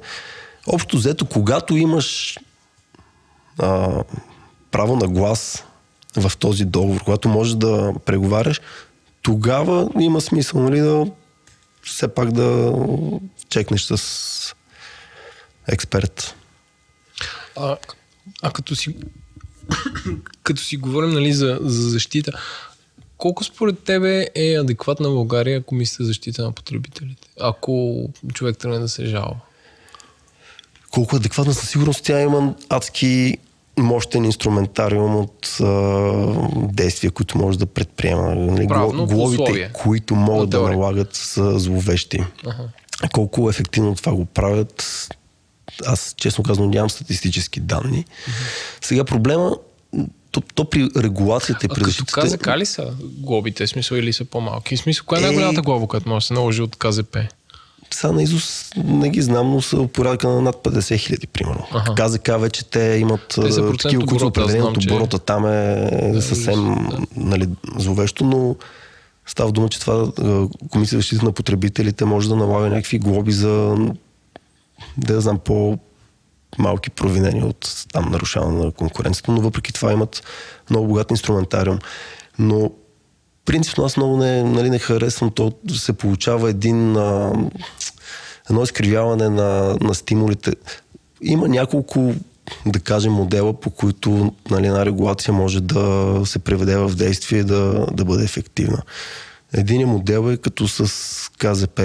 [0.66, 2.38] Общо взето, когато имаш
[3.58, 4.02] а,
[4.70, 5.64] право на глас
[6.16, 8.60] в този договор, когато можеш да преговаряш,
[9.22, 11.06] тогава има смисъл нали, да
[11.82, 12.74] все пак да
[13.48, 14.54] чекнеш с
[15.68, 16.34] експерт.
[17.56, 17.76] А,
[18.42, 18.96] а като си
[20.42, 22.32] като си говорим нали, за, за защита,
[23.16, 27.28] колко според тебе е адекватна България комисията за защита на потребителите?
[27.40, 29.36] Ако човек тръгне да се жалва.
[30.92, 33.38] Колко адекватна със сигурност тя има адски
[33.78, 35.64] мощен инструментариум от а,
[36.56, 38.34] действия, които може да предприема.
[38.34, 39.70] Нали, Правно, Глобите, условие.
[39.72, 42.24] които могат да налагат са зловещи.
[42.46, 42.68] Ага.
[43.12, 45.08] Колко ефективно това го правят,
[45.86, 48.04] аз честно казвам нямам статистически данни.
[48.80, 49.56] Сега проблема,
[50.30, 52.20] то, то при регулацията и при защитата...
[52.20, 54.76] КЗК ли са глобите, смисъл или са по-малки?
[54.76, 55.26] В смисъл, коя е Е.
[55.26, 57.16] най-голямата глоба, която може да се наложи от КЗП?
[57.94, 61.66] Сега на Изус не ги знам, но са от порядъка на над 50 хиляди, примерно.
[61.72, 61.94] Аха.
[61.94, 65.18] КЗК вече те имат са такива, които са оборота, знам, от че- оборота.
[65.18, 65.90] Там е
[66.20, 68.56] съвсем нали, зловещо, но
[69.26, 70.06] става дума, че това
[70.70, 73.76] Комисия за защита на потребителите може да налага някакви глоби за
[74.96, 75.78] да знам, по
[76.58, 80.22] малки провинения от там нарушаване на конкуренцията, но въпреки това имат
[80.70, 81.78] много богат инструментариум.
[82.38, 82.70] Но
[83.44, 87.32] принципно аз много не, нали, не харесвам то, се получава един а,
[88.50, 90.52] едно изкривяване на, на стимулите.
[91.22, 92.14] Има няколко
[92.66, 97.44] да кажем, модела, по които нали, една регулация може да се преведе в действие и
[97.44, 98.82] да, да бъде ефективна.
[99.52, 100.84] Един модел е като с
[101.38, 101.80] КЗП,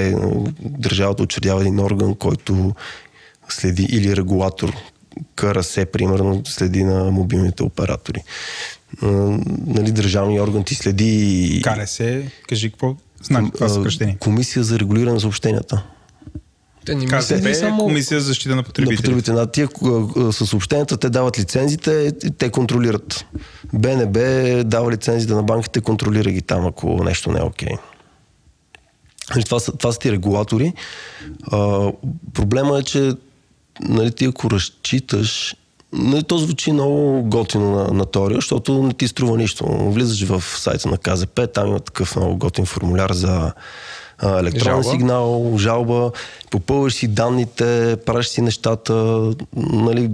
[0.60, 2.76] държавата учредява един орган, който
[3.50, 4.74] следи или регулатор,
[5.36, 8.24] КРС, примерно, следи на мобилните оператори.
[9.01, 11.61] Нали, държавния орган ти следи...
[11.64, 12.01] КРС,
[12.49, 14.18] кажи какво значи това съкръщение.
[14.19, 15.84] Комисия за регулиране на съобщенията.
[16.85, 17.84] Те не ми КЗП следи е само...
[17.84, 19.03] Комисия за защита на На потребителите.
[19.03, 19.39] потребителите.
[19.39, 19.68] На тия
[20.18, 23.26] а, с съобщенията те дават лицензите, те контролират.
[23.73, 24.19] БНБ
[24.64, 27.69] дава лицензите на банките, контролира ги там, ако нещо не е окей.
[29.35, 30.73] Нали, Това, са, това са ти регулатори.
[31.51, 31.91] А,
[32.34, 33.11] проблема е, че
[33.81, 35.55] нали, ти ако разчиташ
[35.93, 39.65] Нали, то звучи много готино на, на теория, защото не ти струва нищо.
[39.65, 43.53] Влизаш в сайта на КЗП, там има такъв много готин формуляр за
[44.18, 44.97] а, електронен Жалба.
[44.97, 46.11] сигнал, жалба,
[46.51, 48.93] попълваш си данните, правиш си нещата,
[49.55, 50.09] нали,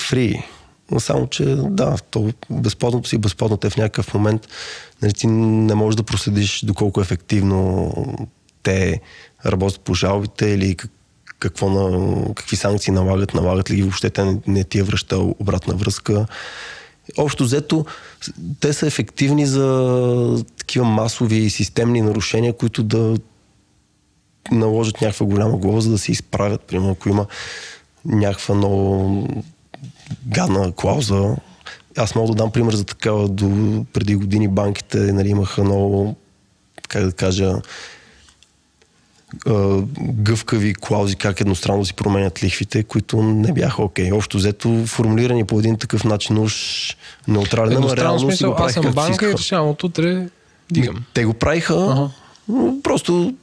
[0.00, 0.46] фри.
[0.90, 3.16] Но само, че да, то безплатното си
[3.64, 4.48] е в някакъв момент.
[5.02, 7.92] Нали, ти не можеш да проследиш доколко ефективно
[8.62, 9.00] те
[9.46, 10.90] работят по жалбите или как,
[11.38, 15.18] какво на, какви санкции налагат, налагат ли ги въобще, те не, не ти е връща
[15.18, 16.26] обратна връзка.
[17.16, 17.86] Общо взето,
[18.60, 23.16] те са ефективни за такива масови и системни нарушения, които да
[24.50, 26.60] наложат някаква голяма глава, за да се изправят.
[26.60, 27.26] Примерно, ако има
[28.04, 29.26] някаква много
[30.26, 31.36] гадна клауза.
[31.96, 33.28] Аз мога да дам пример за такава.
[33.28, 36.16] До преди години банките нали, имаха много,
[36.88, 37.54] как да кажа,
[40.00, 44.12] гъвкави клаузи, как едностранно си променят лихвите, които не бяха окей.
[44.12, 46.54] Общо взето, формулирани по един такъв начин уж
[47.28, 50.28] неутрален, ама реално си смисъл, го аз правиха съм си банка и решавам от утре
[50.72, 51.04] дигам.
[51.14, 52.08] Те го правиха, Ага.
[52.82, 53.34] просто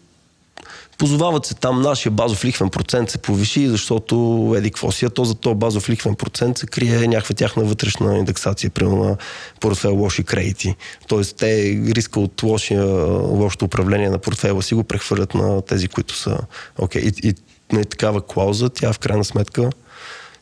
[0.97, 5.25] позовават се там, нашия базов лихвен процент се повиши, защото еди какво си, а то
[5.25, 9.17] за този базов лихвен процент се крие някаква тяхна вътрешна индексация, примерно на
[9.59, 10.75] портфел лоши кредити.
[11.07, 12.85] Тоест те риска от лошия,
[13.15, 16.37] лошото управление на портфела си го прехвърлят на тези, които са
[16.77, 17.01] окей.
[17.01, 17.33] И, и
[17.71, 19.69] на такава клауза, тя в крайна сметка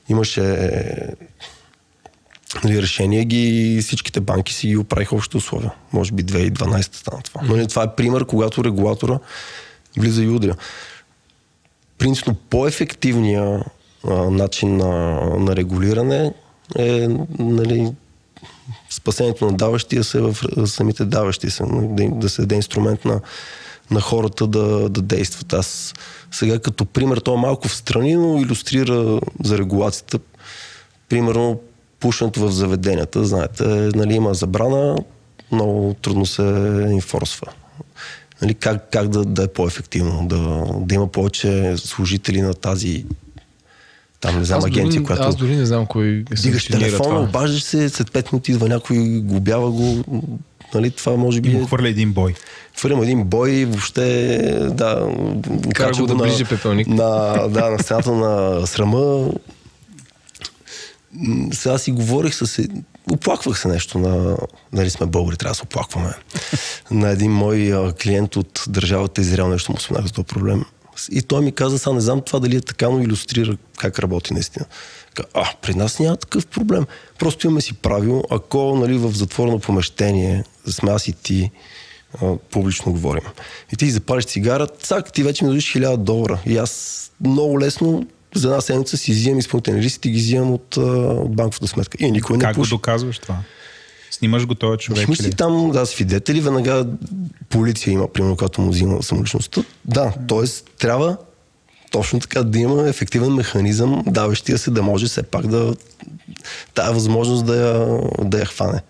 [0.09, 0.41] имаше
[2.63, 5.71] нали, решение ги, всичките банки си ги оправиха общите условия.
[5.93, 7.41] Може би 2012 стана това.
[7.43, 9.19] Но нали, това е пример, когато регулатора
[9.97, 10.55] влиза и удря.
[11.97, 13.63] Принципно по-ефективният
[14.29, 16.33] начин на, на регулиране
[16.77, 17.07] е
[17.39, 17.93] нали,
[18.89, 20.37] спасението на даващия се в
[20.67, 23.21] самите даващи се, нали, да, се даде инструмент на,
[23.91, 25.53] на хората да, да действат.
[25.53, 25.93] Аз
[26.31, 30.19] сега като пример, то е малко в страни, но иллюстрира за регулацията.
[31.09, 31.59] Примерно
[31.99, 33.63] пушенето в заведенията, знаете,
[33.95, 34.97] нали, има забрана,
[35.51, 36.41] много трудно се
[36.91, 37.47] инфорсва.
[38.43, 40.37] Нали, как, как да, да е по-ефективно, да,
[40.79, 43.05] да има повече служители на тази
[44.21, 47.63] там не знам, Аз агенция, дори, която аз дори не знам кой дигаш телефона, обаждаш
[47.63, 50.03] се, след 5 минути идва някой, глобява го,
[50.73, 52.33] нали, това може би И е му хвърля един бой.
[52.77, 54.37] хвърлям един бой, въобще,
[54.71, 55.15] да,
[55.73, 56.87] Кара го да на- ближи пепелник.
[56.87, 59.29] На, да, на стената на срама.
[61.51, 62.67] Сега си говорих с...
[63.11, 64.37] Оплаквах се нещо на...
[64.73, 66.13] Нали сме българи, трябва да се оплакваме.
[66.91, 67.73] на един мой
[68.03, 70.65] клиент от държавата Израел нещо му споменах за този проблем.
[71.11, 74.33] И той ми каза, сега не знам това дали е така, но иллюстрира как работи
[74.33, 74.65] наистина.
[75.33, 76.85] А, при нас няма такъв проблем.
[77.19, 81.51] Просто имаме си правило, ако нали, в затворено помещение, сме аз и ти,
[82.51, 83.23] публично говорим.
[83.73, 86.39] И ти запалиш цигара, цак, ти вече ми дадеш 1000 долара.
[86.45, 90.77] И аз много лесно за една седмица си взимам изпълнителни листи и ги взимам от,
[90.77, 91.97] от банковата сметка.
[91.99, 93.37] И никой не Как го доказваш това?
[94.11, 95.15] Снимаш го този човек или?
[95.15, 96.87] си там, да, свидетели, веднага
[97.49, 99.63] полиция има, примерно, когато му взима самоличността.
[99.85, 100.47] Да, т.е.
[100.79, 101.17] трябва
[101.91, 105.75] точно така да има ефективен механизъм, даващия се да може все пак да
[106.73, 108.81] тая възможност да я, да я хване.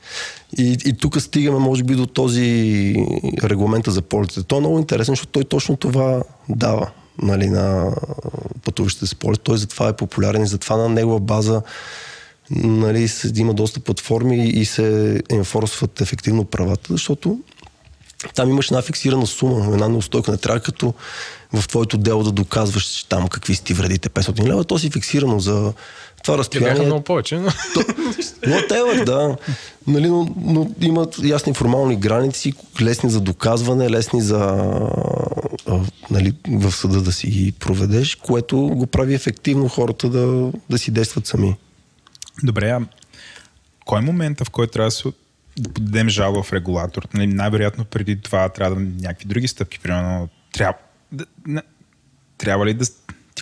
[0.57, 2.95] И, и тук стигаме, може би, до този
[3.43, 4.43] регламента за полетите.
[4.43, 6.91] Той е много интересен, защото той точно това дава
[7.21, 7.95] нали, на
[8.65, 9.41] пътуващите с полет.
[9.41, 11.61] Той затова е популярен и затова на негова база
[12.51, 17.39] нали, има доста платформи и се енфорсват ефективно правата, защото
[18.35, 20.31] там имаш една фиксирана сума, една неустойка.
[20.31, 20.93] Не трябва като
[21.53, 24.63] в твоето дело да доказваш там какви си ти вредите 500 лева.
[24.63, 25.73] То си фиксирано за
[26.23, 26.73] това Те разстояние.
[26.73, 27.49] бяха много повече, но...
[27.49, 29.37] Whatever, да.
[29.87, 34.39] Нали, но, но имат ясни формални граници, лесни за доказване, лесни за
[36.11, 40.91] нали, в съда да си ги проведеш, което го прави ефективно хората да, да си
[40.91, 41.55] действат сами.
[42.43, 42.81] Добре, а
[43.85, 45.03] кой е момента, в който трябва да, се,
[45.59, 47.07] да подадем жалба в регулатор?
[47.13, 49.79] Нали, най-вероятно преди това трябва да някакви други стъпки.
[49.79, 50.77] Примерно, трябва,
[51.11, 51.61] да, не,
[52.37, 52.85] трябва ли да...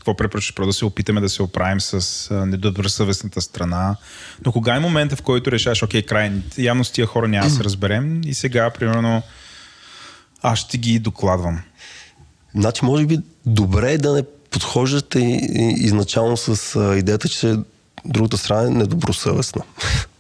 [0.01, 0.53] Какво препоръчаш?
[0.53, 3.95] Просто да се опитаме да се оправим с недобросъвестната страна.
[4.45, 7.55] Но кога е момента, в който решаш, окей, край, явно с тия хора няма да
[7.55, 9.21] се разберем и сега, примерно,
[10.41, 11.61] аз ще ги докладвам.
[12.55, 15.19] Значи, може би добре е да не подхождате
[15.77, 17.55] изначално с идеята, че
[18.05, 19.61] другата страна е недобросъвестна.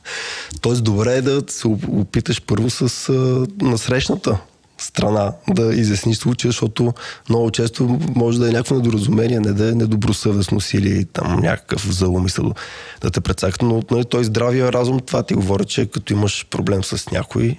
[0.61, 3.13] Тоест, добре е да се оп- опиташ първо с
[3.61, 4.37] насрещната
[4.83, 6.93] страна да изясниш случая, защото
[7.29, 12.53] много често може да е някакво недоразумение, не да е недобросъвестност или там някакъв заумисъл
[13.01, 13.61] да те прецакат.
[13.61, 17.57] Но нали, той здравия разум, това ти говоря, че като имаш проблем с някой,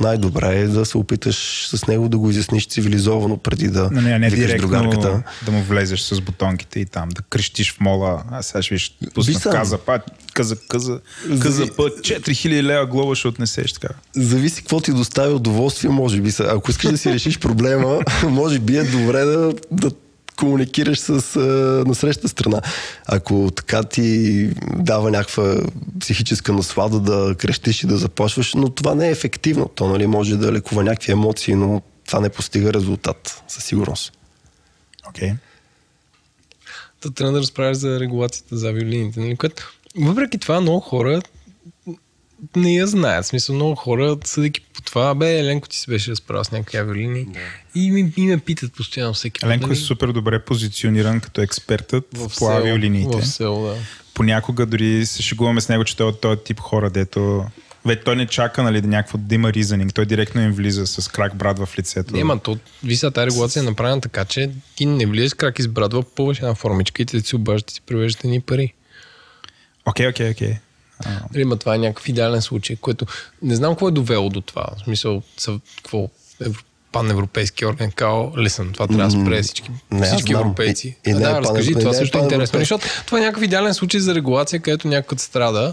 [0.00, 4.18] най-добре е да се опиташ с него да го изясниш цивилизовано преди да Не, не,
[4.18, 5.22] не директно другарката.
[5.44, 8.22] да му влезеш с бутонките и там, да крещиш в мола.
[8.30, 10.00] А сега ще виж, пусна каза, па,
[10.34, 11.00] каза, каза,
[11.40, 13.94] каза Зави- път, 4000 лева глоба ще отнесеш така.
[14.16, 16.30] Зависи какво ти достави удоволствие, може би.
[16.30, 16.44] Са.
[16.44, 19.90] Ако искаш да си решиш проблема, може би е добре да, да
[20.38, 21.40] комуникираш с а,
[21.88, 22.60] насреща страна.
[23.06, 25.56] Ако така ти дава някаква
[26.00, 29.68] психическа наслада да крещиш и да заплашваш, но това не е ефективно.
[29.74, 34.12] То нали, може да лекува някакви емоции, но това не постига резултат, със сигурност.
[35.08, 35.28] Окей.
[35.28, 35.36] Okay.
[37.00, 39.20] Та трябва да разправяш за регулацията за авиолините.
[39.20, 39.36] Нали?
[39.36, 41.22] Което, въпреки това, много хора
[42.56, 43.24] не я знаят.
[43.24, 46.78] В смисъл, много хора, съдейки по това, бе, Еленко ти се беше разправил с някакви
[46.78, 47.24] авиолинии.
[47.24, 47.38] Да.
[47.74, 52.04] И, ми, и ме питат постоянно всеки Еленко е нали, супер добре позициониран като експертът
[52.14, 53.20] в по село, авиолиниите.
[53.20, 53.76] В село, да.
[54.14, 57.44] Понякога дори се шегуваме с него, че той е от този тип хора, дето
[57.86, 59.94] вече той не чака нали, да някакво да има ризанинг.
[59.94, 62.16] Той директно им влиза с крак брат в лицето.
[62.16, 66.02] Не, ма, то, виса, тази регулация е направена така, че ти не влизаш крак избрадва,
[66.02, 68.74] пълваш една формичка и те си обаждат и си превеждате ни пари.
[69.86, 70.54] Окей, окей, окей.
[71.04, 73.06] А, Нали, ма това е някакъв идеален случай, което
[73.42, 74.66] не знам какво е довело до това.
[74.76, 75.22] В смисъл,
[75.76, 76.08] какво,
[76.40, 76.60] евро,
[76.92, 80.40] паневропейски орган као, лесен, това трябва да спре всички, не, всички знам.
[80.42, 80.96] европейци.
[81.06, 83.22] И- и не е да, разкажи, това не е също е интересно, защото това е
[83.22, 85.72] някакъв идеален случай за регулация, където някой като страда,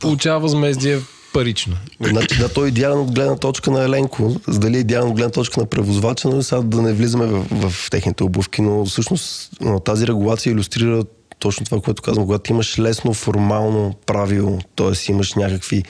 [0.00, 1.00] получава възмездие
[1.32, 1.76] парично.
[2.00, 4.36] Значи, да, той е идеален от гледна точка на Еленко.
[4.48, 7.90] Дали е идеален от гледна точка на превозвача, но сега да не влизаме в, в
[7.90, 11.04] техните обувки, но всъщност но тази регулация иллюстрира
[11.38, 12.26] точно това, което казвам.
[12.26, 15.12] Когато имаш лесно формално правило, т.е.
[15.12, 15.82] имаш някакви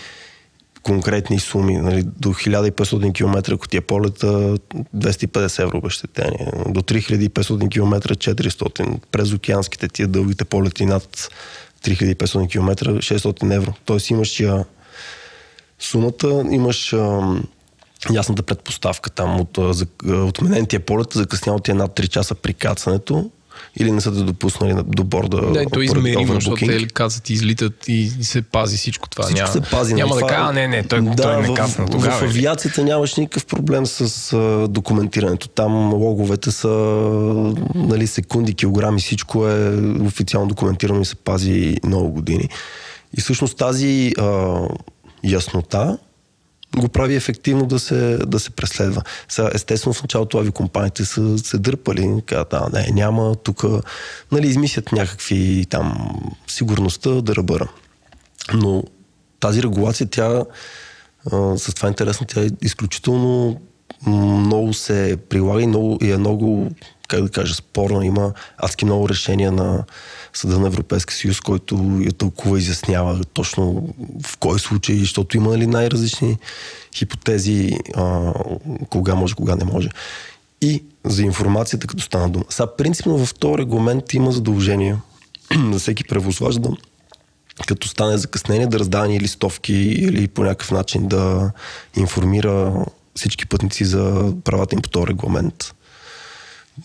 [0.82, 4.26] конкретни суми, нали, до 1500 км, ако ти е полета,
[4.96, 11.30] 250 евро обещетение, до 3500 км 400, през океанските тия дългите полети над
[11.84, 13.74] 3500 км 600 евро.
[13.84, 14.64] Тоест имаш я
[15.78, 16.94] сумата, имаш
[18.12, 22.54] ясната предпоставка там от за, отменен е полет, закъснял ти е над 3 часа при
[22.54, 23.30] кацането
[23.76, 25.52] или не са те допуснали на- до борда.
[25.52, 29.24] Да, то е измеримо, защото те или казват, излитат и се пази всичко това.
[29.24, 29.94] Всичко няма, се пази.
[29.94, 30.14] Няма нали?
[30.14, 32.16] да Това- кажа, а, не, не, той, той не в- касна в, тогава.
[32.18, 34.00] В или- авиацията нямаш никакъв проблем с
[34.32, 35.48] а, документирането.
[35.48, 36.68] Там логовете са
[37.74, 42.48] нали, секунди, килограми, всичко е официално документирано и се пази много години.
[43.16, 44.58] И всъщност тази а,
[45.24, 45.98] яснота
[46.76, 49.02] го прави ефективно да се, да се преследва.
[49.28, 53.64] Сега, естествено, в началото авиокомпаниите са се дърпали, казват, а, не, няма, тук,
[54.32, 56.14] нали, измислят някакви там
[56.46, 57.68] сигурността да ръбъра.
[58.54, 58.84] Но
[59.40, 60.44] тази регулация, тя,
[61.32, 63.60] а, с това е интересно, тя е изключително
[64.06, 66.70] много се прилага и, много, и е много,
[67.08, 68.06] как да кажа, спорна.
[68.06, 69.84] Има адски много решения на
[70.32, 73.88] Съда на Европейския съюз, който я тълкува изяснява точно
[74.26, 76.36] в кой случай, защото има нали, най-различни
[76.96, 78.32] хипотези, а,
[78.90, 79.88] кога може, кога не може.
[80.60, 82.44] И за информацията, като стана дума.
[82.48, 84.96] Сега, принципно в този регламент има задължение
[85.72, 86.70] за всеки превозвач да
[87.66, 91.52] като стане закъснение, да раздава ни листовки или по някакъв начин да
[91.96, 92.84] информира
[93.16, 95.74] всички пътници за правата им по този регламент.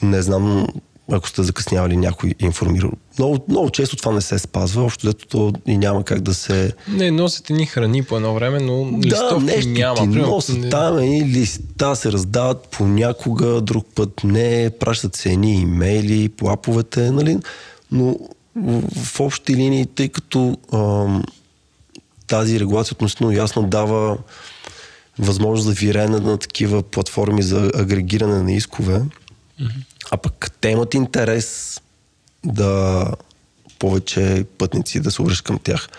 [0.01, 0.67] Не знам
[1.11, 2.89] ако сте закъснявали, някой информира.
[3.17, 6.73] Много, много често това не се спазва, общо взето и няма как да се...
[6.87, 9.95] Не, носят ни храни по едно време, но Да, листовки нещо няма.
[9.95, 15.29] ти Примерно, носят не- там и листа се раздават понякога, друг път не, пращат се
[15.29, 17.37] едни имейли по аповете, нали?
[17.91, 18.17] Но
[18.95, 21.23] в, общи линии, тъй като ам,
[22.27, 24.17] тази регулация относително ясно дава
[25.19, 29.01] възможност за вирене на такива платформи за агрегиране на искове,
[30.13, 31.81] а пък те имат интерес
[32.45, 33.07] да
[33.79, 35.89] повече пътници да се обръщат към тях.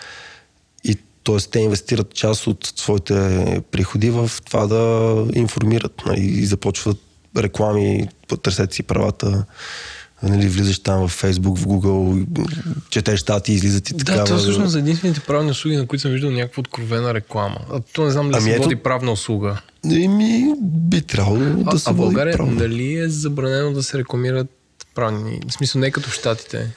[0.83, 1.37] И т.е.
[1.51, 6.97] те инвестират част от своите приходи в това да информират нали, и започват
[7.37, 8.09] реклами,
[8.41, 9.45] търсят си правата,
[10.25, 12.25] нали, влизаш там в Facebook, в Google,
[12.89, 14.13] четеш стати, излизат и така.
[14.13, 17.57] Да, това всъщност за единствените правни услуги, на които съм виждал някаква откровена реклама.
[17.71, 19.61] А то не знам дали Ами се ето- води правна услуга.
[19.91, 22.57] Еми, би трябвало да А, се а води България правилно.
[22.57, 24.47] дали е забранено да се рекламират
[24.95, 25.39] правни?
[25.47, 26.71] В смисъл не като в Штатите.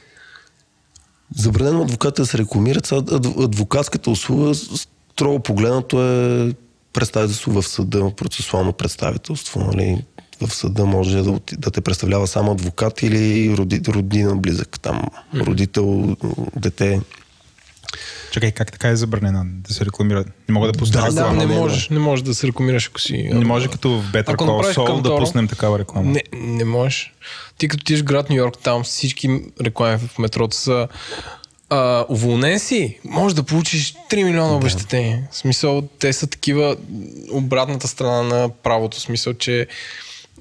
[1.36, 2.86] Забранено адвоката да се рекламират.
[2.86, 3.00] Сега
[3.38, 6.52] адвокатската услуга, строго погледнато е
[6.92, 9.60] представителство в съда, процесуално представителство.
[9.60, 10.04] Нали?
[10.40, 15.02] В съда може да, да те представлява само адвокат или роди, родина близък, там,
[15.34, 16.16] родител,
[16.56, 17.00] дете.
[18.30, 20.24] Чакай, как така е забранена да се рекламира?
[20.48, 21.32] Не мога да пусна Да, Да, реклама.
[21.32, 21.60] не не, не.
[21.60, 23.30] можеш, не можеш да се рекламираш, ако си...
[23.32, 26.10] Не може като в Better Ако Call Saul да пуснем такава реклама.
[26.10, 27.12] Не, не можеш.
[27.58, 30.88] Ти като тиш в град Нью Йорк, там всички реклами в метрото са
[31.70, 35.28] а, уволнен си, може да получиш 3 милиона обещетения.
[35.30, 36.76] В смисъл, те са такива
[37.32, 38.96] обратната страна на правото.
[38.96, 39.66] В смисъл, че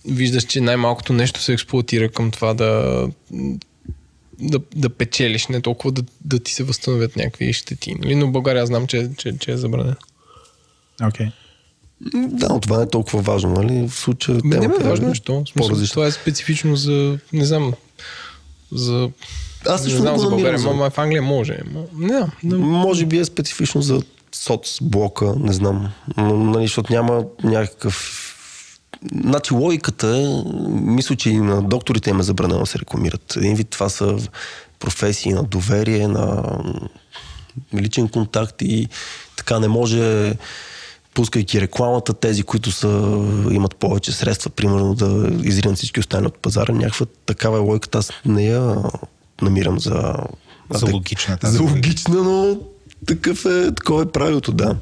[0.07, 3.07] виждаш, че най-малкото нещо се експлуатира към това да,
[4.39, 7.95] да, да печелиш, не толкова да, да ти се възстановят някакви щети.
[7.95, 8.15] Нали?
[8.15, 9.95] Но в България знам, че, че, че е забранено.
[11.03, 11.27] Окей.
[12.13, 13.87] Да, но това не е толкова важно, нали?
[13.87, 15.13] В случая Ме, не е важно
[15.55, 15.87] по-различна.
[15.87, 17.73] това е специфично за, не знам,
[18.71, 19.09] за...
[19.65, 21.59] Аз не знам не за България, за- в Англия може.
[21.65, 24.01] Ма, не но- Може би е специфично за
[24.31, 25.91] соцблока, не знам.
[26.17, 28.23] Но, Нали, защото няма някакъв...
[29.23, 33.35] Значи логиката мисля, че и на докторите им е забранено да се рекламират.
[33.37, 34.17] Един вид това са
[34.79, 36.43] професии на доверие, на
[37.73, 38.87] личен контакт и
[39.37, 40.33] така не може
[41.13, 42.87] пускайки рекламата, тези, които са,
[43.51, 47.97] имат повече средства, примерно да изринат всички останали от пазара, някаква такава е логиката.
[47.97, 48.75] Аз не я
[49.41, 50.13] намирам за...
[50.69, 52.57] За логична тази За логична, но
[53.07, 54.75] такъв е, такова е правилото, да.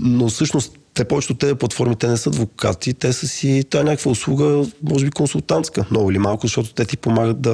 [0.00, 3.84] Но всъщност те повечето тези платформи, те не са адвокати, те са си, това е
[3.84, 7.52] някаква услуга, може би консултантска, много или малко, защото те ти помагат да,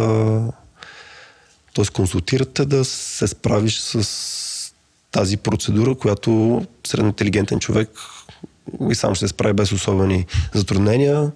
[1.75, 1.85] т.е.
[1.93, 4.73] консултират те да се справиш с
[5.11, 7.91] тази процедура, която средно интелигентен човек
[8.91, 11.31] и сам ще се справи без особени затруднения,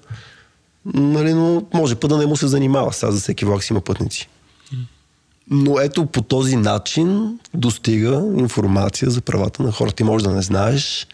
[0.94, 2.92] нали, но може път да не му се занимава.
[2.92, 4.28] Сега за всеки влак си има пътници.
[5.50, 9.96] Но ето по този начин достига информация за правата на хората.
[9.96, 11.06] Ти може да не знаеш,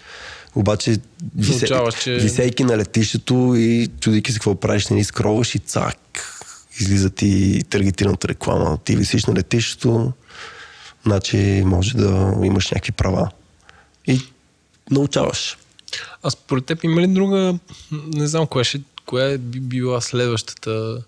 [0.54, 0.96] обаче
[1.36, 1.66] висе,
[2.00, 5.96] че- висейки на летището и чудейки се какво правиш, не ни скроваш и цак.
[6.80, 8.78] Излиза ти таргетираната реклама.
[8.84, 10.12] Ти висиш на летището,
[11.06, 13.30] значи може да имаш някакви права.
[14.06, 14.20] И
[14.90, 15.58] научаваш.
[16.22, 17.58] А според теб има ли друга,
[17.92, 21.02] не знам, коя, ще, коя би била следващата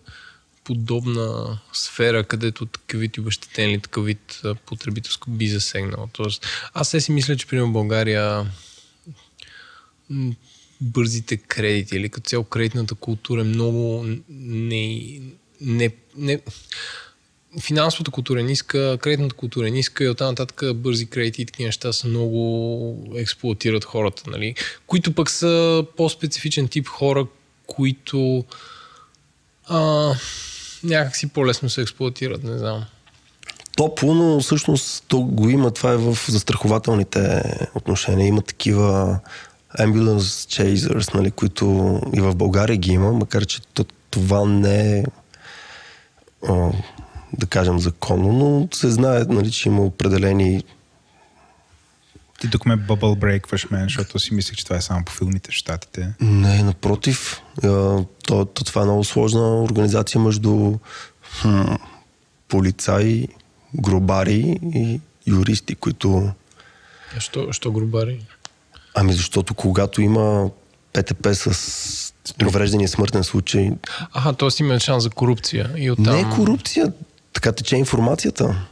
[0.65, 6.09] подобна сфера, където такъв вид обещетен или такъв вид потребителско би засегнал.
[6.13, 8.47] Тоест, аз се си мисля, че примерно България
[10.81, 15.21] бързите кредити или като цяло кредитната култура е много не,
[15.61, 16.41] не, не,
[17.61, 21.67] финансовата култура е ниска, кредитната култура е ниска и оттам нататък бързи кредити и такива
[21.67, 24.55] неща са много експлуатират хората, нали?
[24.87, 27.27] които пък са по-специфичен тип хора,
[27.67, 28.45] които
[29.67, 30.13] а,
[30.85, 32.85] някак си по-лесно се експлуатират, не знам.
[33.77, 35.71] топло, но всъщност то го има.
[35.71, 37.43] Това е в застрахователните
[37.75, 38.27] отношения.
[38.27, 39.21] Има такива
[39.79, 45.05] ambulance chasers, нали, които и в България ги има, макар че то- това не е
[47.33, 50.65] да кажем законно, но се знае, нали, че има определени
[52.41, 55.51] Ти тук ме bubble breakваш мен, защото си мислех, че това е само по филмите
[55.51, 56.13] в Штатите.
[56.21, 57.43] Не, напротив.
[57.63, 58.07] То,
[58.45, 60.79] то, това е много сложна организация между
[61.41, 61.63] хм,
[62.49, 63.29] полицаи,
[63.75, 66.31] гробари и юристи, които...
[67.17, 68.21] А Що, що грубари?
[68.95, 70.51] Ами защото когато има
[70.93, 72.13] ПТП с
[72.47, 73.71] увреждания смъртен случай,
[74.13, 74.49] Аха, т.е.
[74.61, 75.71] има шанс за корупция.
[75.77, 76.15] И оттам...
[76.15, 76.93] не е корупция,
[77.33, 78.67] така тече информацията.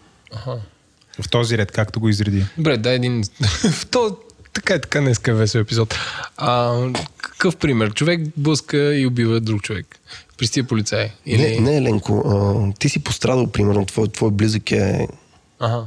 [1.21, 2.45] В този ред, както го изреди.
[2.57, 3.25] Добре, дай един...
[3.73, 4.17] В то,
[4.53, 5.95] така и така днес е весел епизод.
[6.37, 6.81] А,
[7.17, 7.95] какъв пример?
[7.95, 9.99] Човек блъска и убива друг човек.
[10.39, 11.13] Пристига полицай.
[11.27, 11.43] Или...
[11.43, 15.09] Не, не, Еленко, а, ти си пострадал, примерно, твой, твой близък е
[15.61, 15.87] Ага.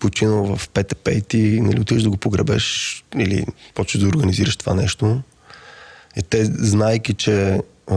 [0.00, 4.74] Починал в ПТП и ти нали, отиваш да го погребеш или почваш да организираш това
[4.74, 5.22] нещо.
[6.16, 7.60] И те, знайки, че
[7.90, 7.96] е,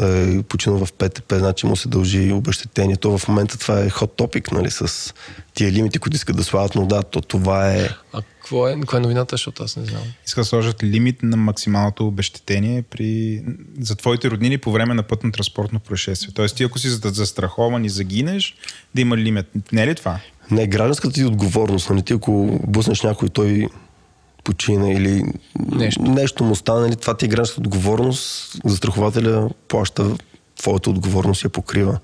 [0.00, 2.96] е починал в ПТП, значи му се дължи обещетение.
[2.96, 5.14] То в момента това е хот топик, нали, с
[5.54, 7.88] тия лимити, които искат да слагат, но да, то това е...
[8.12, 10.02] А какво е, какво е новината, защото аз не знам.
[10.26, 13.42] Иска да сложат лимит на максималното обещетение при...
[13.80, 16.34] за твоите роднини по време на пътно-транспортно происшествие.
[16.34, 18.56] Тоест ти ако си за- застрахован и загинеш,
[18.94, 19.46] да има лимит.
[19.72, 20.20] Не е ли това?
[20.50, 23.68] Не, гражданската ти отговорност, нали, ти ако буснеш някой, той
[24.44, 25.24] почина или
[25.72, 26.02] Нещо.
[26.02, 30.16] нещо му стане, нали, това ти е гражданска отговорност, застрахователя плаща
[30.58, 31.98] твоята отговорност и я покрива.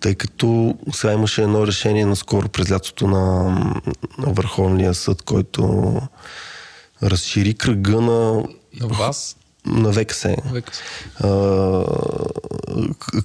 [0.00, 3.44] Тъй като сега имаше едно решение наскоро през лятото на,
[4.18, 5.94] на Върховния съд, който
[7.02, 8.44] разшири кръга на,
[8.80, 9.36] На вас?
[9.66, 10.24] На ВКС.
[10.24, 10.34] А,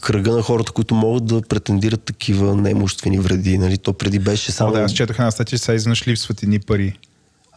[0.02, 3.58] кръга на хората, които могат да претендират такива неимуществени вреди.
[3.58, 3.78] Нали?
[3.78, 4.72] То преди беше само...
[4.72, 4.80] Само...
[4.80, 6.98] Да, аз четох една статия, че сега изведнъж липсват едни пари.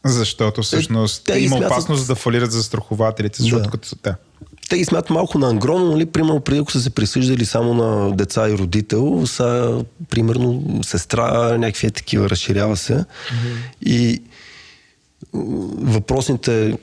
[0.05, 3.71] Защото всъщност те те ги има смятат- опасност да фалират застрахователите, защото Да.
[3.71, 4.15] като са те.
[4.69, 6.07] Те ги смятат малко на ангроно, нали?
[6.07, 11.87] Примерно преди ако са се присъждали само на деца и родител, са примерно сестра, някакви
[11.87, 12.95] е такива, разширява се.
[12.95, 13.57] Mm-hmm.
[13.87, 14.23] И
[15.79, 16.79] въпросните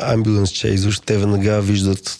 [0.00, 2.18] ambulance chasers, те веднага виждат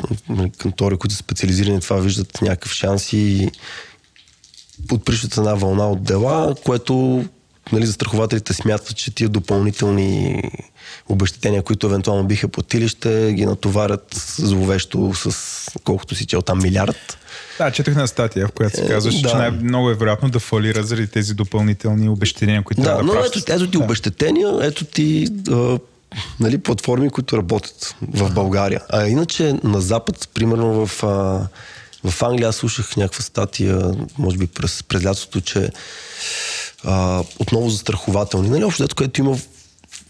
[0.59, 3.51] кантори, които са специализирани това, виждат някакъв шанс и
[4.89, 7.25] подприщат една вълна от дела, което
[7.73, 10.43] нали, застрахователите смятат, че тия допълнителни
[11.09, 17.19] обещетения, които евентуално биха платили, ще ги натоварят зловещо с колкото си чел там милиард.
[17.59, 19.29] Да, четох една статия, в която се казваше, да.
[19.29, 23.13] че най-много е вероятно да фалират заради тези допълнителни обещания, които Да, трябва да но
[23.13, 23.49] плащат.
[23.49, 25.79] ето, ето ти обещетения, ето ти а,
[26.41, 28.81] нали, платформи, които работят в България.
[28.89, 31.49] А иначе на Запад, примерно в, а,
[32.11, 35.71] в Англия, аз слушах някаква статия, може би през, през лятото, че
[36.85, 39.37] а, отново застрахователни, нали, общо дето, което има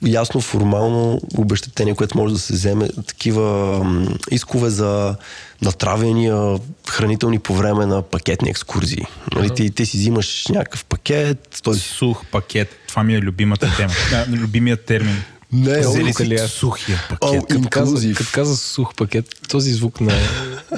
[0.03, 5.17] ясно формално обещетение, което може да се вземе, такива м, искове за
[5.63, 6.59] натравяния
[6.89, 9.07] хранителни по време на пакетни екскурзии.
[9.35, 12.69] Нали, ти, ти си взимаш някакъв пакет, той Сух пакет.
[12.89, 13.93] Това ми е любимата тема.
[14.29, 15.23] Любимият термин.
[15.55, 16.51] Не, Взели си аз?
[16.51, 17.43] сухия пакет.
[17.49, 20.15] Като каза, като каза сух пакет, този звук на,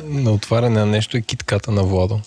[0.05, 2.21] на отваряне на нещо е китката на Владо.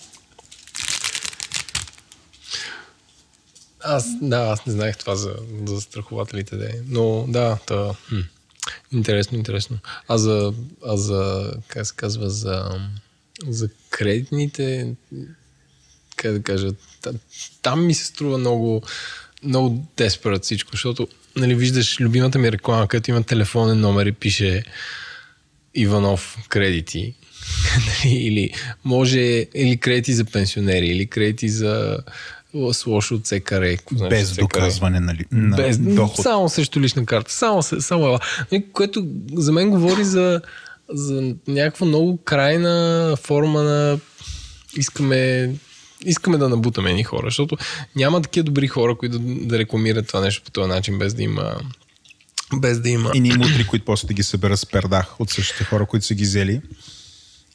[3.80, 5.34] Аз, да, аз не знаех това за,
[5.66, 6.82] за страхователите, де.
[6.86, 8.20] но да, та, хм.
[8.92, 9.78] интересно, интересно.
[10.08, 10.52] А за,
[10.86, 12.80] а за, как се казва, за,
[13.48, 14.94] за кредитните,
[16.16, 16.70] как да кажа,
[17.62, 18.82] там ми се струва много,
[19.42, 24.64] много desperate всичко, защото нали, виждаш любимата ми реклама, където има телефонен номер и пише
[25.74, 27.14] Иванов кредити.
[28.04, 28.50] Нали, или
[28.84, 31.98] може, или кредити за пенсионери, или кредити за
[32.72, 33.76] с лошо от значи
[34.10, 34.40] Без СКР?
[34.40, 36.22] доказване нали, на Без, доход.
[36.22, 37.32] Само срещу лична карта.
[37.32, 38.20] Само, само ела.
[38.52, 40.40] Нали, Което за мен говори за,
[40.88, 43.98] за някаква много крайна форма на
[44.76, 45.52] искаме,
[46.04, 47.56] искаме да набутаме ни хора, защото
[47.96, 51.22] няма такива добри хора, които да, да рекламират това нещо по този начин, без да
[51.22, 51.56] има
[52.54, 53.10] без да има.
[53.14, 56.14] И ние мутри, които после да ги съберат с пердах от същите хора, които са
[56.14, 56.60] ги взели.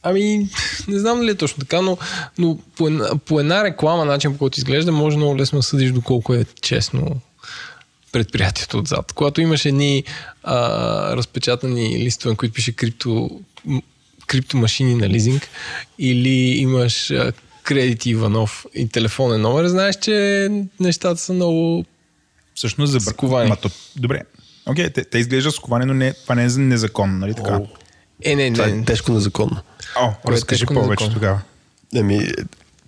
[0.03, 0.49] Ами,
[0.88, 1.97] не знам дали е точно така, но,
[2.38, 5.91] но по, една, по една реклама, начин по който изглежда, може много лесно да съдиш
[5.91, 7.22] доколко е честно
[8.11, 9.13] предприятието отзад.
[9.13, 10.03] Когато имаш едни
[10.43, 13.30] а, разпечатани листове, на които пише крипто,
[14.27, 15.47] криптомашини на лизинг,
[15.99, 17.31] или имаш а,
[17.66, 20.48] кредити Иванов и телефонен номер, знаеш, че
[20.80, 21.86] нещата са много
[22.56, 23.50] Всъщност за Сковани.
[23.50, 24.22] Ма то- Добре.
[24.66, 27.60] Окей, те, те изглеждат сковани, но не, това не е незаконно, нали така?
[28.24, 28.82] Е, не, Това не.
[28.82, 29.58] е тежко незаконно.
[29.98, 31.14] О, е разкажи повече незаконно?
[31.14, 31.42] тогава.
[31.96, 32.28] Еми,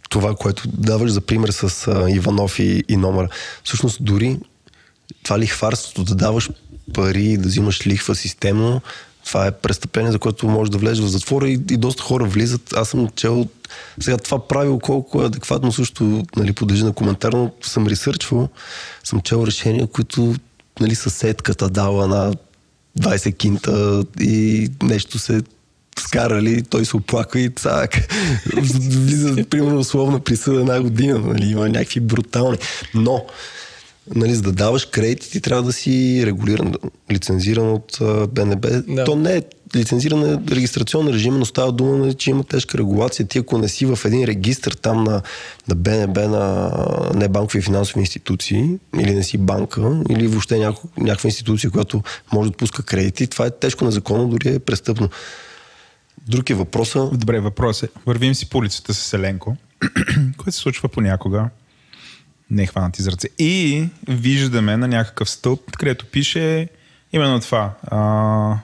[0.09, 3.29] това, което даваш за пример с а, Иванов и, и номер.
[3.63, 4.39] Всъщност дори
[5.23, 6.49] това лихварството, да даваш
[6.93, 8.81] пари, да взимаш лихва системно,
[9.27, 12.73] това е престъпление, за което може да влезеш в затвора и, и доста хора влизат.
[12.73, 13.47] Аз съм чел
[13.99, 18.49] сега това правило колко е адекватно също нали, подлежи на коментар, но съм ресърчвал,
[19.03, 20.35] съм чел решения, които
[20.79, 22.33] нали, съседката дала на
[22.99, 25.41] 20 кинта и нещо се
[25.99, 27.95] скарали, той се оплаква и цак.
[28.55, 32.57] Влиза, примерно, условна присъда една година, нали, има някакви брутални.
[32.93, 33.25] Но,
[34.15, 36.73] нали, за да даваш кредити, ти трябва да си регулиран,
[37.11, 37.97] лицензиран от
[38.33, 38.69] БНБ.
[38.87, 39.03] Да.
[39.03, 39.41] То не е
[39.75, 43.27] лицензиран е регистрационен режим, но става дума, нали, че има тежка регулация.
[43.27, 45.21] Ти ако не си в един регистр там на,
[45.67, 46.71] на БНБ, на
[47.15, 48.69] небанкови финансови институции,
[48.99, 52.03] или не си банка, или въобще няко, някаква институция, която
[52.33, 55.09] може да отпуска кредити, това е тежко незаконно, дори е престъпно.
[56.27, 57.09] Друг е въпроса.
[57.13, 57.87] Добре, въпрос е.
[58.05, 59.55] Вървим си по улицата с Еленко,
[60.37, 61.49] което се случва понякога.
[62.51, 63.29] Не е хванати за ръце.
[63.39, 66.67] И виждаме на някакъв стълб, където пише
[67.13, 67.73] именно това.
[67.83, 68.57] А,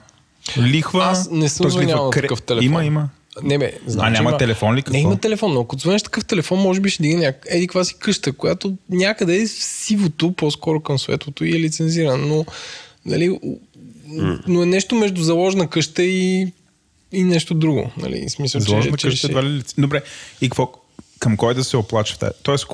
[0.58, 1.04] лихва.
[1.04, 2.64] Аз не съм звънял на такъв телефон.
[2.64, 3.08] Има, има.
[3.42, 4.38] Не, бе, знам, а няма има...
[4.38, 4.82] телефон ли?
[4.82, 4.92] Какво?
[4.92, 7.46] Не има телефон, но ако звънеш такъв телефон, може би ще дига някак...
[7.48, 12.28] Еди каква си къща, която някъде е в сивото, по-скоро към светлото и е лицензиран,
[12.28, 12.44] но,
[13.06, 13.38] нали,
[14.48, 16.52] но е нещо между заложна къща и,
[17.12, 17.90] и нещо друго.
[17.96, 18.28] Нали?
[18.28, 19.42] Смисъл, заложна че, къща, че...
[19.42, 19.62] ли...
[19.78, 20.02] Добре,
[20.40, 20.72] и какво?
[21.18, 22.32] Към кой да се оплачва?
[22.42, 22.66] Тоест,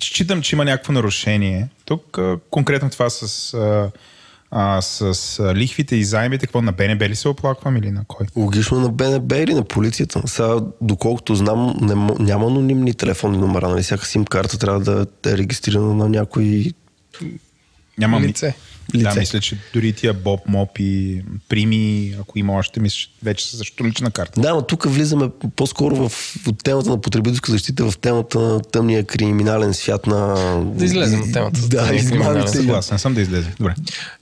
[0.00, 1.68] считам, че има някакво нарушение.
[1.84, 2.18] Тук
[2.50, 3.54] конкретно това с
[4.50, 8.26] а, с, лихвите и заемите, какво на БНБ ли се оплаквам или на кой?
[8.36, 10.22] Логично на БНБ или на полицията.
[10.28, 11.94] Сега, доколкото знам, не,
[12.24, 13.68] няма анонимни телефонни номера.
[13.68, 13.82] Нали?
[13.82, 16.72] Всяка сим карта трябва да е регистрирана на някой
[17.98, 18.54] няма лице.
[18.94, 19.04] Лице.
[19.04, 23.50] Да, мисля, че дори тия Боб, Моп и Прими, ако има още, мисля, че вече
[23.50, 24.40] са също лична карта.
[24.40, 29.04] Да, но тук влизаме по-скоро в, в темата на потребителска защита, в темата на тъмния
[29.04, 30.34] криминален свят на...
[30.64, 31.60] Да излезем от темата.
[31.68, 32.48] Да, измамите.
[32.48, 33.52] Съгласен съм да излезем.
[33.58, 33.74] Добре.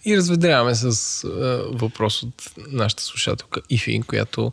[0.04, 4.52] И разведряваме с uh, въпрос от нашата слушателка Ифи, която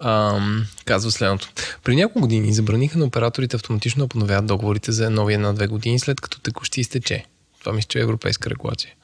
[0.00, 1.48] ам, казва следното.
[1.84, 6.20] При няколко години забраниха на операторите автоматично да подновяват договорите за нови една-две години, след
[6.20, 7.24] като текущи изтече.
[7.62, 8.94] Това мисля, че е европейска регулация.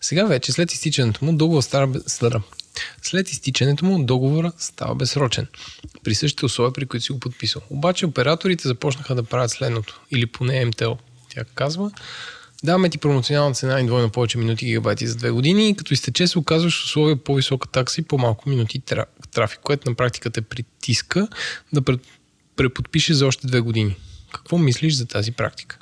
[0.00, 1.62] Сега вече, след изтичането му, договор
[2.06, 2.42] съдъра.
[3.02, 5.46] След изтичането му договора става безсрочен.
[6.04, 7.62] При същите условия, при които си го подписал.
[7.70, 10.00] Обаче операторите започнаха да правят следното.
[10.10, 10.98] Или поне МТО.
[11.28, 11.90] Тя казва,
[12.64, 16.26] даваме ти промоционална цена и двойно повече минути гигабайти за две години и като изтече
[16.26, 18.82] се оказваш условия по-висока такса и по-малко минути
[19.32, 21.28] трафик, което на практика те притиска
[21.72, 21.98] да
[22.56, 23.96] преподпише за още две години.
[24.32, 25.78] Какво мислиш за тази практика?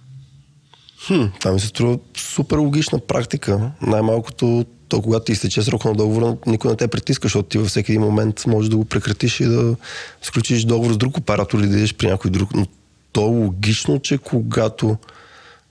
[1.07, 3.71] Хм, това ми се струва супер логична практика.
[3.83, 7.93] Най-малкото то, когато изтече срока на договора, никой не те притиска, защото ти във всеки
[7.93, 9.77] един момент можеш да го прекратиш и да
[10.23, 12.55] сключиш договор с друг оператор или да идеш при някой друг.
[12.55, 12.67] Но
[13.13, 14.97] то е логично, че когато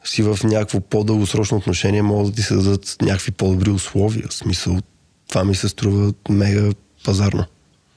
[0.03, 4.27] си в някакво по-дългосрочно отношение, могат да ти се дадат някакви по-добри условия.
[4.27, 4.79] В смисъл,
[5.27, 6.69] това ми се струва мега
[7.05, 7.45] пазарно.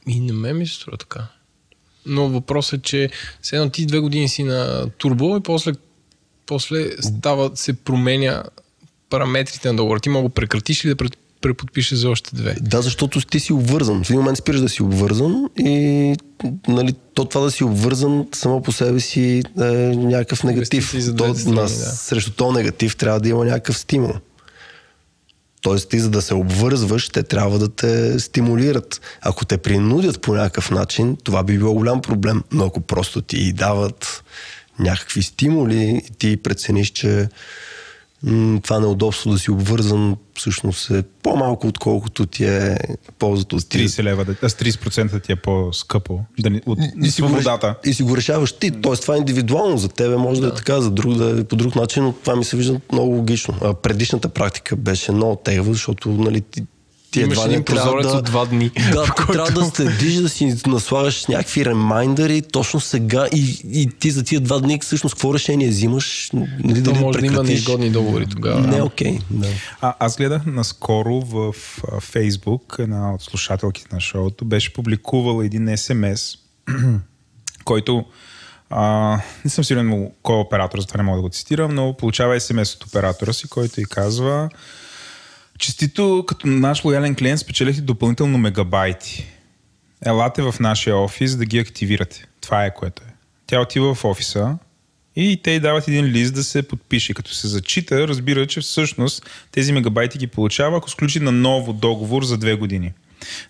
[0.07, 1.27] И на мен ми се струва така.
[2.07, 3.11] Но въпросът е, че
[3.43, 5.73] сега ти две години си на турбо и после
[6.49, 8.43] после става, се променя
[9.11, 10.01] параметрите на договора.
[10.01, 11.05] Ти мога да прекратиш или да
[11.41, 12.57] преподпише за още две.
[12.61, 14.05] Да, защото ти си обвързан.
[14.05, 16.15] В един момент спираш да си обвързан и
[16.69, 19.63] нали, то това да си обвързан само по себе си е
[19.97, 20.93] някакъв негатив.
[21.17, 21.69] То, страни, на, да.
[21.69, 24.15] Срещу то негатив трябва да има някакъв стимул.
[25.63, 29.01] Тоест ти за да се обвързваш, те трябва да те стимулират.
[29.21, 32.43] Ако те принудят по някакъв начин, това би било голям проблем.
[32.53, 34.25] Но ако просто ти дават
[34.79, 37.29] някакви стимули и ти прецениш, че
[38.23, 42.77] м- това неудобство да си обвързан всъщност е по-малко, отколкото ти е
[43.19, 47.75] ползата от 30 лева, а с 30% ти е по-скъпо да ни, от и, свободата.
[47.85, 48.71] И си го решаваш ти.
[48.71, 49.79] Тоест това е индивидуално.
[49.79, 52.13] За тебе може да, да е така, за друг да е по друг начин, но
[52.13, 53.55] това ми се вижда много логично.
[53.63, 56.63] А предишната практика беше много тегва, защото нали, ти,
[57.11, 58.71] ти едва един прозорец да, от два дни.
[58.93, 59.33] Да, който...
[59.33, 64.41] трябва да следиш, да си наслагаш някакви ремайндъри точно сега и, и ти за тия
[64.41, 66.31] два дни всъщност какво решение взимаш?
[66.33, 68.61] Нали, дали може да има неизгодни договори тогава.
[68.61, 69.19] Не, окей.
[69.19, 69.49] Okay, да.
[69.81, 71.55] А, аз гледах наскоро в
[72.01, 76.37] Фейсбук, една от слушателките на шоуто беше публикувала един СМС,
[77.65, 78.05] който
[78.71, 82.41] а, не съм сигурен кой е оператор, затова не мога да го цитирам, но получава
[82.41, 84.49] СМС от оператора си, който и казва
[85.59, 89.27] Честито като наш лоялен клиент спечелихте допълнително мегабайти.
[90.07, 92.27] Елате в нашия офис да ги активирате.
[92.41, 93.15] Това е което е.
[93.47, 94.59] Тя отива в офиса
[95.17, 97.15] и те й дават един лист да се подпише.
[97.15, 102.25] Като се зачита, разбира, че всъщност тези мегабайти ги получава, ако сключи на ново договор
[102.25, 102.93] за две години.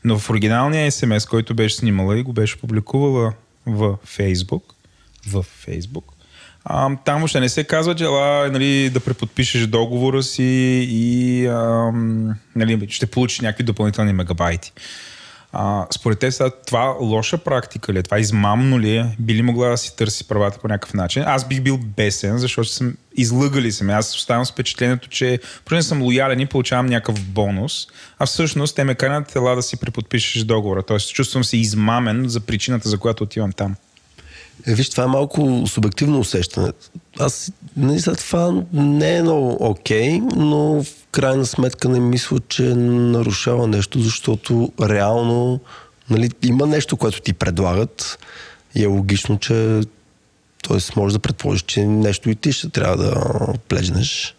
[0.04, 3.32] Но в оригиналния SMS, който беше снимала и го беше публикувала
[3.66, 4.62] в Facebook,
[5.26, 6.17] в Фейсбук.
[6.70, 12.34] А, там още не се казва, че ела, нали, да преподпишеш договора си и ам,
[12.56, 14.72] нали, ще получиш някакви допълнителни мегабайти.
[15.52, 18.02] А, според те сега това лоша практика ли е?
[18.02, 19.16] Това измамно ли е?
[19.18, 21.22] Би ли могла да си търси правата по някакъв начин?
[21.26, 23.84] Аз бих бил бесен, защото съм излъгали се.
[23.84, 27.86] Аз оставам с впечатлението, че просто съм лоялен и получавам някакъв бонус,
[28.18, 30.82] а всъщност те ме канят ела да си преподпишеш договора.
[30.82, 33.76] Тоест чувствам се измамен за причината, за която отивам там.
[34.66, 36.72] Е, виж, това е малко субективно усещане.
[37.18, 42.62] Аз, нали, за това не е много окей, но в крайна сметка не мисля, че
[42.62, 45.60] нарушава нещо, защото реално
[46.10, 48.18] нали, има нещо, което ти предлагат
[48.74, 49.80] и е логично, че
[50.68, 50.78] т.е.
[50.96, 53.34] може да предположиш, че нещо и ти ще трябва да
[53.68, 54.34] плежнеш.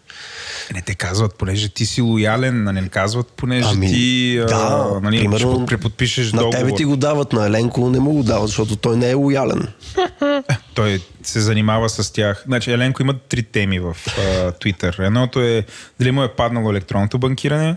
[0.74, 5.00] Не те казват, понеже ти си лоялен, а не казват, понеже Ами, ти а, да,
[5.02, 6.58] нали, примерно, ще преподпишеш На договор.
[6.58, 9.68] тебе ти го дават, на Еленко не му го дават, защото той не е лоялен.
[10.74, 12.42] Той се занимава с тях.
[12.46, 15.06] Значи Еленко има три теми в а, Twitter.
[15.06, 15.66] Едното е
[16.00, 17.76] дали му е паднало електронното банкиране,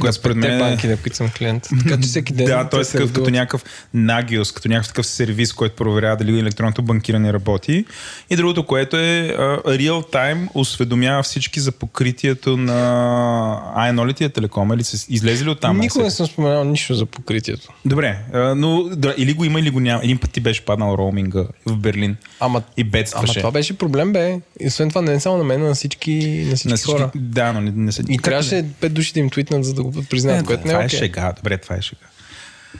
[0.00, 1.68] която според мен банки, на които съм клиент.
[1.84, 2.46] Така че всеки ден.
[2.46, 3.64] Да, той е такъв, като някакъв
[3.94, 7.84] нагиос, като някакъв такъв сервис, който проверява дали електронното банкиране работи.
[8.30, 14.24] И другото, което е а, real time осведомява всички за покритието на АНО ли ти
[14.24, 15.78] е телеком или се излезе ли от там?
[15.78, 17.68] Никога не съм споменал нищо за покритието.
[17.84, 20.00] Добре, а, но да, или го има, или го няма.
[20.04, 23.38] Един път ти беше паднал роуминга в Берлин Ама, и ама бедстваше.
[23.38, 24.40] това беше проблем, бе.
[24.60, 26.92] И освен това, не е само на мен, а на всички, на всички, на всички,
[26.92, 27.10] хора.
[27.14, 28.02] Да, но не, не са...
[28.08, 30.84] И трябваше пет души да им твитнат, за да го признаят, което не е това
[30.84, 31.32] е шега.
[31.36, 32.06] Добре, това е шега.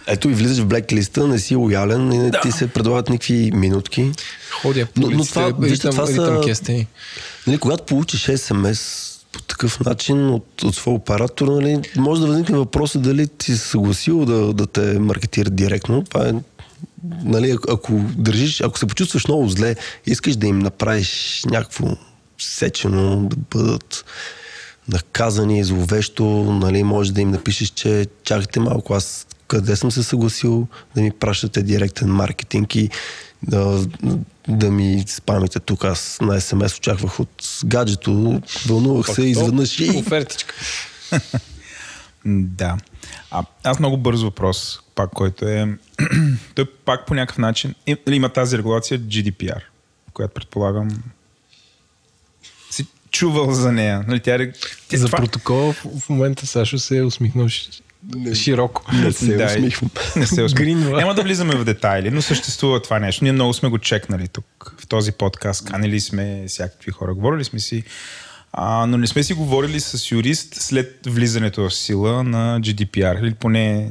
[0.07, 4.11] Ето и влизаш в блеклиста, не си лоялен и не ти се предлагат никакви минутки.
[4.63, 6.87] Ходя по Но- но това, вижте, това са- кестени.
[7.47, 12.57] Нали, когато получиш СМС по такъв начин от, от своя оператор, нали, може да възникне
[12.59, 16.05] въпроса дали ти си съгласил да, да те маркетира директно.
[16.05, 16.33] Това е,
[17.25, 19.77] нали, ако, ако държиш, ако се почувстваш много зле,
[20.07, 21.87] искаш да им направиш някакво
[22.39, 24.05] сечено, да бъдат
[24.89, 30.67] наказани зловещо, нали, може да им напишеш, че чакайте малко, аз къде съм се съгласил
[30.95, 32.91] да ми пращате директен маркетинг и
[33.43, 33.87] да,
[34.49, 35.85] да ми спамите тук.
[35.85, 39.91] Аз на СМС очаквах от гаджето, вълнувах се изведнъж и...
[39.91, 40.55] Офертичка.
[42.25, 42.77] Да.
[43.31, 45.79] А, аз много бърз въпрос, пак, който е...
[46.55, 47.75] той пак по някакъв начин...
[48.07, 49.61] Има тази регулация GDPR,
[50.13, 50.89] която предполагам
[53.11, 54.05] чувал за нея.
[54.09, 54.53] Нали, тя, е-
[54.89, 57.69] тя, За това- протокол в, момента Сашо се е усмихнал ш-
[58.35, 58.83] широко.
[58.95, 59.91] Не се Да, усмихвам.
[60.17, 60.65] Не се усмихвам.
[60.67, 60.99] Гринва.
[60.99, 63.25] Няма да влизаме в детайли, но съществува това нещо.
[63.25, 64.45] Ние много сме го чекнали тук
[64.79, 65.65] в този подкаст.
[65.65, 67.15] Канили сме всякакви хора.
[67.15, 67.85] Говорили сме си.
[68.53, 73.21] А, но не сме си говорили с юрист след влизането в сила на GDPR.
[73.23, 73.91] Или поне...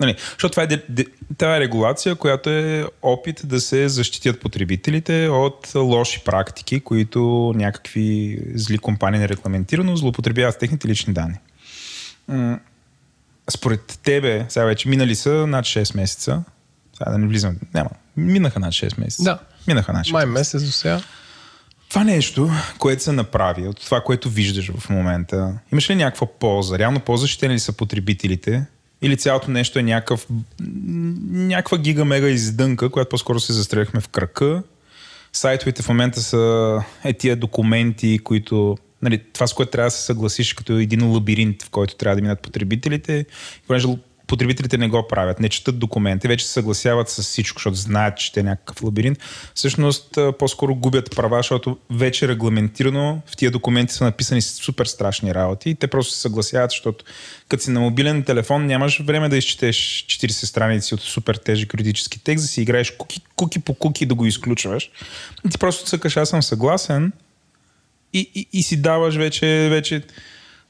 [0.00, 1.06] Нали, защото това е, де- де-
[1.38, 8.38] това е регулация, която е опит да се защитят потребителите от лоши практики, които някакви
[8.54, 11.36] зли компании нерегламентирано злоупотребяват с техните лични данни.
[13.50, 16.42] Според тебе, сега вече минали са над 6 месеца.
[16.98, 17.56] Сега да не влизам.
[17.74, 17.90] Няма.
[18.16, 19.22] Минаха над 6 месеца.
[19.24, 19.38] Да.
[19.66, 21.00] Минаха над 6 Май месец до сега.
[21.90, 26.78] Това нещо, което се направи, от това, което виждаш в момента, имаш ли някаква полза?
[26.78, 28.64] Реално по-защитени ли са потребителите?
[29.02, 30.26] Или цялото нещо е някакъв,
[31.30, 34.62] някаква гига-мега издънка, която по-скоро се застреляхме в кръка?
[35.32, 40.02] Сайтовете в момента са е тия документи, които нали, това с което трябва да се
[40.02, 43.26] съгласиш като един лабиринт, в който трябва да минат потребителите.
[43.58, 43.86] И понеже
[44.30, 48.26] потребителите не го правят, не четат документи, вече се съгласяват с всичко, защото знаят, че
[48.26, 49.18] ще е някакъв лабиринт.
[49.54, 55.70] Всъщност по-скоро губят права, защото вече регламентирано в тия документи са написани супер страшни работи
[55.70, 57.04] и те просто се съгласяват, защото
[57.48, 59.76] като си на мобилен телефон нямаш време да изчетеш
[60.08, 64.14] 40 страници от супер тежък юридически текст, да си играеш куки, куки по куки да
[64.14, 64.90] го изключваш.
[65.46, 67.12] И ти просто цъкаш, аз съм съгласен
[68.12, 70.02] и, и, и си даваш вече, вече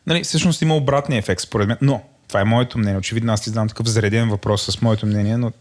[0.07, 2.99] нали, всъщност има обратния ефект според мен, но това е моето мнение.
[2.99, 5.53] Очевидно аз ти знам такъв зареден въпрос с моето мнение, но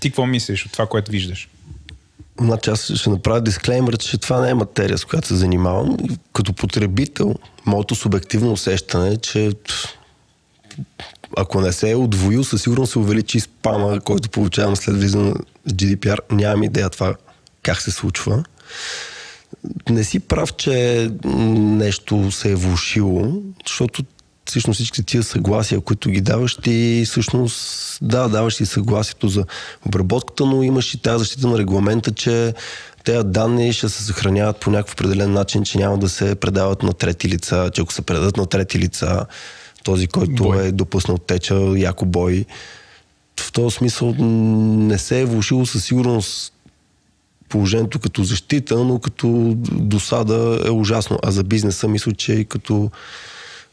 [0.00, 1.48] ти какво мислиш от това, което виждаш?
[2.40, 5.96] Значи аз ще направя дисклеймер, че това не е материя, с която се занимавам.
[6.32, 7.34] Като потребител,
[7.66, 9.52] моето субективно усещане е, че
[11.36, 15.34] ако не се е удвоил, със сигурност се увеличи спама, който получавам след влизане на
[15.68, 16.18] GDPR.
[16.30, 17.14] Нямам идея това
[17.62, 18.44] как се случва.
[19.90, 21.10] Не си прав, че
[21.54, 24.04] нещо се е влушило, защото
[24.46, 29.44] всъщност всички тия съгласия, които ги даваш, ти всъщност, да, даваш и съгласието за
[29.86, 32.54] обработката, но имаш и тази защита на регламента, че
[33.04, 36.92] тези данни ще се съхраняват по някакъв определен начин, че няма да се предават на
[36.92, 39.26] трети лица, че ако се предадат на трети лица,
[39.84, 40.66] този, който Бой.
[40.66, 42.44] е допуснал теча, яко бой.
[43.40, 46.52] В този смисъл не се е влушило със сигурност
[47.48, 51.18] положението като защита, но като досада е ужасно.
[51.22, 52.90] А за бизнеса мисля, че и като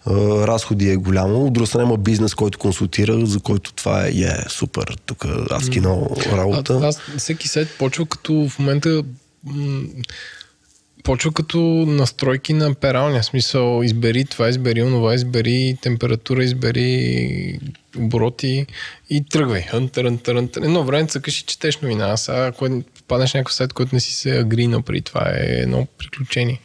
[0.07, 1.45] разходи е голямо.
[1.45, 4.97] От друга страна има бизнес, който консултира, за който това е, е супер.
[5.05, 6.79] Тук аз кино работа.
[6.83, 9.03] А, аз, всеки сайт почва като в момента
[9.43, 9.83] м-
[11.03, 13.21] почва като настройки на пералня.
[13.21, 17.59] В смисъл, избери това, избери онова, избери температура, избери
[17.97, 18.65] обороти
[19.09, 19.61] и тръгвай.
[19.61, 20.17] Хънтър.
[20.57, 22.11] Едно време цъкаш и четеш новина.
[22.11, 25.87] А сега, ако паднеш някакъв сайт, който не си се агринал при това, е едно
[25.97, 26.59] приключение.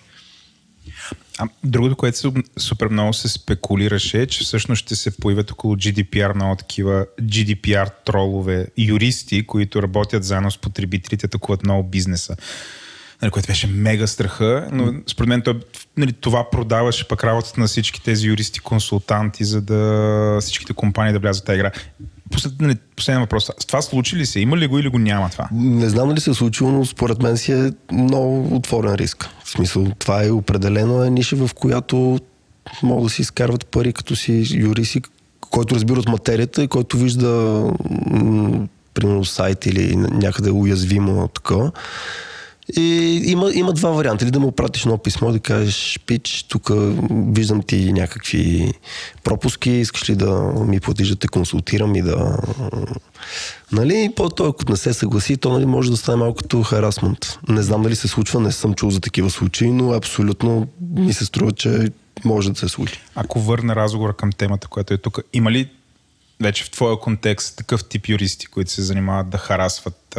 [1.38, 6.34] А, другото, което супер много се спекулираше, е, че всъщност ще се появят около GDPR
[6.34, 12.36] много такива GDPR тролове, юристи, които работят заедно с потребителите, атакуват много бизнеса.
[13.22, 15.60] Нали, което беше мега страха, но според мен той,
[15.96, 21.18] нали, това продаваше пък работата на всички тези юристи, консултанти, за да всичките компании да
[21.18, 21.70] влязат в тази игра.
[22.30, 23.50] Послед, нали, последен въпрос.
[23.66, 24.40] Това случи ли се?
[24.40, 25.48] Има ли го или го няма това?
[25.52, 29.28] Не знам дали се е случило, но според мен си е много отворен риск.
[29.44, 32.18] В смисъл, това е определено е ниша, в която
[32.82, 35.02] могат да си изкарват пари като си юриси,
[35.40, 37.62] който разбира от материята и който вижда
[38.94, 41.72] примерно сайт или някъде уязвимо такова.
[42.76, 44.24] И има, има два варианта.
[44.24, 46.70] Или да му пратиш едно писмо да кажеш, пич, тук
[47.10, 48.72] виждам ти някакви
[49.24, 52.38] пропуски, искаш ли да ми платиш да те консултирам и да...
[53.72, 57.38] Нали, по-то, ако не се съгласи, то нали, може да стане малко като харасмент.
[57.48, 61.24] Не знам дали се случва, не съм чул за такива случаи, но абсолютно ми се
[61.24, 61.90] струва, че
[62.24, 63.00] може да се случи.
[63.14, 65.70] Ако върна разговора към темата, която е тук, има ли
[66.40, 70.18] вече в твоя контекст такъв тип юристи, които се занимават да харасват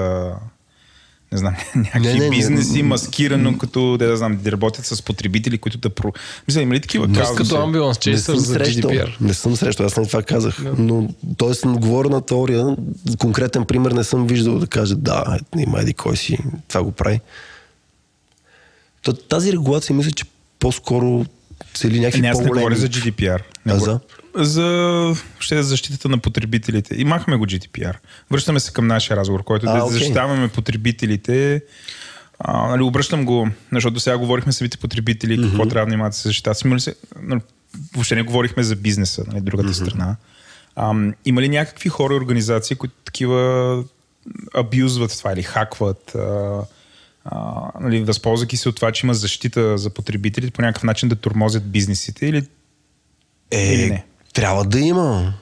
[1.31, 5.01] не знам, някакви не, не, бизнеси, не, маскирано, като да, да знам, да работят с
[5.01, 6.13] потребители, които да про...
[6.47, 7.35] Мисля, има ли такива казуси?
[7.35, 9.21] като амбуланс, че за срещал, GDPR.
[9.21, 10.57] Не съм срещал, аз не това казах.
[10.63, 10.75] No.
[10.77, 11.67] Но, т.е.
[11.67, 12.75] говоря на теория,
[13.17, 16.37] конкретен пример не съм виждал да каже, да, има еди кой си,
[16.67, 17.19] това го прави.
[19.29, 20.25] Тази регулация мисля, че
[20.59, 21.25] по-скоро
[21.77, 23.41] цели някакви не, аз не говоря за GDPR.
[23.65, 23.99] Не а за?
[24.35, 26.95] за ще защитата на потребителите.
[26.97, 27.95] И махаме го GDPR.
[28.31, 29.87] Връщаме се към нашия разговор, който е да okay.
[29.87, 31.61] защитаваме потребителите.
[32.39, 35.47] А, нали, обръщам го, защото до сега говорихме самите потребители, mm-hmm.
[35.47, 36.61] какво трябва да имат да се защитават.
[36.61, 37.41] Има ли се, нали,
[37.93, 39.85] въобще не говорихме за бизнеса, нали, другата mm-hmm.
[39.85, 40.15] страна.
[40.75, 40.95] А,
[41.25, 43.83] има ли някакви хора и организации, които такива
[44.55, 46.61] абюзват това или хакват, а,
[47.31, 51.15] а, нали, възползвайки се от това, че има защита за потребителите, по някакъв начин да
[51.15, 52.47] тормозят бизнесите или,
[53.51, 54.05] е, или не?
[54.33, 55.33] Трябва да има,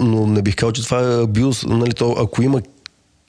[0.00, 1.64] но не бих казал, че това е абюз.
[1.64, 2.62] Нали, то, ако има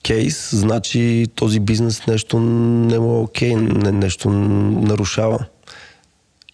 [0.02, 5.44] кейс, значи този бизнес нещо не му е окей, не, нещо нарушава.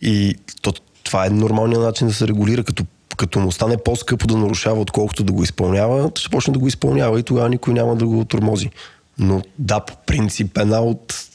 [0.03, 0.73] И то,
[1.05, 2.85] това е нормалният начин да се регулира, като,
[3.17, 7.21] като му стане по-скъпо да нарушава, отколкото да го изпълнява, ще почне да го изпълнява
[7.21, 8.71] и тогава никой няма да го тормози.
[9.19, 11.28] Но да, по принцип, една от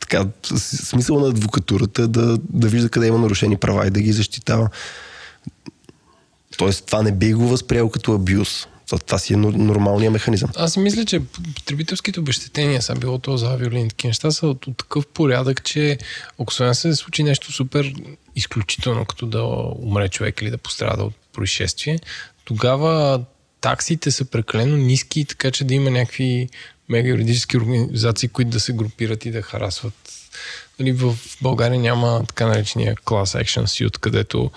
[0.00, 0.26] така,
[0.58, 4.68] смисъл на адвокатурата да, да вижда къде има нарушени права и да ги защитава.
[6.56, 8.66] Тоест, това не би го възприел като абюз.
[9.06, 10.50] Това си е нормалният механизъм.
[10.56, 11.20] Аз си мисля, че
[11.54, 15.98] потребителските обещетения, са било то за авиолин, такива неща са от, от такъв порядък, че
[16.38, 17.94] ако се случи нещо супер
[18.36, 19.42] изключително, като да
[19.82, 21.98] умре човек или да пострада от происшествие,
[22.44, 23.24] тогава
[23.60, 26.48] таксите са прекалено ниски, така че да има някакви
[26.88, 29.94] мега юридически организации, които да се групират и да харасват.
[30.78, 34.50] Нали, в България няма така наречения Class Action Suit, където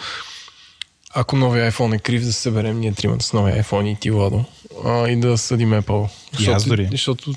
[1.13, 4.11] ако новия iPhone е крив, да се съберем ние тримата с новия iPhone и ти,
[4.11, 4.45] Владо,
[4.85, 6.09] а, и да съдим Apple.
[6.31, 6.87] Защото, аз дори.
[6.91, 7.33] Защото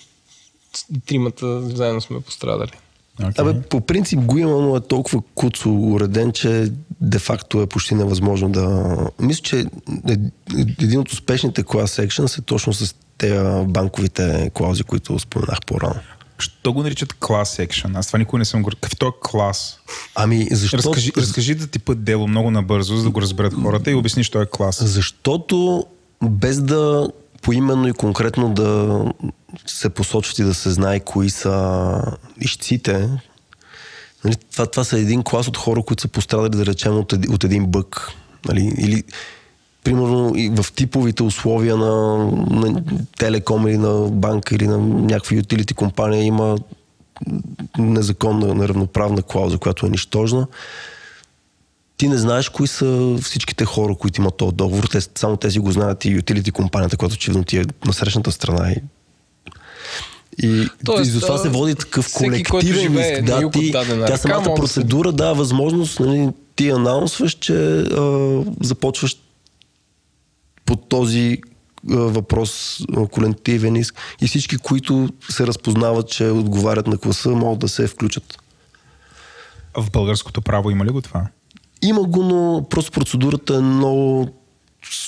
[1.06, 2.72] тримата заедно сме пострадали.
[3.20, 3.38] Okay.
[3.38, 8.48] Абе, по принцип го има, но е толкова куцо уреден, че де-факто е почти невъзможно
[8.48, 8.96] да...
[9.20, 9.66] Мисля, че
[10.82, 16.00] един от успешните class actions е точно с тези банковите клаузи, които споменах по-рано.
[16.38, 17.96] Що го наричат клас екшен?
[17.96, 18.70] Аз това никога не съм го...
[18.80, 19.78] Какъв е клас?
[20.14, 20.76] Ами, защо...
[20.76, 24.24] Разкажи, разкажи да ти път дело много набързо, за да го разберат хората и обясни,
[24.24, 24.84] що е клас.
[24.84, 25.86] Защото
[26.22, 27.08] без да
[27.42, 29.00] поименно и конкретно да
[29.66, 32.00] се посочват и да се знае кои са
[32.40, 33.08] ищците,
[34.24, 37.44] нали, това, това са един клас от хора, които са пострадали, да речем, от, от
[37.44, 38.10] един бък.
[38.48, 39.02] Нали, или
[39.84, 42.16] примерно и в типовите условия на,
[42.50, 42.82] на
[43.18, 46.58] телеком или на банка или на някаква ютилити компания има
[47.78, 50.46] незаконна, неравноправна клауза, която е нищожна.
[51.96, 54.84] Ти не знаеш кои са всичките хора, които имат този договор.
[54.84, 58.72] Те, само тези го знаят и ютилити компанията, която очевидно ти е на срещната страна
[58.72, 58.76] и
[60.42, 63.24] и, Тоест, и затова се води такъв колективен риск.
[63.24, 63.72] Да, ти,
[64.06, 69.16] тя самата процедура дава възможност, нали, ти анаунсваш, че а, започваш
[70.66, 71.38] по този
[71.84, 77.58] а, въпрос, а, колективен иск и всички, които се разпознават, че отговарят на класа, могат
[77.58, 78.38] да се включат.
[79.76, 81.26] В българското право има ли го това?
[81.82, 84.24] Има го, но просто процедурата е много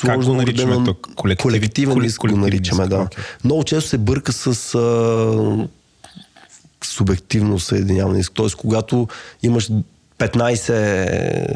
[0.00, 0.84] Как го сложно наричаме уредена.
[0.86, 1.08] тук?
[1.14, 2.96] Колектив- Колективен коле- иск го наричаме, иск, да.
[2.98, 3.24] окей.
[3.44, 5.68] Много често се бърка с а,
[6.84, 8.32] субективно съединяване иск.
[8.34, 9.08] Тоест, когато
[9.42, 9.70] имаш
[10.18, 11.46] 15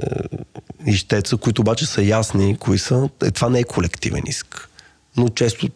[0.87, 4.69] ищеца, които обаче са ясни кои са, е, това не е колективен иск.
[5.17, 5.69] Но често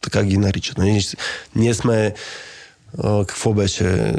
[0.00, 0.78] така ги наричат.
[0.78, 1.04] Нали?
[1.54, 2.14] Ние сме
[3.02, 4.14] какво беше?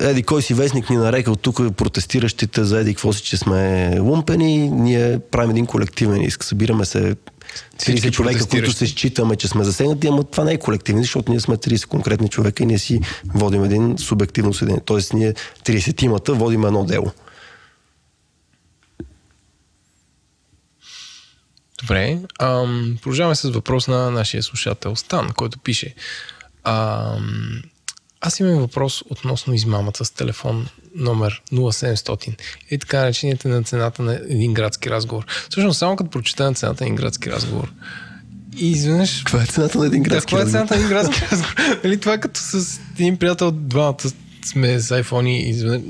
[0.00, 4.70] Еди, кой си вестник ни нарекал тук протестиращите за еди, какво си, че сме лумпени.
[4.70, 6.44] Ние правим един колективен иск.
[6.44, 7.16] Събираме се
[7.78, 11.40] 30 човека, които се считаме, че сме засегнати, ама това не е колективен, защото ние
[11.40, 13.00] сме 30 конкретни човека и ние си
[13.34, 14.80] водим един субективно съдение.
[14.84, 15.34] Тоест ние
[15.64, 17.12] 30-тимата водим едно дело.
[21.82, 22.18] Добре.
[22.40, 25.94] Ам, продължаваме с въпрос на нашия слушател Стан, който пише.
[26.64, 27.62] Ам,
[28.20, 32.40] аз имам въпрос относно измамата с телефон номер 0700
[32.70, 35.26] и така наречените на цената на един градски разговор.
[35.50, 37.72] Всъщност, само като прочета на цената на един градски разговор
[38.56, 41.22] и изведнъж Това е цената на един да, градски каква е цената на един градски
[41.32, 41.54] разговор?
[41.84, 43.96] Нали, това е като с един приятел, двамата
[44.46, 45.28] сме с iPhone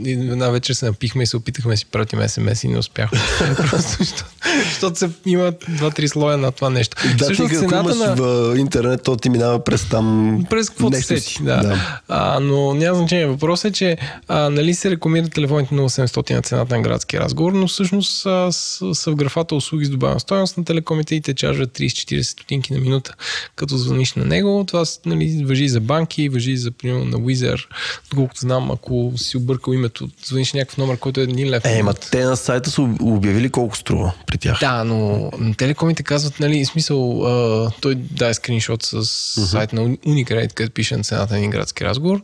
[0.04, 3.18] и една вечер се напихме и се опитахме да си пратим смс и не успяхме.
[3.56, 4.24] Просто защото,
[4.64, 6.96] защото се, има два-три слоя на това нещо.
[7.18, 11.06] Да, Всъщност, ти, ако имаш в интернет, то ти минава през там през какво нещо
[11.06, 11.20] си.
[11.20, 11.56] сети, да.
[11.56, 12.00] да.
[12.08, 13.26] А, но няма значение.
[13.26, 13.96] Въпросът е, че
[14.28, 18.94] а, нали се рекламират телефоните 0700 на цената на градски разговор, но всъщност а, с,
[18.94, 22.80] са в графата услуги с добавена стоеност на телекомите и те чаржват 30-40 стотинки на
[22.80, 23.14] минута.
[23.56, 27.66] Като звъниш на него, това нали, въжи за банки, въжи за примерно на Wizard.
[28.10, 31.64] Доколкото знам, ако си объркал името, звъниш някакъв номер, който е един лев.
[31.64, 34.58] Е, ма те на сайта са обявили колко струва при тях.
[34.60, 39.04] Да, но телекомите казват, нали, смисъл, а, той даде скриншот с
[39.46, 42.20] сайт на Unicredit, където пише на цената на един градски разговор,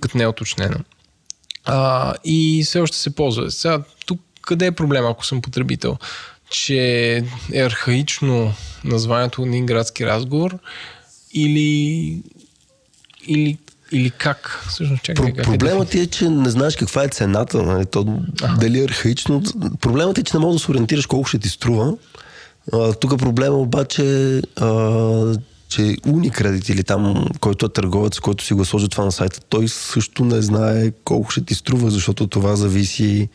[0.00, 0.76] като не е уточнено.
[1.64, 3.50] А, и все още се ползва.
[3.50, 5.96] Сега, тук къде е проблема, ако съм потребител?
[6.50, 7.16] Че
[7.52, 8.54] е архаично
[8.84, 10.58] названието на един градски разговор
[11.34, 12.22] или,
[13.26, 13.58] или,
[13.92, 14.64] или как?
[14.68, 17.86] Всъщност, чакай, Про- как проблемът ти е, че не знаеш каква е цената, нали?
[17.86, 18.18] То,
[18.60, 19.42] дали е архаично.
[19.80, 21.94] Проблемът е, че не можеш да се ориентираш колко ще ти струва.
[22.72, 24.02] А, тук проблема обаче
[24.56, 24.66] а,
[25.68, 29.68] че Unicredit или там, който е търговец, който си го сложи това на сайта, той
[29.68, 33.28] също не знае колко ще ти струва, защото това зависи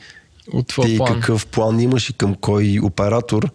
[0.54, 1.14] От ти план.
[1.14, 3.50] какъв план имаш и към кой оператор.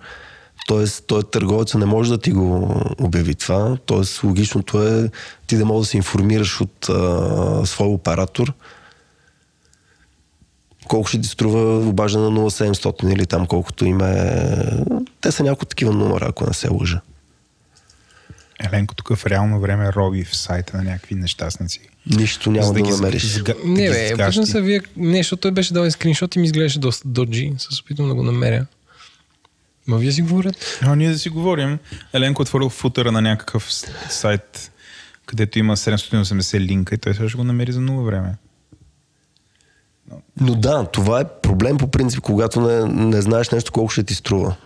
[0.69, 3.77] Тоест, той търговец не може да ти го обяви това.
[3.87, 5.11] Тоест, логичното е
[5.47, 8.53] ти да можеш да се информираш от а, свой оператор
[10.89, 14.45] колко ще ти струва обаждане на 0700 или там колкото им е.
[15.21, 17.01] Те са няколко такива номера, ако не се лъжа.
[18.61, 21.81] Еленко тук в реално време роби в сайта на някакви нещастници.
[22.07, 23.23] Нищо няма За да, ги намериш.
[23.23, 24.81] сга- да Не, бе, всъщност се вие...
[24.97, 27.53] Не, защото той беше дал и скриншот и ми изглеждаше доста доджи.
[27.59, 28.67] Се опитвам да го намеря.
[29.89, 30.79] Ма вие си говорят.
[30.83, 31.79] А, ние да си говорим.
[32.13, 33.71] Еленко е отворил футъра на някакъв
[34.11, 34.73] сайт,
[35.27, 38.35] където има 780 линка и той сега ще го намери за нула време.
[40.41, 44.15] Но да, това е проблем по принцип, когато не, не знаеш нещо колко ще ти
[44.15, 44.57] струва.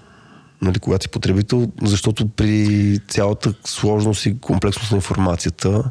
[0.63, 5.91] Нали, когато си потребител, защото при цялата сложност и комплексност на информацията,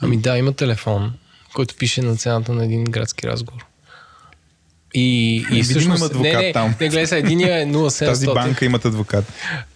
[0.00, 1.12] Ами да, има телефон,
[1.54, 3.66] който пише на цената на един градски разговор.
[4.94, 5.98] И, и всъщност...
[5.98, 6.74] има адвокат не, не, там.
[6.80, 8.06] не, гледай единия е 0700.
[8.06, 9.24] Тази банка имат адвокат.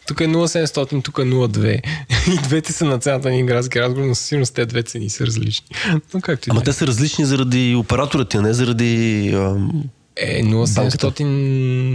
[0.06, 1.80] Тук е 0700, тук е 02.
[2.32, 5.10] И двете са на цената на един градски разговор, но със сигурност те две цени
[5.10, 5.66] са различни.
[6.14, 6.64] Но както Ама да е.
[6.64, 9.30] те са различни заради операторът ти, а не заради...
[9.34, 9.84] Ам...
[10.16, 11.24] Е, 0700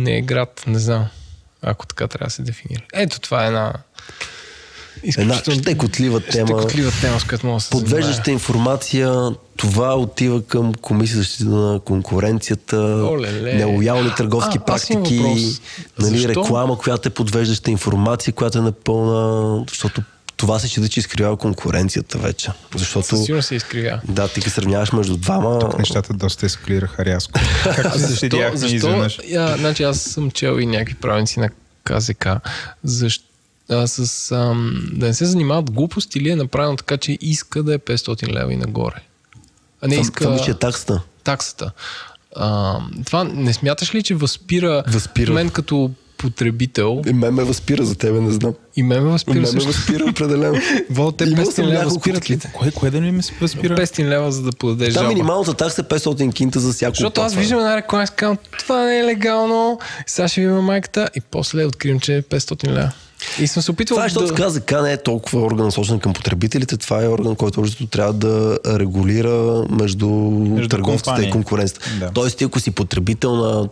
[0.03, 1.07] не е град, не знам.
[1.61, 2.83] Ако така трябва да се дефинира.
[2.93, 3.73] Ето това е една...
[5.17, 6.47] Една щекотлива тема.
[6.47, 7.83] щекотлива тема, с която мога да се занимая.
[7.85, 13.53] Подвеждаща информация, това отива към Комисия за защита на конкуренцията, Оле-ле.
[13.53, 15.19] нелоялни търговски А, практики,
[15.99, 16.29] нали, Защо?
[16.29, 20.01] реклама, която е подвеждаща информация, която е напълна, защото
[20.37, 22.49] това се счита, че изкривява конкуренцията вече.
[22.75, 24.01] Защото, Със сигурност се изкривя.
[24.07, 27.39] да, ти като сравняваш между двама, Тук нещата доста ескалираха рязко.
[27.65, 28.37] Както се Защо?
[28.55, 31.49] защо я, значи аз съм чел и някакви правенци на
[31.83, 32.27] КЗК.
[32.83, 33.23] Защо?
[33.71, 37.73] А, с, ам, да не се занимават глупости или е направено така, че иска да
[37.73, 39.01] е 500 лева и нагоре.
[39.81, 41.01] А не иска това е таксата.
[41.23, 41.71] таксата.
[42.35, 45.33] А, това не смяташ ли, че възпира, Възпира.
[45.33, 48.53] мен като потребител И мен ме възпира за тебе, не знам.
[48.75, 50.57] и мен ме И възпира мен ме възпира определено.
[50.89, 52.39] Вол, те Имал 500 съм лева възпират ли?
[52.53, 53.77] Кое, кое да не ме се възпира?
[53.77, 57.35] 500 лева, за да подадеш Да, минималната такса е 500 кинта за всяко Защото аз
[57.35, 61.65] виждам една реклама и казвам, това не е легално, сега ще видим майката и после
[61.65, 62.91] откривам, че е 500 лева.
[63.39, 64.47] И съм се опитвал Това е, защото да...
[64.47, 68.59] КЗК не е толкова орган насочен към потребителите, това е орган, който общо трябва да
[68.67, 71.29] регулира между, между търговците компании.
[71.29, 71.89] и конкуренцията.
[71.99, 72.11] Да.
[72.13, 73.69] Тоест, ти ако си потребител на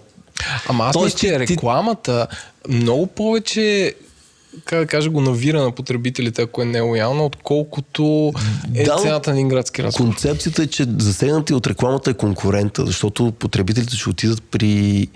[0.68, 2.28] Ама аз Тоест, мисля, че ти- рекламата
[2.70, 3.94] много повече
[4.66, 8.34] как да кажа, го навира на потребителите, ако е нелоялна, отколкото
[8.76, 10.10] е Да, цената на един градски разговор.
[10.12, 15.08] Концепцията е, че засегнати от рекламата е конкурента, защото потребителите ще отидат при,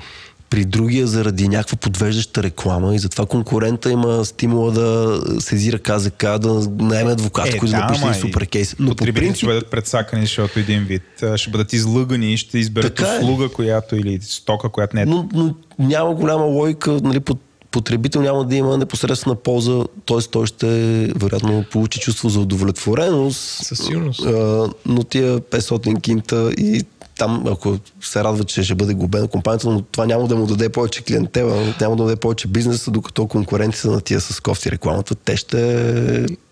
[0.54, 6.68] при другия заради някаква подвеждаща реклама и затова конкурента има стимула да сезира КЗК, да
[6.80, 8.76] наеме адвокати, които да напишат ама и супер кейс.
[8.80, 11.02] Но по принцип, ще бъдат предсакани, защото един вид
[11.36, 13.20] ще бъдат излъгани и ще изберат Така е.
[13.20, 17.40] услуга, която или стока, която не е но, но няма голяма логика, нали, под-
[17.72, 20.18] потребител няма да има непосредствена полза, т.е.
[20.32, 20.68] той ще
[21.16, 23.40] вероятно получи чувство за удовлетвореност.
[23.40, 24.26] Със сигурност.
[24.26, 26.84] А, но тия 500 кинта и
[27.18, 30.70] там, ако се радва, че ще бъде глобена компанията, но това няма да му даде
[30.70, 35.38] повече клиентела, няма да даде повече бизнеса, докато конкуренцията на тия с кофти рекламата, те
[35.38, 35.58] ще...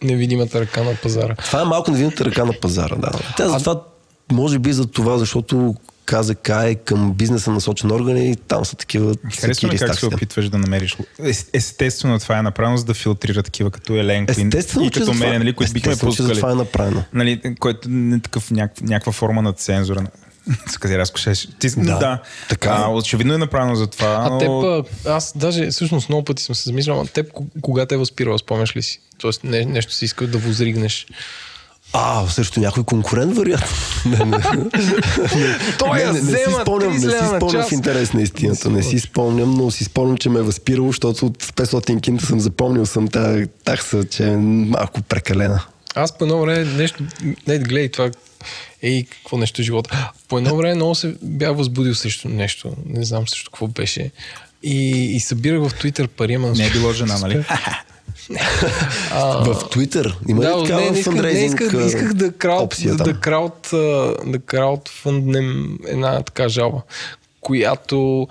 [0.03, 1.35] Невидимата ръка на пазара.
[1.35, 3.11] Това е малко невидимата ръка на пазара, да.
[3.37, 3.81] Тя затова,
[4.31, 5.75] може би за това, защото
[6.05, 10.49] КЗК е към бизнеса насочен орган и там са такива Харесва с как се опитваш
[10.49, 10.97] да намериш.
[11.19, 15.05] Ес- Естествено, това е направено, за да филтрира такива като Еленко и- Естествено, и като
[15.05, 16.39] за това- мен, нали, които бихме естествено, че за пускали.
[16.39, 17.03] това е направено.
[17.13, 18.51] Нали, който не е такъв
[18.81, 20.07] някаква форма на цензура.
[20.79, 21.47] Къде разкошеш?
[21.59, 22.21] Ти, да, Да, да.
[22.49, 22.69] така.
[22.69, 24.07] А, очевидно е направено за това.
[24.07, 24.61] А но...
[24.83, 27.97] теб, аз даже всъщност много пъти съм се замислял, а теб ко- кога те е
[27.97, 28.99] възпирал, спомняш ли си?
[29.17, 31.07] Тоест не, нещо си искал да возригнеш.
[31.93, 33.67] А, срещу някой конкурент, вероятно.
[34.05, 34.37] Не, не.
[35.79, 38.69] Той я не, не, не си спомням, не 30 си спомням в интерес на истината.
[38.69, 42.39] Не си спомням, но си спомням, че ме е възпирало, защото от 500 кинта съм
[42.39, 45.63] запомнил съм тази такса, че е малко прекалена.
[45.95, 47.03] Аз по едно време нещо,
[47.47, 48.09] не гледай това,
[48.81, 50.11] ей, какво нещо е живота.
[50.27, 54.11] По едно време много се бях възбудил срещу нещо, не знам срещу какво беше.
[54.63, 56.51] И, и събирах в Твитър пари, ама...
[56.51, 57.45] Не е било жена, нали?
[59.45, 63.19] В Твитър има Да, ли такава не, не, исках, не исках, исках да, крауд, да,
[63.19, 63.69] крауд,
[64.25, 66.81] да краудфанднем една така жалба,
[67.41, 68.27] която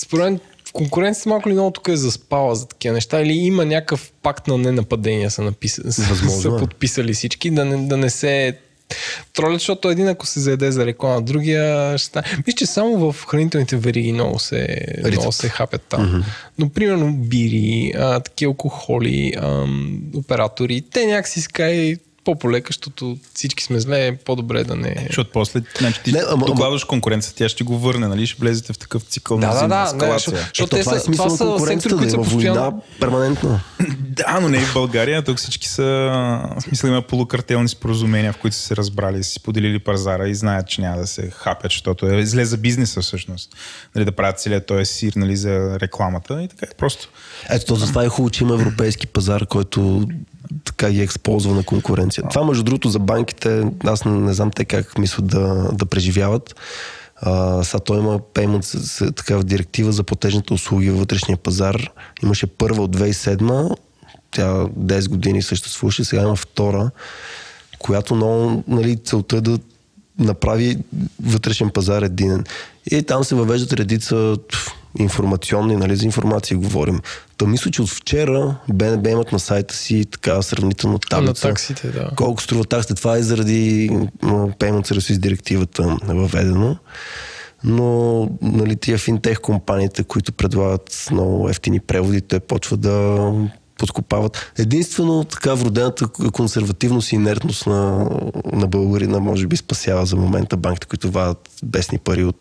[0.00, 0.40] според мен
[0.72, 4.58] конкуренцията малко ли много тук е заспала за такива неща или има някакъв пакт на
[4.58, 5.52] ненападения са,
[5.86, 6.58] Възможно са е.
[6.58, 8.58] подписали всички, да не, да не се
[9.32, 12.26] тролят, защото един ако се заеде за реклама, другия ще стане.
[12.46, 16.06] Мисля, че само в хранителните вериги много се, много се хапят там.
[16.06, 16.24] Mm-hmm.
[16.58, 21.98] Но, примерно, бири, а, такива алкохоли, ам, оператори, те някакси ска и
[22.30, 25.04] по-полека, защото всички сме зле, е по-добре да не...
[25.06, 28.26] Защото после, значи ти Не, ама- докладваш конкуренцията, тя ще го върне, нали?
[28.26, 30.18] Ще влезете в такъв цикъл Да, на да, да, не, ескалация.
[30.18, 33.60] защото- защото те това е това са сектори, които са война постоянно- перманентно.
[34.16, 35.22] Да, но не и в България.
[35.22, 35.82] Тук всички са...
[35.82, 40.68] В смисъл има полукартелни споразумения, в които са се разбрали, си поделили пазара и знаят,
[40.68, 43.56] че няма да се хапят, защото е зле за бизнеса всъщност.
[43.94, 47.08] Нали, да правят целият този сир нали, за рекламата и така е просто.
[47.50, 50.08] Ето, то затова е хубаво, че има европейски пазар, който
[50.64, 52.24] така ги използва на конкуренция.
[52.30, 56.54] Това, между другото, за банките, аз не, знам те как мислят да, да преживяват.
[57.16, 61.90] А, сега той има payment, с, такава директива за платежните услуги във вътрешния пазар.
[62.22, 63.76] Имаше първа от 2007,
[64.30, 66.90] тя 10 години съществуваше, сега има втора,
[67.78, 69.58] която много, нали, целта е да
[70.18, 70.78] направи
[71.22, 72.44] вътрешен пазар единен.
[72.90, 74.36] И там се въвеждат редица
[74.98, 77.00] информационни, нали, за информация говорим.
[77.36, 81.48] Та мисля, че от вчера БНБ имат на сайта си така сравнително таблица.
[81.48, 82.10] таксите, да.
[82.16, 82.94] Колко струва таксите.
[82.94, 83.90] Това е заради
[84.22, 86.76] Payment Services директивата въведено.
[87.64, 93.32] Но нали, тия финтех компаниите, които предлагат много ефтини преводи, те почват да
[93.80, 94.52] подкопават.
[94.58, 98.10] Единствено така вродената консервативност и инертност на,
[98.52, 102.40] на българина може би спасява за момента банките, които вадат бесни пари от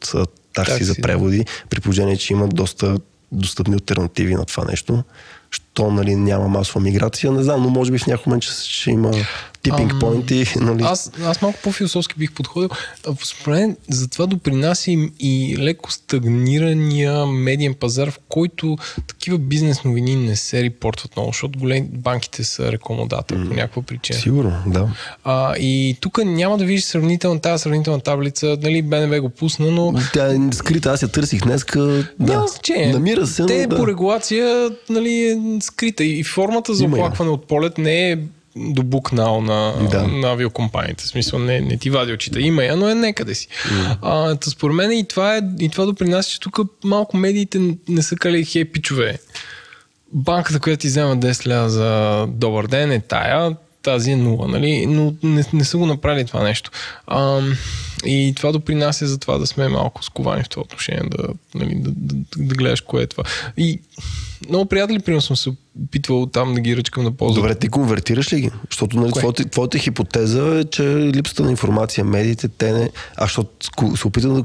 [0.53, 2.97] такси, Такси, за преводи, при положение, че имат доста
[3.31, 5.03] достъпни альтернативи на това нещо.
[5.51, 8.91] Що нали, няма масова миграция, не знам, но може би в някой момент ще, ще
[8.91, 9.11] има
[9.63, 10.45] типинг поинти.
[10.55, 10.83] Нали.
[10.83, 12.69] Аз, аз малко по-философски бих подходил.
[13.23, 18.77] Според мен за това допринася и, и леко стагнирания медиен пазар, в който
[19.07, 24.19] такива бизнес новини не се репортват много, защото големи банките са рекламодател по някаква причина.
[24.19, 24.89] Сигурно, да.
[25.23, 29.93] А, и тук няма да видиш сравнителна, тази сравнителна таблица, нали, БНБ го пусна, но
[30.13, 31.79] Тя е скрита, аз я търсих днеска.
[31.79, 32.33] Да.
[32.33, 32.93] няма значение.
[32.93, 33.75] Намира се, Те но да.
[33.75, 38.17] по регулация нали, е скрита и формата за оплакване от полет не е
[38.55, 40.07] до букнал на, Да.
[40.07, 41.03] на авиокомпаниите.
[41.03, 42.39] В смисъл не, не ти вади очите.
[42.39, 43.47] Има я, но е некъде си.
[44.01, 47.59] А, та според мен и това, е, и това допринася, че тук малко медиите
[47.89, 49.19] не са кали хей пичове.
[50.13, 54.85] Банката, която ти взема 10 лева за добър ден е тая, тази е нула, нали?
[54.85, 56.71] Но не, не са го направили това нещо.
[57.07, 57.41] А,
[58.05, 61.91] и това допринася за това да сме малко сковани в това отношение, да, нали, да,
[61.95, 63.23] да, да гледаш кое е това.
[63.57, 63.79] И
[64.49, 65.49] много приятели, примерно съм се
[65.83, 67.35] опитвал там да ги ръчкам на полза.
[67.35, 68.51] Добре, ти конвертираш ли ги?
[68.69, 72.89] Защото нали, твоята, твоята хипотеза е, че липсата на информация, медиите, те не...
[73.15, 73.49] Аз защото
[73.97, 74.43] се опитам да...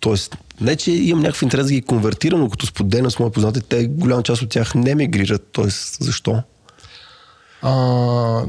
[0.00, 3.60] Тоест, не, че имам някакъв интерес да ги конвертирам, но като споделям с мои познати,
[3.60, 5.48] те голяма част от тях не мигрират.
[5.52, 6.42] Тоест, защо?
[7.66, 8.42] А,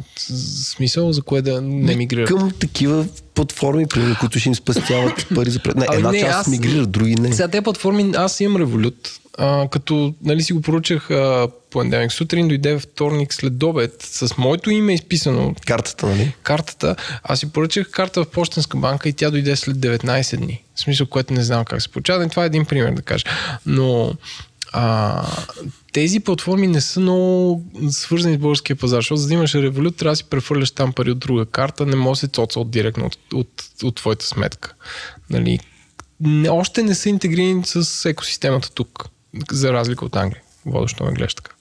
[0.76, 2.28] смисъл за кое да не мигрират?
[2.28, 3.06] Към такива
[3.36, 5.76] платформи, примерно, които ще им спестяват пари за пред...
[5.76, 7.34] Не, една не, част аз- мигрират, други не.
[7.34, 9.12] Сега тези платформи, аз имам револют.
[9.38, 14.70] А, като нали, си го поръчах а, понеделник сутрин, дойде вторник след обед с моето
[14.70, 16.34] име изписано Картата, нали?
[16.44, 16.96] картата.
[17.24, 20.64] Аз си поръчах карта в Почтенска банка и тя дойде след 19 дни.
[20.76, 22.30] В смисъл, което не знам как се получава.
[22.30, 23.26] Това е един пример да кажа.
[23.66, 24.14] Но
[24.78, 25.26] а,
[25.92, 30.12] тези платформи не са много свързани с българския пазар, защото за да имаш револют, трябва
[30.12, 33.06] да си прехвърляш там пари от друга карта, не може да се цоца от директно
[33.06, 34.74] от, от, от твоята сметка.
[35.30, 35.60] Нали?
[36.20, 39.06] Не, още не са интегрирани с екосистемата тук,
[39.52, 40.42] за разлика от Англия.
[40.66, 41.52] Водощо ме гледаш така.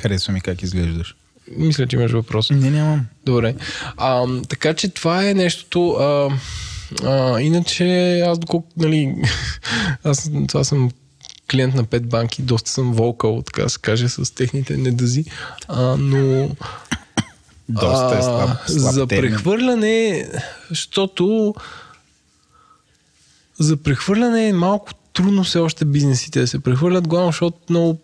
[0.00, 1.16] Харесва ми как изглеждаш.
[1.56, 2.50] Мисля, че имаш въпрос.
[2.50, 3.06] Не, нямам.
[3.26, 3.54] Добре.
[3.96, 5.90] А, така че това е нещото.
[5.90, 6.30] А,
[7.04, 9.14] а, иначе аз доколко, нали,
[10.04, 10.90] аз това съм
[11.50, 15.24] клиент на пет банки, доста съм волкал, така да се каже, с техните недъзи.
[15.68, 16.50] А, но
[17.68, 20.28] Доста е слаб, слаб за прехвърляне,
[20.70, 21.54] защото
[23.58, 28.00] за прехвърляне е малко трудно все още бизнесите да се прехвърлят, главно защото много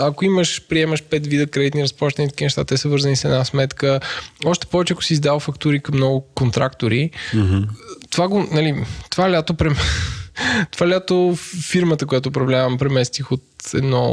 [0.00, 4.00] ако имаш, приемаш пет вида кредитни разплащания, такива неща, те са вързани с една сметка.
[4.44, 7.68] Още повече, ако си издал фактури към много контрактори, mm-hmm.
[8.10, 9.76] това го, нали, това лято прем...
[10.70, 11.36] това лято
[11.70, 13.42] фирмата, която управлявам, преместих от
[13.74, 14.04] едно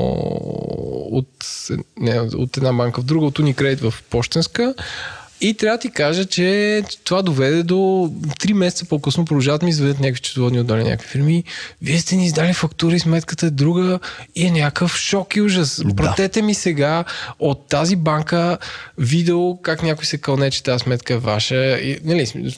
[1.11, 1.27] от,
[1.97, 4.73] не, от една банка в друга, от Unicredit в Пощенска.
[5.41, 9.99] И трябва да ти кажа, че това доведе до 3 месеца по-късно продължават ми изведат
[9.99, 11.43] някакви счетоводни отдали някакви фирми.
[11.81, 13.99] Вие сте ни издали фактури, сметката е друга
[14.35, 15.81] и е някакъв шок и ужас.
[15.85, 15.95] Да.
[15.95, 17.03] Пратете ми сега
[17.39, 18.57] от тази банка
[18.97, 21.55] видео как някой се кълне, че тази сметка е ваша.
[21.55, 22.49] И, нали,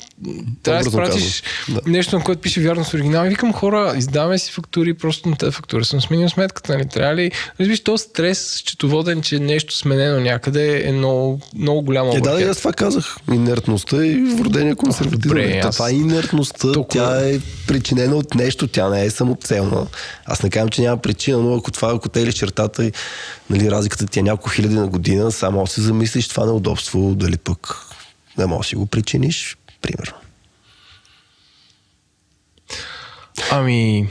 [0.64, 1.44] трябва да спратиш.
[1.70, 1.82] Да.
[1.86, 3.26] нещо, на което пише вярно с оригинал.
[3.26, 6.74] И викам хора, издаваме си фактури, просто на тази фактура съм сменил сметката.
[6.74, 6.86] Нали?
[6.90, 7.32] Трябва ли?
[7.60, 12.16] Разбираш, то стрес счетоводен, че нещо сменено някъде е много, много голямо.
[12.16, 13.18] Е, да, и аз това казах.
[13.34, 15.22] Инертността и вродения консерватизъм.
[15.30, 19.88] Добре, аз- Това е инертността, Толкова- тя е причинена от нещо, тя не е самоцелна.
[20.26, 22.92] Аз не казвам, че няма причина, но ако това, ако теглиш чертата и
[23.50, 27.78] нали, разликата ти е няколко хиляди на година, само си замислиш това неудобство, дали пък
[28.38, 30.14] не можеш си го причиниш, примерно.
[33.52, 34.08] Ами...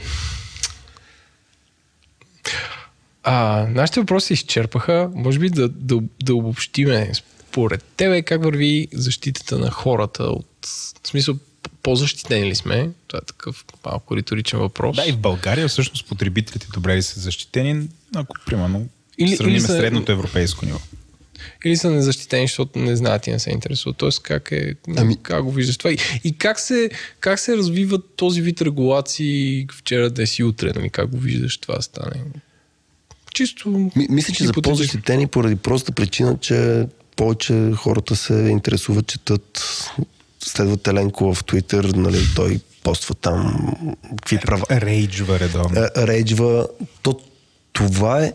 [3.23, 5.09] А, нашите въпроси изчерпаха.
[5.15, 7.11] Може би да, да, да обобщиме
[7.53, 10.47] според тебе как върви защитата на хората от...
[11.03, 11.35] В смисъл,
[11.83, 12.89] по-защитени ли сме?
[13.07, 14.95] Това е такъв малко риторичен въпрос.
[14.95, 19.61] Да, и в България всъщност потребителите добре ли са защитени, ако примерно Или- сравним или
[19.61, 20.79] са- средното европейско ниво.
[21.65, 23.97] Или са незащитени, защото не знаят и не се интересуват.
[23.97, 25.17] Тоест, как, е, ами...
[25.21, 25.91] как го виждаш това?
[25.91, 26.89] И, и как, се,
[27.19, 30.71] как се развива този вид регулации вчера, днес и утре?
[30.75, 30.89] Нали?
[30.89, 32.23] Как го виждаш това стане?
[33.33, 33.69] Чисто...
[33.69, 34.61] Ми, мисля, че за хипотетично.
[34.61, 36.87] по-защитени поради простата причина, че
[37.23, 39.63] повече хората се интересуват, четат,
[40.39, 43.67] следват Еленко в Твитър, нали, той поства там
[44.09, 45.79] какви права, Рейджва редовно.
[45.81, 46.67] е, рейджва.
[47.01, 47.19] То,
[47.73, 48.33] това е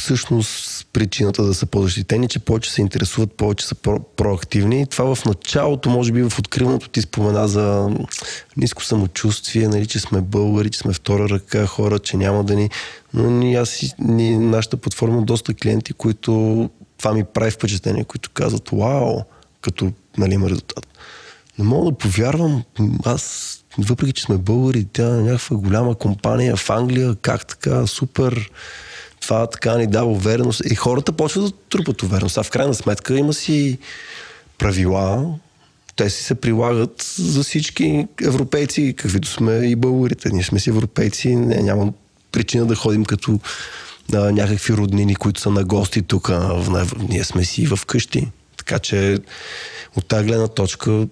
[0.00, 4.82] всъщност причината да са по-защитени, че повече се интересуват, повече са про- проактивни.
[4.82, 7.90] И това в началото, може би в откриването ти спомена за
[8.56, 12.70] ниско самочувствие, нали, че сме българи, че сме втора ръка хора, че няма да ни...
[13.14, 16.70] Но ни, аз, и- ни, нашата платформа доста клиенти, които
[17.02, 19.20] това ми прави впечатление, които казват, вау,
[19.60, 20.86] като нали, има резултат.
[21.58, 22.64] Не мога да повярвам,
[23.04, 28.50] аз, въпреки че сме българи, тя е някаква голяма компания в Англия, как така, супер,
[29.20, 30.62] това така ни дава увереност.
[30.70, 32.38] И хората почват да трупат увереност.
[32.38, 33.78] А в крайна сметка има си
[34.58, 35.34] правила,
[35.96, 40.30] те си се прилагат за всички европейци, каквито сме и българите.
[40.32, 41.92] Ние сме си европейци, не, няма
[42.32, 43.40] причина да ходим като
[44.14, 46.28] а, някакви роднини, които са на гости тук.
[46.28, 48.28] В, ние сме си в къщи.
[48.56, 49.18] Така че
[49.96, 51.06] от тази гледна точка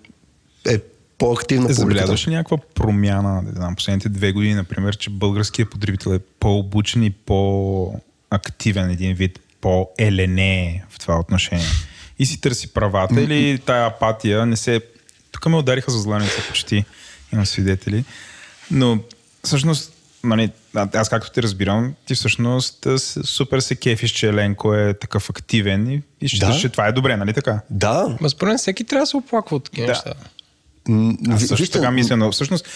[0.69, 0.79] е
[1.19, 1.81] по-активна публиката.
[1.81, 7.03] Забелязваш ли някаква промяна, не знам, последните две години, например, че българският потребител е по-обучен
[7.03, 11.67] и по-активен един вид, по-елене в това отношение?
[12.19, 14.81] И си търси правата или тая апатия не се...
[15.31, 16.85] Тук ме удариха за зланица почти,
[17.33, 18.05] имам свидетели.
[18.71, 18.99] Но
[19.45, 19.93] всъщност,
[20.25, 22.87] нали, а- аз както те разбирам, ти всъщност
[23.25, 26.61] супер се кефиш, че Еленко е такъв активен и, и считаш, Да.
[26.61, 27.61] че това е добре, нали така?
[27.71, 29.93] Да, Ма според всеки трябва да се оплаква от такива Да.
[29.93, 30.13] неща.
[31.31, 32.69] Аз също вижте, така мисля, но всъщност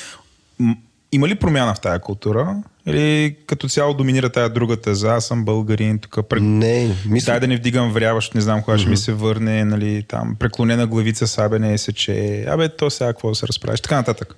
[1.12, 2.56] има ли промяна в тая култура
[2.86, 6.42] Или като цяло доминира тая друга теза, аз съм българин, тук прек...
[6.42, 9.64] Не, мисля, Дай да не вдигам врява, защото не знам кога ще ми се върне,
[9.64, 13.46] нали, там, преклонена главица, сабе не е се, че, абе, то сега какво да се
[13.48, 14.36] разправиш, така нататък.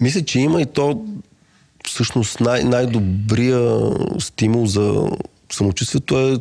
[0.00, 1.04] мисля, че има и то
[1.86, 5.10] всъщност най- най-добрия стимул за
[5.52, 6.38] самочувствието е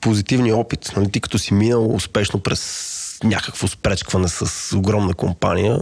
[0.00, 0.92] позитивния опит.
[0.96, 2.92] Нали, ти като си минал успешно през
[3.24, 5.78] някакво спречкване с огромна компания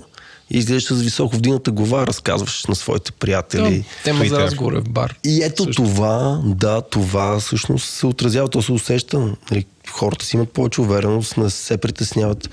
[0.50, 3.78] и изглеждаш с високо вдигната глава, разказваш на своите приятели.
[3.78, 5.14] Да, тема за разговор е в бар.
[5.24, 5.82] И ето Също.
[5.82, 9.18] това, да, това всъщност се отразява, то се усеща.
[9.50, 12.50] Нали, хората си имат повече увереност, не се притесняват.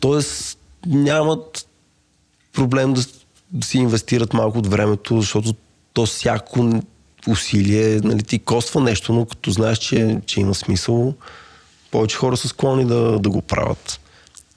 [0.00, 1.66] Тоест нямат
[2.52, 3.04] проблем да,
[3.52, 5.54] да си инвестират малко от времето, защото
[5.94, 6.82] то всяко
[7.28, 11.14] усилие нали, ти коства нещо, но като знаеш, че, че има смисъл,
[11.90, 14.00] повече хора са склонни да, да го правят.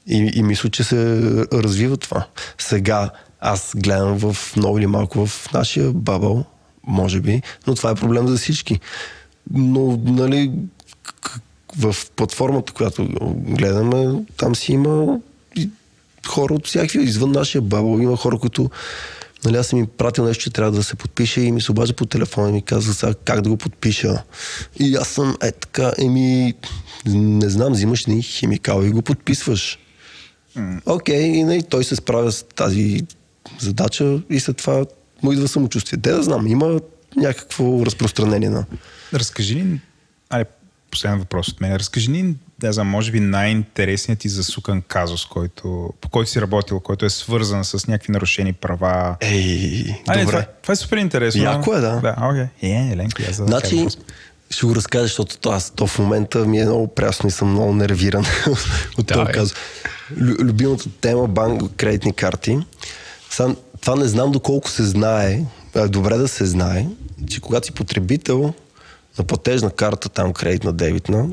[0.08, 1.22] И, и мисля, че се
[1.54, 2.28] развива това.
[2.58, 3.10] Сега
[3.40, 6.46] аз гледам в много или малко в нашия бабъл,
[6.88, 8.80] може би, но това е проблем за всички.
[9.52, 10.52] Но, нали,
[11.78, 15.20] в платформата, която гледаме, там си има
[16.28, 18.00] хора от всякакви, извън нашия бабъл.
[18.00, 18.70] Има хора, които
[19.46, 21.96] Нали, аз съм им пратил нещо, че трябва да се подпише и ми се обажда
[21.96, 24.24] по телефона и ми казва сега как да го подпиша.
[24.80, 26.54] И аз съм е така, еми,
[27.06, 29.80] не знам, взимаш ни химикал и го подписваш.
[30.86, 33.02] Окей, и нали, той се справя с тази
[33.60, 34.86] задача и след това
[35.24, 36.00] му идва самочувствие.
[36.02, 36.80] Те да знам, има
[37.16, 38.66] някакво разпространение на...
[39.14, 39.82] Разкажи ни,
[40.30, 40.50] айде,
[40.92, 41.76] последен въпрос от мен.
[41.76, 46.80] Разкажи ни, да знам, може би най-интересният ти засукан казус, който, по който си работил,
[46.80, 49.16] който е свързан с някакви нарушени права.
[49.22, 50.32] Ей, Айде, добре.
[50.32, 51.44] Това, това е супер интересно.
[51.44, 52.00] Яко е, да.
[52.02, 52.72] Да, окей.
[52.72, 53.88] Е, Еленко, аз задам Значи,
[54.50, 57.52] ще го разкажа, защото то, аз то в момента ми е много прясно и съм
[57.52, 58.26] много нервиран
[58.98, 59.56] от това казус.
[60.14, 62.60] Лю- Любимата тема банк, кредитни карти.
[63.30, 65.42] Сам, това не знам доколко се знае,
[65.76, 66.86] а е добре да се знае,
[67.30, 68.54] че когато си потребител
[69.18, 71.30] на платежна карта, там кредитна, дебитна,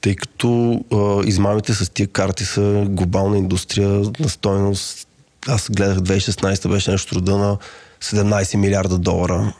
[0.00, 3.88] тъй като а, измамите с тия карти са глобална индустрия
[4.20, 5.08] на стойност.
[5.48, 7.56] Аз гледах 2016 беше нещо труда на
[8.02, 9.52] 17 милиарда долара.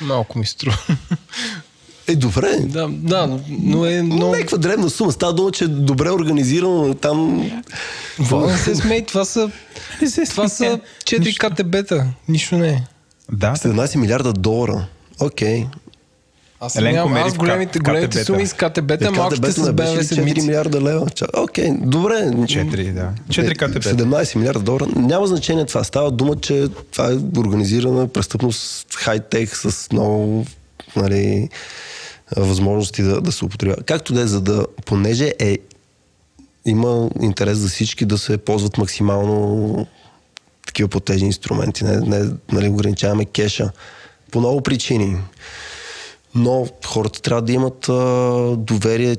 [0.00, 0.78] Малко ми струва.
[2.08, 2.56] Е, добре.
[2.60, 4.34] да, да, но е Но много...
[4.34, 5.12] някаква древна сума.
[5.12, 7.50] Става дума, че е добре организирано там.
[8.18, 9.50] Вълна се смей, това са...
[10.30, 12.06] Това са 4 КТБ-та.
[12.28, 12.86] Нищо не е.
[13.32, 14.86] Да, 17 милиарда долара.
[15.20, 15.66] Окей.
[16.60, 18.24] Аз, Еленко нямам, аз големите, големите КТБ-та.
[18.24, 20.40] суми с КТБ-та, малките КТБ-та с БМВ ли 4 седмици.
[20.40, 21.06] милиарда лева.
[21.36, 22.14] Окей, добре.
[22.14, 23.12] 4, да.
[23.28, 23.84] 4 КТБ.
[23.84, 24.86] 17 милиарда долара.
[24.96, 25.84] Няма значение това.
[25.84, 30.46] Става дума, че това е организирана престъпност хай-тек с много
[30.96, 31.48] нали,
[32.36, 33.82] възможности да, да се употребява.
[33.82, 35.58] Както да е, за да, понеже е
[36.66, 39.86] има интерес за всички да се ползват максимално
[40.66, 41.84] такива платежни инструменти.
[41.84, 43.70] Не, не нали, ограничаваме кеша.
[44.30, 45.16] По много причини.
[46.34, 49.16] Но хората трябва да имат а, доверие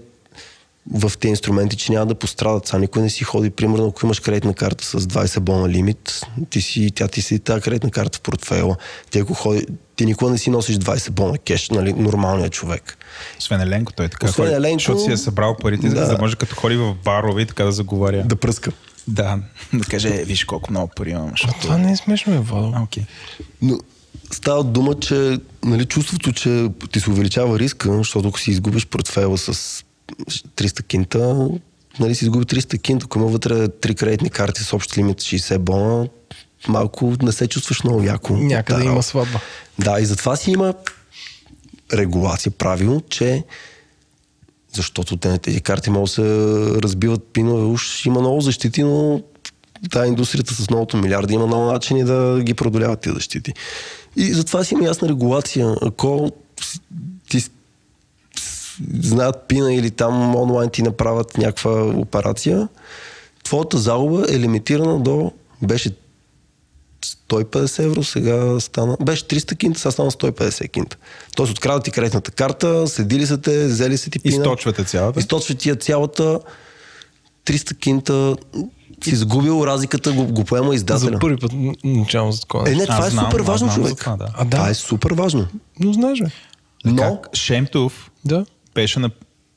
[0.93, 2.67] в тези инструменти, че няма да пострадат.
[2.67, 6.61] Сега никой не си ходи, примерно, ако имаш кредитна карта с 20 бона лимит, ти
[6.61, 8.75] си, тя ти си тази кредитна карта в портфела.
[9.11, 9.65] Ти, ако ходи,
[9.95, 12.97] ти никога не си носиш 20 бона кеш, нали, нормалният човек.
[13.39, 16.05] Освен Еленко, той така Освен ходи, Еленко, защото си е събрал парите, да.
[16.05, 18.23] за да може като ходи в барове и така да заговаря.
[18.23, 18.71] Да пръска.
[19.07, 19.39] Да,
[19.73, 21.29] да каже, е, виж колко много пари имам.
[21.29, 21.59] Защото...
[21.61, 22.87] Това не е смешно, е, Владо.
[23.61, 23.79] Но
[24.31, 29.37] става дума, че нали, чувството, че ти се увеличава риска, защото ако си изгубиш портфела
[29.37, 29.83] с
[30.55, 31.49] 300 кинта,
[31.99, 35.57] нали си изгуби 300 кинта, ако има вътре три кредитни карти с общ лимит 60
[35.57, 36.07] бона,
[36.67, 38.33] малко не се чувстваш много яко.
[38.33, 39.39] Някъде Да, има сватба.
[39.79, 40.73] Да, и затова си има
[41.93, 43.43] регулация, правило, че
[44.73, 46.21] защото те на тези карти могат да се
[46.81, 49.21] разбиват пинове, уж има много защити, но
[49.91, 53.53] тази индустрията с многото милиарди има много начини да ги продоляват тези защити.
[54.15, 55.75] И затова си има ясна регулация.
[55.81, 56.31] Ако
[57.29, 57.49] ти
[59.01, 62.67] знаят пина или там онлайн ти направят някаква операция,
[63.43, 65.31] твоята загуба е лимитирана до
[65.61, 65.95] беше
[67.29, 68.97] 150 евро, сега стана...
[69.01, 70.97] Беше 300 кинта, сега стана 150 кинта.
[71.35, 74.35] Тоест открадат ти кредитната карта, следили са те, взели са ти пина.
[74.35, 75.19] Източвате цялата.
[75.19, 76.39] Източват ти я цялата
[77.45, 78.35] 300 кинта.
[79.03, 81.11] Си загубил разликата, го, го поема издателя.
[81.13, 83.67] За първи път н- научавам за такова Е, не, това Аз е знам, супер важно,
[83.67, 83.97] знам човек.
[83.97, 84.27] това, да.
[84.33, 84.49] А, да.
[84.49, 85.47] Това е супер важно.
[85.79, 86.19] Но знаеш.
[86.85, 88.45] Но, Как Шемтов Да.
[88.75, 89.09] беше, на,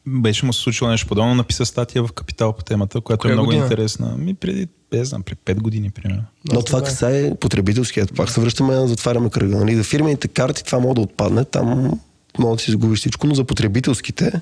[0.06, 3.35] беше му се случило нещо подобно, написа статия в Капитал по темата, която Коя е
[3.35, 3.64] много година?
[3.64, 4.14] интересна.
[4.19, 6.23] Ми преди, не знам, преди 5 години, примерно.
[6.52, 8.14] но това касае потребителският.
[8.14, 9.56] Пак се връщаме, затваряме кръга.
[9.56, 9.77] Нали?
[9.77, 11.90] За фирмените карти това може да отпадне, там
[12.39, 14.32] може да си изгубиш всичко, но за потребителските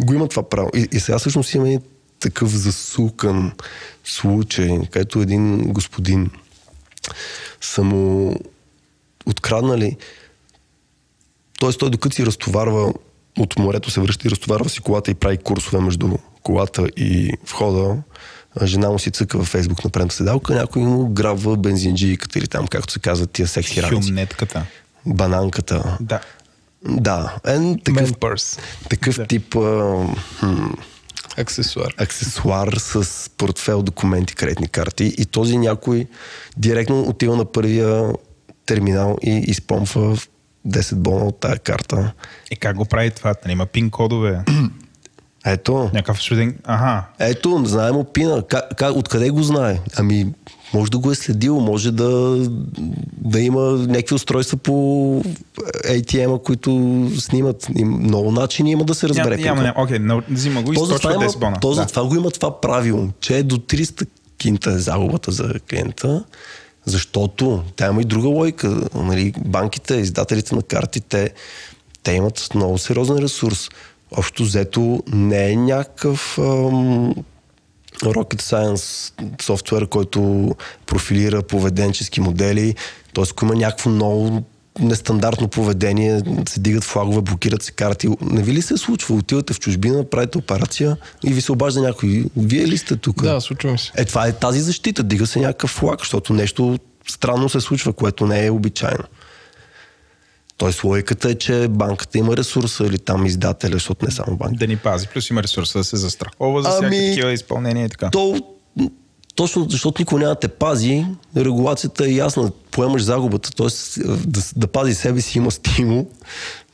[0.00, 0.70] го има това право.
[0.76, 1.80] И, и сега всъщност имаме
[2.22, 3.52] такъв засукан
[4.04, 6.30] случай, където един господин
[7.60, 8.36] са му
[9.26, 9.96] откраднали.
[11.58, 12.92] Тоест той докато си разтоварва
[13.38, 17.96] от морето се връща и разтоварва си колата и прави курсове между колата и входа.
[18.62, 22.66] Жена му си цъка във Фейсбук на предната седалка, някой му грабва бензинджийката или там,
[22.66, 24.08] както се казват тия секси раници.
[24.08, 24.66] Хюмнетката.
[25.06, 25.98] Бананката.
[26.00, 26.20] Да.
[26.84, 28.58] Да, е, такъв, Man
[28.88, 30.06] такъв тип а,
[30.38, 30.64] хм,
[31.36, 31.94] Аксесуар.
[31.98, 36.06] аксесуар с портфел, документи, кредитни карти и този някой
[36.56, 38.12] директно отива на първия
[38.66, 40.16] терминал и изпомпва
[40.68, 42.12] 10 бона от тая карта.
[42.50, 43.34] И как го прави това?
[43.44, 44.44] Нали, има пин кодове.
[45.46, 46.58] Ето, Някакъв чуден...
[46.64, 47.04] Ага.
[47.18, 48.42] ето, знаем му пина.
[48.48, 49.80] Как, как, откъде го знае?
[49.96, 50.32] Ами,
[50.74, 52.36] може да го е следил, може да,
[53.18, 54.72] да има някакви устройства по
[55.84, 56.70] ATM-а, които
[57.18, 57.66] снимат.
[57.76, 59.36] И много начини има да се разбере.
[59.36, 59.74] Няма, няма.
[59.76, 61.56] Окей, на- взима го и източва има, 10 бона.
[61.60, 61.74] то Да.
[61.74, 64.06] затова го има това правило, че е до 300
[64.38, 66.24] кинта е загубата за клиента,
[66.84, 68.80] защото тя има и друга лойка.
[68.94, 71.30] Нали, банките, издателите на картите,
[72.02, 73.68] те имат много сериозен ресурс.
[74.10, 77.14] Общо взето не е някакъв ам,
[78.04, 79.12] rocket science
[79.42, 80.50] софтуер, който
[80.86, 82.74] профилира поведенчески модели,
[83.14, 83.24] т.е.
[83.30, 84.42] ако има някакво много
[84.80, 88.08] нестандартно поведение, се дигат флагове, блокират се карти.
[88.20, 89.14] Не ви ли се случва?
[89.14, 92.24] Отивате в чужбина, правите операция и ви се обажда някой.
[92.36, 93.22] Вие ли сте тук?
[93.22, 93.92] Да, случва се.
[93.96, 95.02] Е, това е тази защита.
[95.02, 99.04] Дига се някакъв флаг, защото нещо странно се случва, което не е обичайно.
[100.56, 104.56] Тоест логиката е, че банката има ресурса или там издателя, защото не само банка.
[104.56, 105.06] Да ни пази.
[105.06, 108.10] Плюс има ресурса да се застрахова за Ами, всякакви такива изпълнения и така.
[108.10, 108.36] То,
[109.34, 111.06] точно защото никой няма да те пази,
[111.36, 112.50] регулацията е ясна.
[112.70, 114.00] Поемаш загубата, т.е.
[114.04, 116.06] Да, да пази себе си има стимул,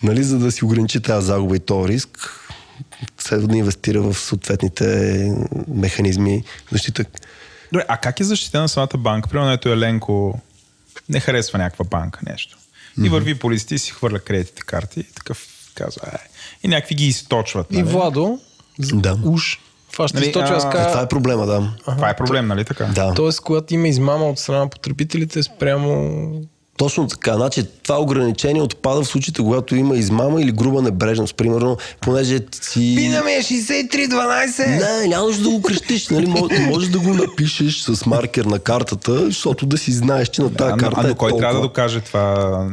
[0.02, 2.30] нали, за да си ограничи тази загуба и този риск.
[3.18, 4.86] Следва да инвестира в съответните
[5.68, 7.05] механизми защита.
[7.72, 9.28] Добре, а как е защитена самата банка?
[9.28, 10.40] Примерно, ето Еленко
[11.09, 12.59] не харесва някаква банка нещо.
[13.04, 16.28] И върви по листи и си хвърля кредитните карти и такъв казва, е.
[16.62, 17.66] И някакви ги източват.
[17.70, 17.88] И Нали?
[17.88, 18.40] Владо,
[18.78, 19.18] Да.
[19.24, 19.60] уж,
[19.96, 21.72] фаща Нали, нали, точно аз а, Е, каза, това е проблема, да.
[21.84, 22.84] Това е проблем, нали така?
[22.84, 23.14] Да.
[23.14, 26.30] Тоест, когато има измама от страна на потребителите спрямо...
[26.78, 27.34] Точно така.
[27.34, 31.34] Значи, това ограничение отпада в случаите, когато има измама или груба небрежност.
[31.34, 32.94] Примерно, понеже си...
[32.96, 34.66] Пина ми е 6312!
[35.00, 36.09] Не, няма нужда да го крещиш.
[36.09, 36.26] Нали?
[36.26, 40.50] Може, можеш да го напишеш с маркер на картата, защото да си знаеш, че на
[40.50, 41.68] тази А, но- карта а, е но кой трябва да толкова.
[41.68, 42.66] докаже това?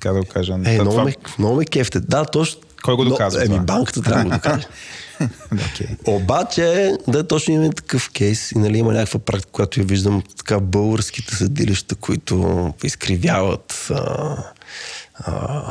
[0.00, 0.52] Как да го кажа?
[0.54, 2.00] Е, много, това- ме, много ме кефте.
[2.00, 2.60] Да, точно.
[2.82, 4.66] Кой го Но- доказва Еми, банката трябва да го докаже.
[5.72, 5.86] Окей.
[6.06, 10.60] Обаче, да, точно имаме такъв кейс и нали, има някаква практика, която я виждам така
[10.60, 14.36] българските съдилища, които изкривяват а,
[15.14, 15.62] а,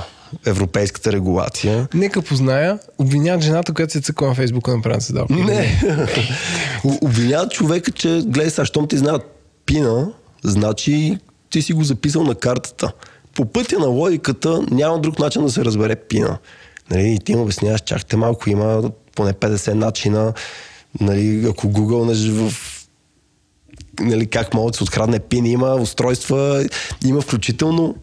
[0.46, 1.88] европейската регулация.
[1.94, 5.34] Нека позная, обвиняват жената, която се цъква на Фейсбука на правилна седалка.
[5.34, 5.82] Не.
[6.84, 9.22] У- Обвиняват човека, че гледай сега, щом ти знаят
[9.66, 10.12] пина,
[10.44, 11.18] значи
[11.50, 12.92] ти си го записал на картата.
[13.36, 16.38] По пътя на логиката няма друг начин да се разбере пина.
[16.92, 20.34] Нали, и ти им обясняваш, чакайте малко, има поне 50 начина.
[21.02, 22.54] Нали, ако гугълнеш в
[24.00, 26.66] нали, как могат да се открадне пин, има устройства,
[27.06, 27.96] има включително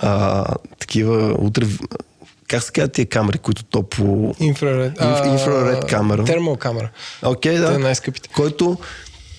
[0.00, 0.44] а,
[0.78, 1.66] такива утре,
[2.48, 4.34] как се казват тия камери, които то по...
[4.40, 4.98] Инфраред.
[4.98, 6.24] Инф- инфраред камера.
[6.24, 6.90] Термал камера.
[7.22, 7.66] Окей, Те да.
[7.66, 8.28] са най-скъпите.
[8.28, 8.76] Който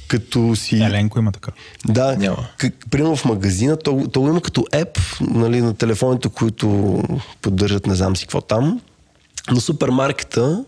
[0.08, 0.76] като си...
[0.76, 1.52] Еленко има така.
[1.86, 2.48] Да, Няма.
[2.58, 7.00] Как, примерно в магазина, то, то го има като еп нали, на телефоните, които
[7.42, 8.82] поддържат не знам си какво там.
[9.52, 10.66] На супермаркета,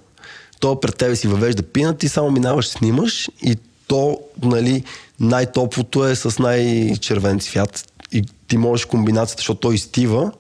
[0.59, 4.83] то пред тебе си въвежда пина, ти само минаваш, снимаш и то, нали,
[5.19, 7.85] най-топлото е с най-червен цвят.
[8.11, 10.31] И ти можеш комбинацията, защото той изтива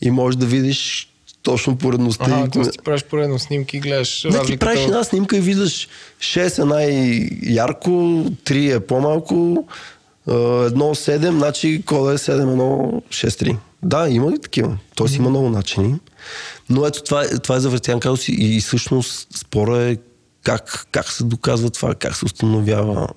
[0.00, 1.08] и можеш да видиш
[1.42, 2.24] точно поредността.
[2.24, 2.50] Ага, и...
[2.50, 2.70] т.е.
[2.70, 4.66] ти правиш поредно снимки и гледаш Не, ти разликата.
[4.66, 5.88] правиш една снимка и виждаш
[6.20, 9.66] 6 е най-ярко, 3 е по-малко,
[10.28, 10.32] а,
[10.66, 13.56] едно 7, значи кода е 7-1-6-3.
[13.82, 14.78] Да, има и такива.
[14.94, 15.98] Тоест има много начини.
[16.70, 19.96] Но ето това, е- това е за вертиан казус и, и всъщност спора е
[20.44, 23.08] как, как се доказва това, как се установява.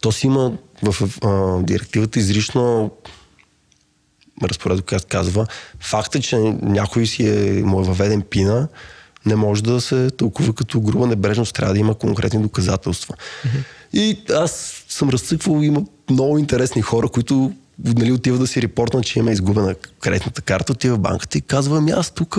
[0.00, 2.90] То си има в а, директивата изрично
[4.42, 5.46] разпоредба, която казва,
[5.80, 8.68] факта, че някой си е, му е въведен пина,
[9.26, 13.14] не може да се тълкува като груба небрежност, трябва да има конкретни доказателства.
[13.14, 13.62] Mm-hmm.
[13.92, 17.52] И аз съм разцъквал, има много интересни хора, които
[17.84, 21.78] нали, отиват да си репортнат, че има изгубена кредитната карта, отива в банката и казва,
[21.78, 22.38] ами аз тук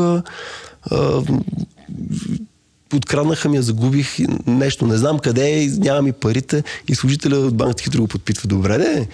[2.93, 7.83] откраднаха ми, я загубих нещо, не знам къде нямам и парите и служителя от банката
[7.83, 8.47] хитро го подпитва.
[8.47, 9.07] Добре, де,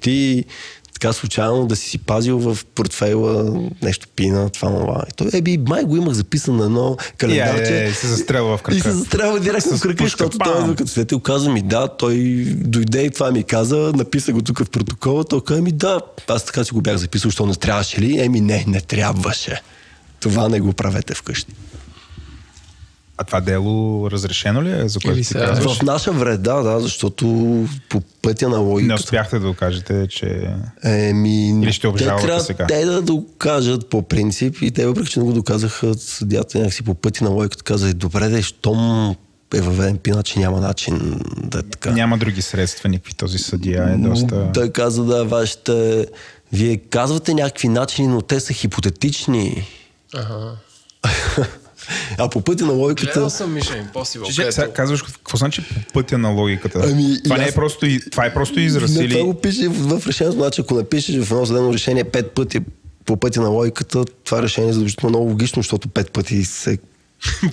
[0.00, 0.44] ти
[1.00, 5.04] така случайно да си си пазил в портфейла нещо пина, това това.
[5.08, 7.72] И той, еби, май го имах записано на едно календарче.
[7.72, 8.96] И, е, е, се застрелва в И се крака.
[8.96, 11.20] застрелва директно в кръка, пушка, защото той идва като свидетел.
[11.20, 15.24] Каза ми, да, той дойде и това ми каза, написа го тук в протокола.
[15.24, 18.20] Той каза ми, да, аз така си го бях записал, що не трябваше ли?
[18.20, 19.62] Еми, не, не трябваше.
[20.20, 21.52] Това не го правете вкъщи.
[23.20, 25.78] А това дело разрешено ли е, за което Или ти сега- казваш?
[25.78, 27.26] В наша вреда, да, защото
[27.88, 28.94] по пътя на Не логиката.
[28.94, 30.54] успяхте да докажете, че...
[30.84, 32.66] Еми, Или ще те трябва сега?
[32.66, 36.94] те да докажат по принцип и те въпреки, че не го доказаха, съдята някакси по
[36.94, 39.10] пътя на логиката каза, добре, де, щом
[39.54, 41.90] е въведен пина, че няма начин да е така.
[41.90, 44.52] Няма други средства, никакви този съдия е доста...
[44.54, 46.06] Той каза, да, вашите...
[46.52, 49.66] Вие казвате някакви начини, но те са хипотетични.
[50.14, 50.52] Ага.
[52.18, 53.12] А по пътя на логиката...
[53.12, 54.26] Гледал съм Mission Impossible.
[54.26, 56.80] Че, където- сега казваш, какво значи по пътя на логиката?
[56.92, 59.12] Ами, това, не аз- е просто, това е просто израз Не, или...
[59.12, 60.36] това го пише в, в решението.
[60.38, 62.60] Значи, ако напишеш в едно съдебно решение пет пъти
[63.04, 66.78] по пътя на логиката, това решение е задължително много логично, защото пет пъти се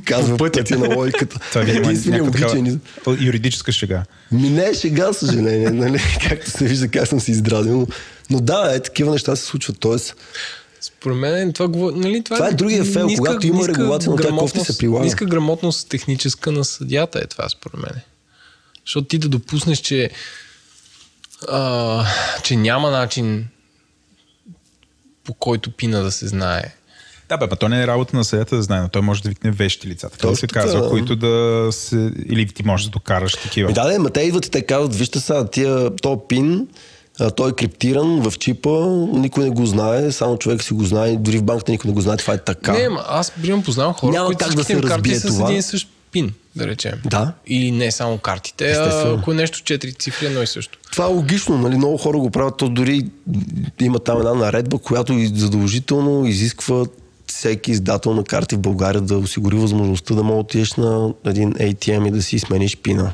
[0.05, 0.77] казва по пътя.
[0.77, 1.39] на логиката.
[1.51, 4.03] Това е Единственият някаква логичен такава юридическа шега.
[4.31, 5.99] Ми не е шега, съжаление, нали?
[6.29, 7.77] Както се вижда как съм се издразил.
[7.79, 7.87] Но,
[8.29, 9.79] но да, е, такива неща се случват.
[9.79, 10.15] Тоест,
[10.87, 14.59] Според мен това, нали, това, Това е другия фейл, когато има регулация, но тя кофти
[14.59, 15.05] се прилага.
[15.05, 18.01] Ниска грамотност техническа на съдята е това, според мен.
[18.85, 20.09] Защото ти да допуснеш, че,
[21.47, 22.05] а,
[22.43, 23.47] че няма начин
[25.23, 26.73] по който пина да се знае.
[27.29, 29.29] Да, бе, ма то не е работа на съдята да знае, но той може да
[29.29, 30.09] викне вещи лица.
[30.09, 30.89] Така да Точно се казва, да.
[30.89, 32.11] които да се...
[32.25, 33.67] Или ти можеш да докараш такива.
[33.67, 36.67] Ми да, да, ма те идват и те казват, вижте сега, тия, то пин,
[37.19, 38.69] а, той е криптиран в чипа,
[39.13, 42.01] никой не го знае, само човек си го знае, дори в банката никой не го
[42.01, 42.71] знае, това е така.
[42.73, 45.47] Не, ма, аз примерно познавам хора, Няма които как да се разбие това.
[45.47, 46.93] с един същ пин, да речем.
[47.05, 47.33] Да.
[47.47, 49.15] И не само картите, Естествено.
[49.15, 50.79] а ако е нещо четири цифри, едно и също.
[50.91, 51.77] Това е логично, нали?
[51.77, 53.05] много хора го правят, то дори
[53.81, 56.85] има там една наредба, която задължително изисква
[57.27, 62.07] всеки издател на карти в България да осигури възможността да мога отидеш на един ATM
[62.07, 63.13] и да си смениш пина.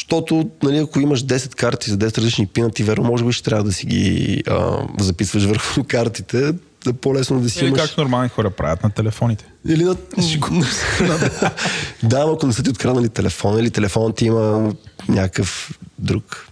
[0.00, 3.44] Защото, нали, ако имаш 10 карти за 10 различни пина, ти верно, може би ще
[3.44, 6.52] трябва да си ги а, записваш върху картите,
[6.84, 7.80] да по-лесно да си Или имаш...
[7.80, 9.44] както нормални хора правят на телефоните.
[9.68, 9.94] Или на...
[12.02, 14.72] да, ако не са ти откраднали телефона или телефонът ти има
[15.08, 16.48] някакъв друг.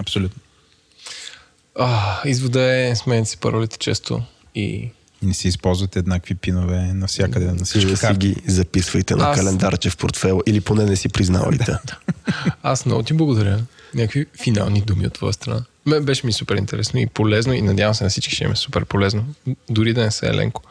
[0.00, 0.42] Абсолютно.
[1.78, 4.22] А, извода е, сменяте си паролите често
[4.54, 4.90] и
[5.22, 9.36] И не си използвате еднакви пинове навсякъде, на всички да си ги записвайте на Аз-
[9.38, 11.76] календарче в портфела или поне не си признавайте.
[12.62, 13.60] Аз много ти благодаря.
[13.94, 15.62] Някакви финални думи от твоя страна.
[15.86, 18.56] Ме, беше ми супер интересно и полезно и надявам се на всички ще им е
[18.56, 19.24] супер полезно.
[19.70, 20.62] Дори да не са Еленко.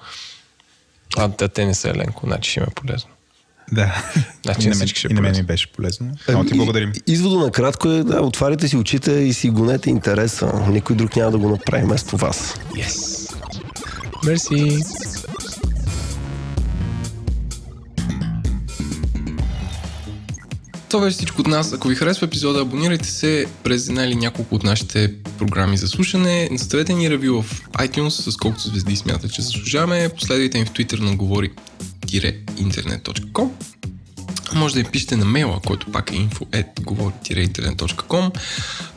[1.17, 3.09] А, да, те не са Еленко, значи ще им е полезно.
[3.71, 4.03] Да.
[4.43, 5.47] Значи и на мен, всички ще е и на мен ми полезно.
[5.47, 6.11] беше полезно.
[6.29, 6.93] Много ти И- благодарим.
[7.07, 10.63] Извода на кратко е да отваряйте си очите и си гонете интереса.
[10.67, 12.55] Никой друг няма да го направи вместо вас.
[12.73, 13.28] Yes.
[14.25, 14.79] Мерси.
[20.89, 21.73] Това беше всичко от нас.
[21.73, 26.49] Ако ви харесва епизода, абонирайте се през една или няколко от нашите програми за слушане.
[26.51, 30.09] Наставете ни ревю в iTunes, с колкото звезди смятате, че заслужаваме.
[30.09, 33.49] Последвайте ни в Twitter на говори-интернет.com
[34.55, 38.31] може да им пишете на мейла, който пак е info.говори-internet.com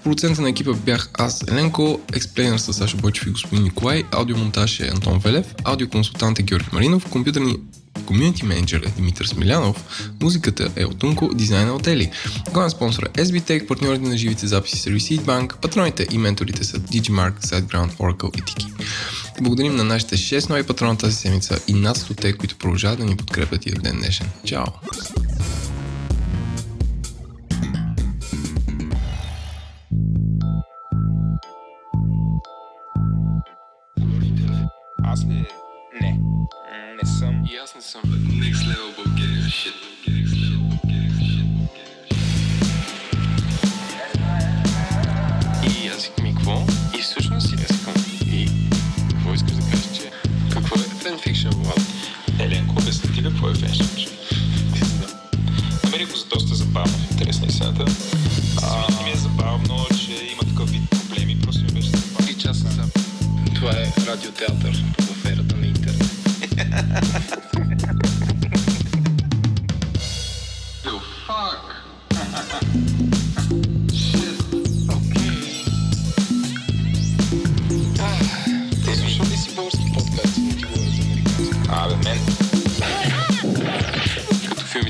[0.02, 4.88] Продуцента на екипа бях аз, Еленко, експлейнер с Саша Бойчев и господин Николай, аудиомонтаж е
[4.88, 7.56] Антон Велев, аудиоконсултант е Георги Маринов, компютърни
[8.06, 12.10] Комьюнити менеджер е Димитър Смилянов, музиката е от Тунко, дизайна от Ели.
[12.52, 17.40] Главен спонсор е SBTech, партньорите на живите записи Receipt Bank, патроните и менторите са Digimark,
[17.40, 18.66] SiteGround, Oracle и Tiki.
[19.40, 23.16] Благодарим на нашите 6 нови патрона тази седмица и над 100 които продължават да ни
[23.16, 24.26] подкрепят и от ден днешен.
[24.44, 24.64] Чао!
[37.94, 37.96] И
[45.88, 46.66] аз викам, и какво?
[46.98, 47.94] И всъщност си аз викам,
[48.26, 48.48] и
[49.10, 50.10] какво искаш да кажеш, че
[50.52, 51.80] какво е фенфикшн, Влад?
[52.38, 53.84] Еленко, обясни ти какво е феншн.
[55.84, 57.84] Намерих го за доста забавно в интерес на истината.
[58.62, 59.04] А...
[59.04, 62.26] ми е забавно, че има такъв вид проблеми, просто ми беше забавно.
[62.26, 62.68] Три часа.
[63.54, 66.12] Това е радиотеатър в ерата на интернет.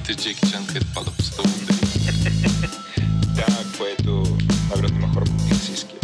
[0.03, 1.73] думите Джеки Чан, където пада по стълбите.
[3.35, 3.47] да,
[3.79, 4.11] което
[4.69, 5.95] най-вероятно има хора по медицински.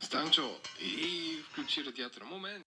[0.00, 0.50] Станчо,
[0.80, 2.24] и включи радиатора.
[2.24, 2.58] Момент!